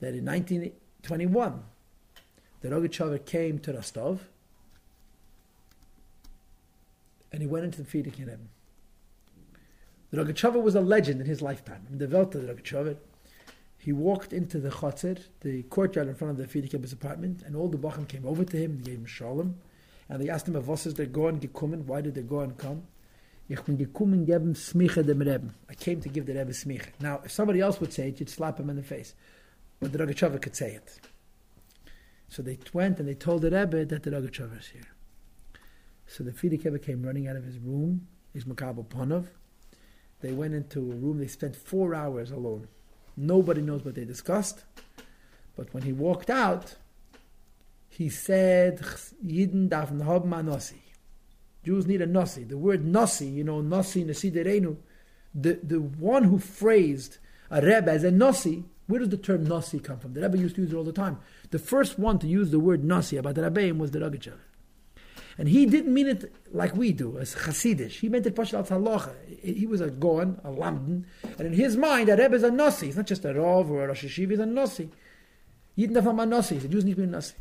That 0.00 0.14
in 0.14 0.24
1921, 0.24 1.62
the 2.60 2.68
Rogachover 2.68 3.24
came 3.24 3.58
to 3.60 3.72
Rostov, 3.72 4.28
and 7.32 7.40
he 7.40 7.46
went 7.46 7.64
into 7.64 7.82
the 7.82 7.88
Frierdiker 7.88 8.20
Rebbe. 8.20 8.38
The 10.10 10.18
Rogachover 10.18 10.62
was 10.62 10.74
a 10.74 10.80
legend 10.80 11.20
in 11.20 11.26
his 11.26 11.42
lifetime. 11.42 11.86
In 11.90 11.98
the 11.98 12.08
Welt 12.08 12.34
of 12.34 12.42
the 12.42 12.52
Rogachover, 12.52 12.96
he 13.78 13.92
walked 13.92 14.32
into 14.32 14.58
the 14.58 14.70
Chotzer, 14.70 15.18
the 15.40 15.62
courtyard 15.64 16.08
in 16.08 16.14
front 16.14 16.32
of 16.32 16.36
the 16.38 16.46
Frierdiker's 16.46 16.92
apartment, 16.92 17.42
and 17.44 17.54
all 17.54 17.68
the 17.68 17.78
Bachim 17.78 18.08
came 18.08 18.26
over 18.26 18.44
to 18.44 18.56
him 18.56 18.72
and 18.72 18.84
gave 18.84 18.98
him 18.98 19.06
shalom. 19.06 19.56
And 20.08 20.22
they 20.22 20.28
asked 20.28 20.48
him, 20.48 20.54
was 20.66 20.86
ist 20.86 20.98
der 20.98 21.06
Goen 21.06 21.40
gekommen? 21.40 21.86
Why 21.86 22.00
did 22.00 22.14
the 22.14 22.22
Goen 22.22 22.56
come? 22.56 22.82
Ich 23.48 23.60
bin 23.60 23.76
gekommen 23.76 24.26
geben 24.26 24.54
smiche 24.54 25.04
dem 25.04 25.20
Rebbe. 25.20 25.50
I 25.70 25.74
came 25.74 26.00
to 26.00 26.08
give 26.08 26.26
the 26.26 26.32
Rebbe 26.32 26.52
smiche. 26.52 26.88
Now, 27.00 27.20
if 27.24 27.30
somebody 27.30 27.60
else 27.60 27.80
would 27.80 27.92
say 27.92 28.08
it, 28.08 28.18
you'd 28.18 28.28
slap 28.28 28.58
him 28.58 28.70
in 28.70 28.76
the 28.76 28.82
face. 28.82 29.14
But 29.80 29.92
the 29.92 29.98
Rogachover 29.98 30.40
could 30.40 30.56
say 30.56 30.72
it. 30.72 31.00
So 32.28 32.42
they 32.42 32.58
went 32.72 32.98
and 32.98 33.08
they 33.08 33.14
told 33.14 33.42
the 33.42 33.50
Rebbe 33.50 33.84
that 33.84 34.02
the 34.02 34.10
Rogachover 34.10 34.58
is 34.58 34.68
here. 34.68 34.88
So 36.06 36.24
the 36.24 36.32
Frierdiker 36.32 36.82
came 36.82 37.02
running 37.02 37.28
out 37.28 37.36
of 37.36 37.44
his 37.44 37.58
room, 37.58 38.06
his 38.32 38.44
Makabo 38.44 38.86
Ponov. 38.86 39.26
They 40.20 40.32
went 40.32 40.54
into 40.54 40.80
a 40.80 40.94
room, 40.94 41.18
they 41.18 41.26
spent 41.26 41.56
four 41.56 41.94
hours 41.94 42.30
alone. 42.30 42.68
Nobody 43.16 43.60
knows 43.60 43.84
what 43.84 43.94
they 43.94 44.04
discussed. 44.04 44.64
But 45.56 45.72
when 45.72 45.82
he 45.82 45.92
walked 45.92 46.30
out, 46.30 46.76
he 47.88 48.08
said, 48.08 48.80
Yidden 49.24 49.68
darfen 49.68 50.04
haben 50.04 50.32
a 50.32 50.36
Nossi. 50.36 50.80
Jews 51.64 51.86
need 51.86 52.02
a 52.02 52.06
Nossi. 52.06 52.46
The 52.46 52.58
word 52.58 52.84
Nossi, 52.84 53.32
you 53.32 53.42
know, 53.42 53.62
Nossi, 53.62 54.04
Nesiderenu, 54.04 54.76
the, 55.34 55.58
the 55.62 55.80
one 55.80 56.24
who 56.24 56.38
phrased 56.38 57.18
a 57.50 57.60
Rebbe 57.60 57.90
as 57.90 58.04
a 58.04 58.10
Nossi, 58.10 58.64
where 58.86 59.00
does 59.00 59.08
the 59.08 59.16
term 59.16 59.44
Nasi 59.44 59.78
come 59.78 59.98
from? 59.98 60.14
The 60.14 60.22
Rebbe 60.22 60.38
used 60.38 60.56
to 60.56 60.62
use 60.62 60.72
it 60.72 60.76
all 60.76 60.84
the 60.84 60.92
time. 60.92 61.18
The 61.50 61.58
first 61.58 61.98
one 61.98 62.18
to 62.20 62.26
use 62.26 62.50
the 62.50 62.60
word 62.60 62.84
Nasi 62.84 63.16
about 63.16 63.34
the 63.34 63.42
Rebbeim 63.42 63.78
was 63.78 63.90
the 63.90 63.98
Rogachover. 63.98 64.38
And 65.38 65.48
he 65.48 65.66
didn't 65.66 65.92
mean 65.92 66.06
it 66.06 66.34
like 66.52 66.74
we 66.74 66.92
do, 66.92 67.18
as 67.18 67.34
Hasidish. 67.34 68.00
He 68.00 68.08
meant 68.08 68.26
it 68.26 68.34
Pashal 68.34 68.66
Halacha. 68.66 69.14
He 69.42 69.66
was 69.66 69.80
a 69.80 69.90
Goan, 69.90 70.40
a 70.44 70.48
Lamden, 70.48 71.04
and 71.22 71.46
in 71.46 71.52
his 71.52 71.76
mind, 71.76 72.08
a 72.08 72.16
Rebbe 72.16 72.36
is 72.36 72.42
a 72.42 72.50
Nasi. 72.50 72.86
He's 72.86 72.96
not 72.96 73.06
just 73.06 73.24
a 73.24 73.34
Rav 73.34 73.70
or 73.70 73.84
a 73.84 73.88
Rosh 73.88 74.04
Yeshiva, 74.04 74.30
he's 74.30 74.38
a 74.38 74.46
Nasi. 74.46 74.88
Davon 75.76 76.20
a 76.20 76.26
Nasi. 76.26 76.58
The 76.58 76.68
Jews 76.68 76.84
need 76.84 76.92
to 76.92 77.02
be 77.02 77.02
a 77.02 77.06
Nasi. 77.06 77.34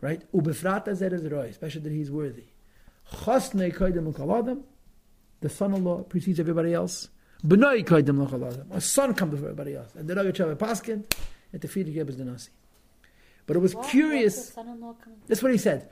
Right? 0.00 0.22
Ubefrata 0.32 0.94
zer 0.94 1.14
is 1.14 1.24
roy, 1.30 1.48
especially 1.48 1.82
that 1.82 1.92
he's 1.92 2.10
worthy. 2.10 2.44
Chosnei 3.10 3.74
koidem 3.74 4.08
l'kol 4.08 4.62
the 5.44 5.50
son-in-law 5.50 6.04
precedes 6.04 6.40
everybody 6.40 6.72
else. 6.72 7.10
B'noi 7.46 7.84
koidem 7.84 8.22
l'kol 8.24 8.66
a 8.72 8.80
son 8.80 9.14
comes 9.14 9.32
before 9.32 9.50
everybody 9.50 9.76
else. 9.76 9.94
And 9.94 10.08
the 10.08 10.14
Rogachover 10.14 10.56
Paskin, 10.56 11.04
and 11.52 11.60
the 11.60 11.68
Frierdiker 11.68 12.08
is 12.08 12.16
the 12.16 12.24
Nasi. 12.24 12.50
But 13.46 13.56
it 13.56 13.60
was 13.60 13.74
What? 13.74 13.88
curious. 13.88 14.56
That's 15.26 15.42
what 15.42 15.52
he 15.52 15.58
said. 15.58 15.90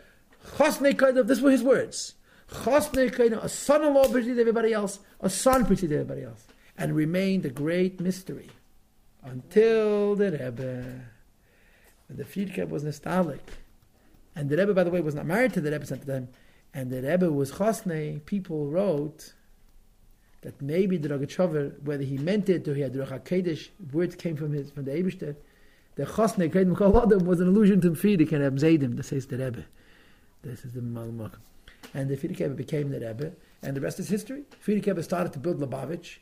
Chosnei 0.56 0.94
koidem, 0.94 1.26
this 1.26 1.40
were 1.40 1.50
his 1.50 1.62
words. 1.62 2.14
Chosnei 2.48 3.10
koidem, 3.10 3.42
a 3.44 3.48
son-in-law 3.48 4.08
preceded 4.08 4.38
everybody 4.38 4.72
else, 4.72 4.98
a 5.20 5.28
son 5.28 5.66
preceded 5.66 5.94
everybody 6.00 6.24
else, 6.24 6.46
and 6.78 6.96
remained 6.96 7.44
a 7.44 7.50
great 7.50 8.00
mystery 8.00 8.50
until 9.22 10.16
the 10.16 10.32
Rebbe. 10.32 11.00
And 12.08 12.18
the 12.18 12.24
Frierdiker 12.24 12.68
was 12.68 12.82
nostalgic. 12.82 13.44
And 14.34 14.48
the 14.48 14.56
Rebbe, 14.56 14.72
by 14.72 14.84
the 14.84 14.90
way, 14.90 15.02
was 15.02 15.14
not 15.14 15.26
married 15.26 15.52
to 15.52 15.60
the 15.60 15.70
Rebbe 15.70 15.84
at 15.90 16.00
the 16.06 16.12
time. 16.12 16.28
And 16.72 16.90
the 16.90 17.02
Rebbe 17.02 17.30
was 17.30 17.52
Chosne. 17.52 18.24
People 18.24 18.68
wrote 18.70 19.34
that 20.42 20.60
maybe 20.60 20.96
the 20.96 21.08
Rogachover, 21.08 21.80
whether 21.82 22.02
he 22.02 22.18
meant 22.18 22.48
it 22.48 22.66
or 22.68 22.74
he 22.74 22.82
had 22.82 22.92
Ruach 22.94 23.22
HaKodesh, 23.22 23.68
words 23.92 24.14
came 24.14 24.36
from 24.36 24.52
his 24.52 24.70
from 24.70 24.84
the 24.84 24.90
Eibishter, 24.90 25.36
the 25.94 26.04
Chosnei 26.04 26.50
Koidem 26.50 26.76
Kol 26.76 27.00
Adam 27.00 27.24
was 27.26 27.40
an 27.40 27.48
allusion 27.48 27.80
to 27.82 27.94
Friedrich 27.94 28.32
and 28.32 28.42
Reb 28.42 28.58
Zaydim, 28.58 28.96
that 28.96 29.04
says 29.04 29.26
the 29.26 29.38
Rebbe. 29.38 29.64
This 30.42 30.64
is 30.64 30.72
the 30.72 30.80
Malmach. 30.80 31.34
And 31.94 32.08
the 32.08 32.16
Friedrich 32.16 32.56
became 32.56 32.90
the 32.90 32.98
Rebbe, 32.98 33.32
and 33.62 33.76
the 33.76 33.80
rest 33.80 34.00
is 34.00 34.08
history. 34.08 34.42
Friedrich 34.58 35.04
started 35.04 35.32
to 35.34 35.38
build 35.38 35.60
Lubavitch, 35.60 36.18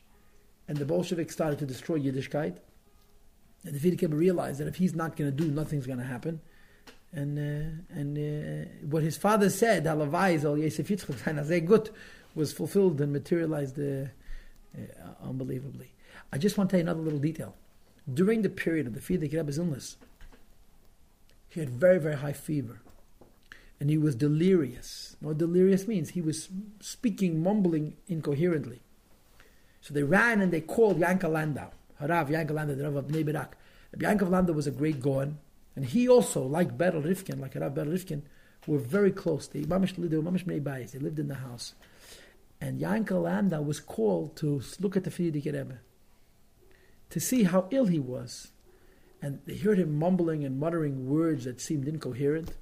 and 0.67 0.77
the 0.77 0.85
Bolsheviks 0.85 1.33
started 1.33 1.57
to 1.59 1.65
destroy 1.65 1.99
Yiddishkeit. 1.99 2.57
And 3.63 3.75
the 3.75 3.79
Friedrich 3.79 4.11
realized 4.11 4.59
that 4.59 4.67
if 4.67 4.75
he's 4.75 4.93
not 4.93 5.15
going 5.15 5.35
to 5.35 5.35
do, 5.35 5.49
nothing's 5.49 5.87
going 5.87 5.99
to 5.99 6.05
happen. 6.05 6.41
And 7.13 7.37
uh, 7.37 7.97
and 7.97 8.17
uh, 8.17 8.69
what 8.89 9.03
his 9.03 9.17
father 9.17 9.49
said, 9.49 9.85
Halavai 9.85 10.39
Zol 10.39 10.61
Yosef 10.61 10.87
Yitzchak 10.87 11.15
Zayin 11.45 11.65
Gut, 11.65 11.89
was 12.35 12.53
fulfilled 12.53 12.99
and 13.01 13.11
materialized 13.11 13.79
uh, 13.79 14.07
uh, 14.75 15.27
unbelievably. 15.27 15.91
I 16.31 16.37
just 16.37 16.57
want 16.57 16.69
to 16.69 16.73
tell 16.73 16.79
you 16.79 16.89
another 16.89 17.03
little 17.03 17.19
detail. 17.19 17.55
During 18.11 18.41
the 18.41 18.49
period 18.49 18.87
of 18.87 18.93
the 18.93 18.99
Frierdiker 18.99 19.37
Rebbe's 19.37 19.57
illness, 19.57 19.97
he 21.49 21.59
had 21.59 21.69
very, 21.69 21.99
very 21.99 22.15
high 22.15 22.33
fever 22.33 22.79
and 23.81 23.89
he 23.89 23.97
was 23.97 24.15
delirious. 24.15 25.17
What 25.21 25.39
delirious 25.39 25.87
means? 25.87 26.11
He 26.11 26.21
was 26.21 26.49
speaking, 26.79 27.41
mumbling 27.41 27.95
incoherently. 28.07 28.79
So 29.81 29.95
they 29.95 30.03
ran 30.03 30.39
and 30.39 30.53
they 30.53 30.61
called 30.61 30.99
Yanka 30.99 31.27
Landau, 31.27 31.71
Harav 31.99 32.29
Yanka 32.29 32.53
Landau, 32.53 32.75
the 32.75 32.83
Rav 32.83 32.95
of 32.95 33.07
Bnei 33.07 33.25
Barak. 33.25 33.57
Yankel 33.97 34.29
Landau 34.29 34.53
was 34.53 34.67
a 34.67 34.71
great 34.71 35.01
Goan, 35.01 35.39
and 35.75 35.85
he 35.85 36.07
also, 36.07 36.43
like 36.43 36.77
Berel 36.77 37.03
Rifkin, 37.03 37.41
like 37.41 37.55
Harav 37.55 37.73
Berel 37.73 37.91
Rifkin, 37.91 38.21
were 38.67 38.77
very 38.77 39.11
close. 39.11 39.47
They, 39.47 39.61
were 39.61 39.79
They 39.79 40.99
lived 40.99 41.17
in 41.19 41.27
the 41.27 41.35
house. 41.35 41.73
And 42.61 42.79
Yankel 42.79 43.23
Landau 43.23 43.61
was 43.61 43.79
called 43.79 44.37
to 44.37 44.61
look 44.79 44.95
at 44.95 45.03
the 45.03 45.09
Frierdiker 45.09 45.53
Rebbe, 45.53 45.79
to 47.09 47.19
see 47.19 47.43
how 47.43 47.67
ill 47.71 47.87
he 47.87 47.99
was. 47.99 48.51
And 49.21 49.39
they 49.45 49.57
heard 49.57 49.79
him 49.79 49.97
mumbling 49.97 50.45
and 50.45 50.59
muttering 50.59 51.09
words 51.09 51.45
that 51.45 51.59
seemed 51.59 51.87
incoherent. 51.87 52.53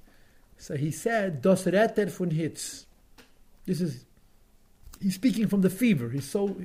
So 0.56 0.76
he 0.76 0.90
said, 0.90 1.42
Das 1.42 1.64
Retter 1.64 2.10
von 2.10 2.30
Hitz. 2.30 2.86
This 3.66 3.80
is, 3.80 4.06
he's 5.00 5.14
speaking 5.14 5.48
from 5.48 5.60
the 5.60 5.70
fever. 5.70 6.08
He's 6.08 6.28
so, 6.28 6.56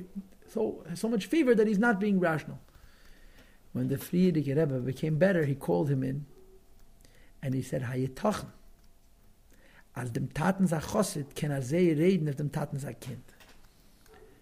so, 0.48 0.84
so 0.94 1.08
much 1.08 1.26
fever 1.26 1.54
that 1.54 1.66
he's 1.66 1.78
not 1.78 2.00
being 2.00 2.18
rational. 2.18 2.58
When 3.72 3.88
the 3.88 3.96
Frierdiker 3.96 4.56
Rebbe 4.56 4.80
became 4.80 5.18
better, 5.18 5.44
he 5.44 5.54
called 5.54 5.90
him 5.90 6.02
in 6.02 6.24
and 7.42 7.54
he 7.54 7.62
said, 7.62 7.82
Hayetochen. 7.82 8.48
Als 9.96 10.12
dem 10.12 10.32
Taten 10.34 10.66
sa 10.66 10.78
Chosid 10.78 11.34
kann 11.34 11.50
er 11.50 11.62
sehr 11.62 11.96
reden 11.96 12.28
auf 12.28 12.36
dem 12.36 12.52
Taten 12.52 12.78
sa 12.78 12.92
Kind. 12.92 13.24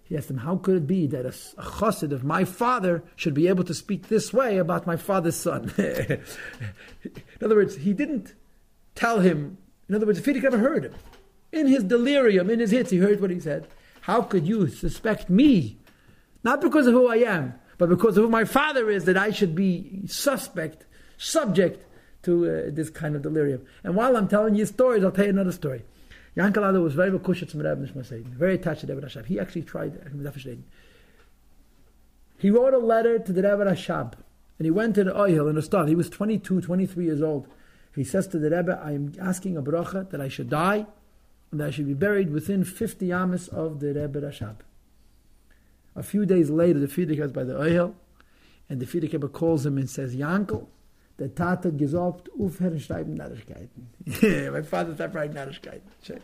He 0.03 0.17
asked 0.19 0.29
him, 0.29 0.39
how 0.39 0.57
could 0.57 0.77
it 0.77 0.87
be 0.87 1.07
that 1.07 1.25
a, 1.25 1.33
a 1.59 1.65
chassid 1.65 2.13
of 2.13 2.25
my 2.25 2.45
father 2.45 3.03
should 3.17 3.35
be 3.35 3.49
able 3.49 3.65
to 3.65 3.73
speak 3.73 4.09
this 4.09 4.35
way 4.35 4.59
about 4.59 4.87
my 4.87 4.97
father's 4.97 5.37
son? 5.37 5.73
in 5.79 6.21
other 7.43 7.55
words, 7.55 7.77
he 7.77 7.95
didn't 7.95 8.35
tell 8.95 9.21
him. 9.21 9.57
In 9.89 9.95
other 9.95 10.05
words, 10.05 10.21
Fidik 10.21 10.43
never 10.43 10.59
heard 10.59 10.85
him. 10.85 10.95
In 11.53 11.69
his 11.69 11.85
delirium, 11.85 12.51
in 12.51 12.59
his 12.59 12.73
hits, 12.73 12.91
he 12.91 12.99
heard 12.99 13.21
what 13.21 13.31
he 13.31 13.41
said. 13.41 13.67
How 14.03 14.23
could 14.23 14.47
you 14.47 14.67
suspect 14.69 15.31
me? 15.31 15.79
Not 16.43 16.61
because 16.61 16.87
of 16.87 16.93
who 16.93 17.09
I 17.09 17.17
am, 17.17 17.55
but 17.79 17.89
because 17.89 18.19
of 18.19 18.25
who 18.25 18.31
my 18.31 18.45
father 18.45 18.91
is, 18.91 19.05
that 19.05 19.17
I 19.17 19.31
should 19.31 19.55
be 19.55 20.03
suspect, 20.07 20.85
subject 21.17 21.83
to 22.25 22.45
uh, 22.45 22.63
this 22.71 22.91
kind 22.91 23.17
of 23.17 23.23
delirium. 23.23 23.65
And 23.83 23.95
while 23.95 24.17
I'm 24.17 24.29
telling 24.29 24.55
you 24.55 24.67
stories, 24.67 25.05
I'll 25.05 25.13
tell 25.13 25.25
you 25.25 25.31
another 25.31 25.53
story. 25.53 25.83
Yankel 26.37 26.67
Adler 26.69 26.81
was 26.81 26.95
very 26.95 27.11
kushet 27.13 27.51
to 27.51 27.59
Rebbe 27.59 27.77
Nishma 27.77 28.25
very 28.25 28.57
attached 28.57 28.81
to 28.81 28.87
Rebbe 28.89 29.07
Rashab. 29.07 29.27
He 29.27 29.39
actually 29.39 29.63
tried 29.63 30.01
He 32.39 32.51
wrote 32.51 32.75
a 32.75 32.79
letter 32.79 33.19
to 33.21 33.33
the 33.33 33.43
Rebbe 33.43 33.65
Rashab, 33.65 34.15
and 34.59 34.67
he 34.67 34.71
went 34.71 34.97
to 34.97 35.05
the 35.05 35.13
Oyhil 35.13 35.49
in 35.49 35.57
Rostov. 35.57 35.87
He 35.87 35.95
was 35.95 36.11
22, 36.11 36.61
23 36.63 37.05
years 37.05 37.23
old. 37.23 37.47
He 37.95 38.03
says 38.03 38.27
to 38.29 38.39
the 38.39 38.51
Rebbe, 38.51 38.81
I 38.83 38.93
am 38.93 39.13
asking 39.21 39.57
a 39.57 39.63
bracha 39.63 40.11
that 40.11 40.21
I 40.21 40.29
should 40.29 40.51
die, 40.51 40.87
and 41.53 41.61
that 41.61 41.69
I 41.69 41.71
should 41.71 41.87
be 41.87 41.95
buried 41.95 42.31
within 42.31 42.65
50 42.65 43.13
amas 43.13 43.47
of 43.47 43.79
the 43.79 43.95
Rebbe 43.95 44.21
Rashab. 44.21 44.57
A 45.95 46.03
few 46.03 46.27
days 46.27 46.51
later, 46.51 46.81
the 46.81 46.89
is 47.01 47.31
by 47.31 47.45
the 47.45 47.55
Oyhil, 47.55 47.95
and 48.69 48.81
the 48.81 48.87
Rebbe 48.87 49.29
calls 49.29 49.65
him 49.65 49.79
and 49.79 49.89
says, 49.89 50.17
Yankel, 50.17 50.67
der 51.19 51.35
Tat 51.35 51.65
hat 51.65 51.79
gesagt, 51.79 52.31
aufhören 52.39 52.79
schreiben 52.81 53.15
Narrischkeiten. 53.15 53.89
mein 54.53 54.65
Vater 54.65 55.15
writing 55.15 55.35
Narrischkeiten. 55.35 55.89
Schön. 56.03 56.21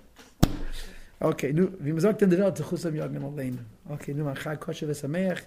Okay, 1.23 1.53
nu, 1.53 1.69
wie 1.81 1.93
man 1.93 2.01
sagt 2.01 2.23
in 2.23 2.31
der 2.31 2.39
Welt, 2.39 2.57
zu 2.57 2.65
Chusam 2.65 2.99
allein. 2.99 3.59
Okay, 3.89 4.15
nu, 4.15 4.25
man 4.25 4.35
chai 4.35 4.57
kosher 4.57 4.89
vesameach. 4.89 5.43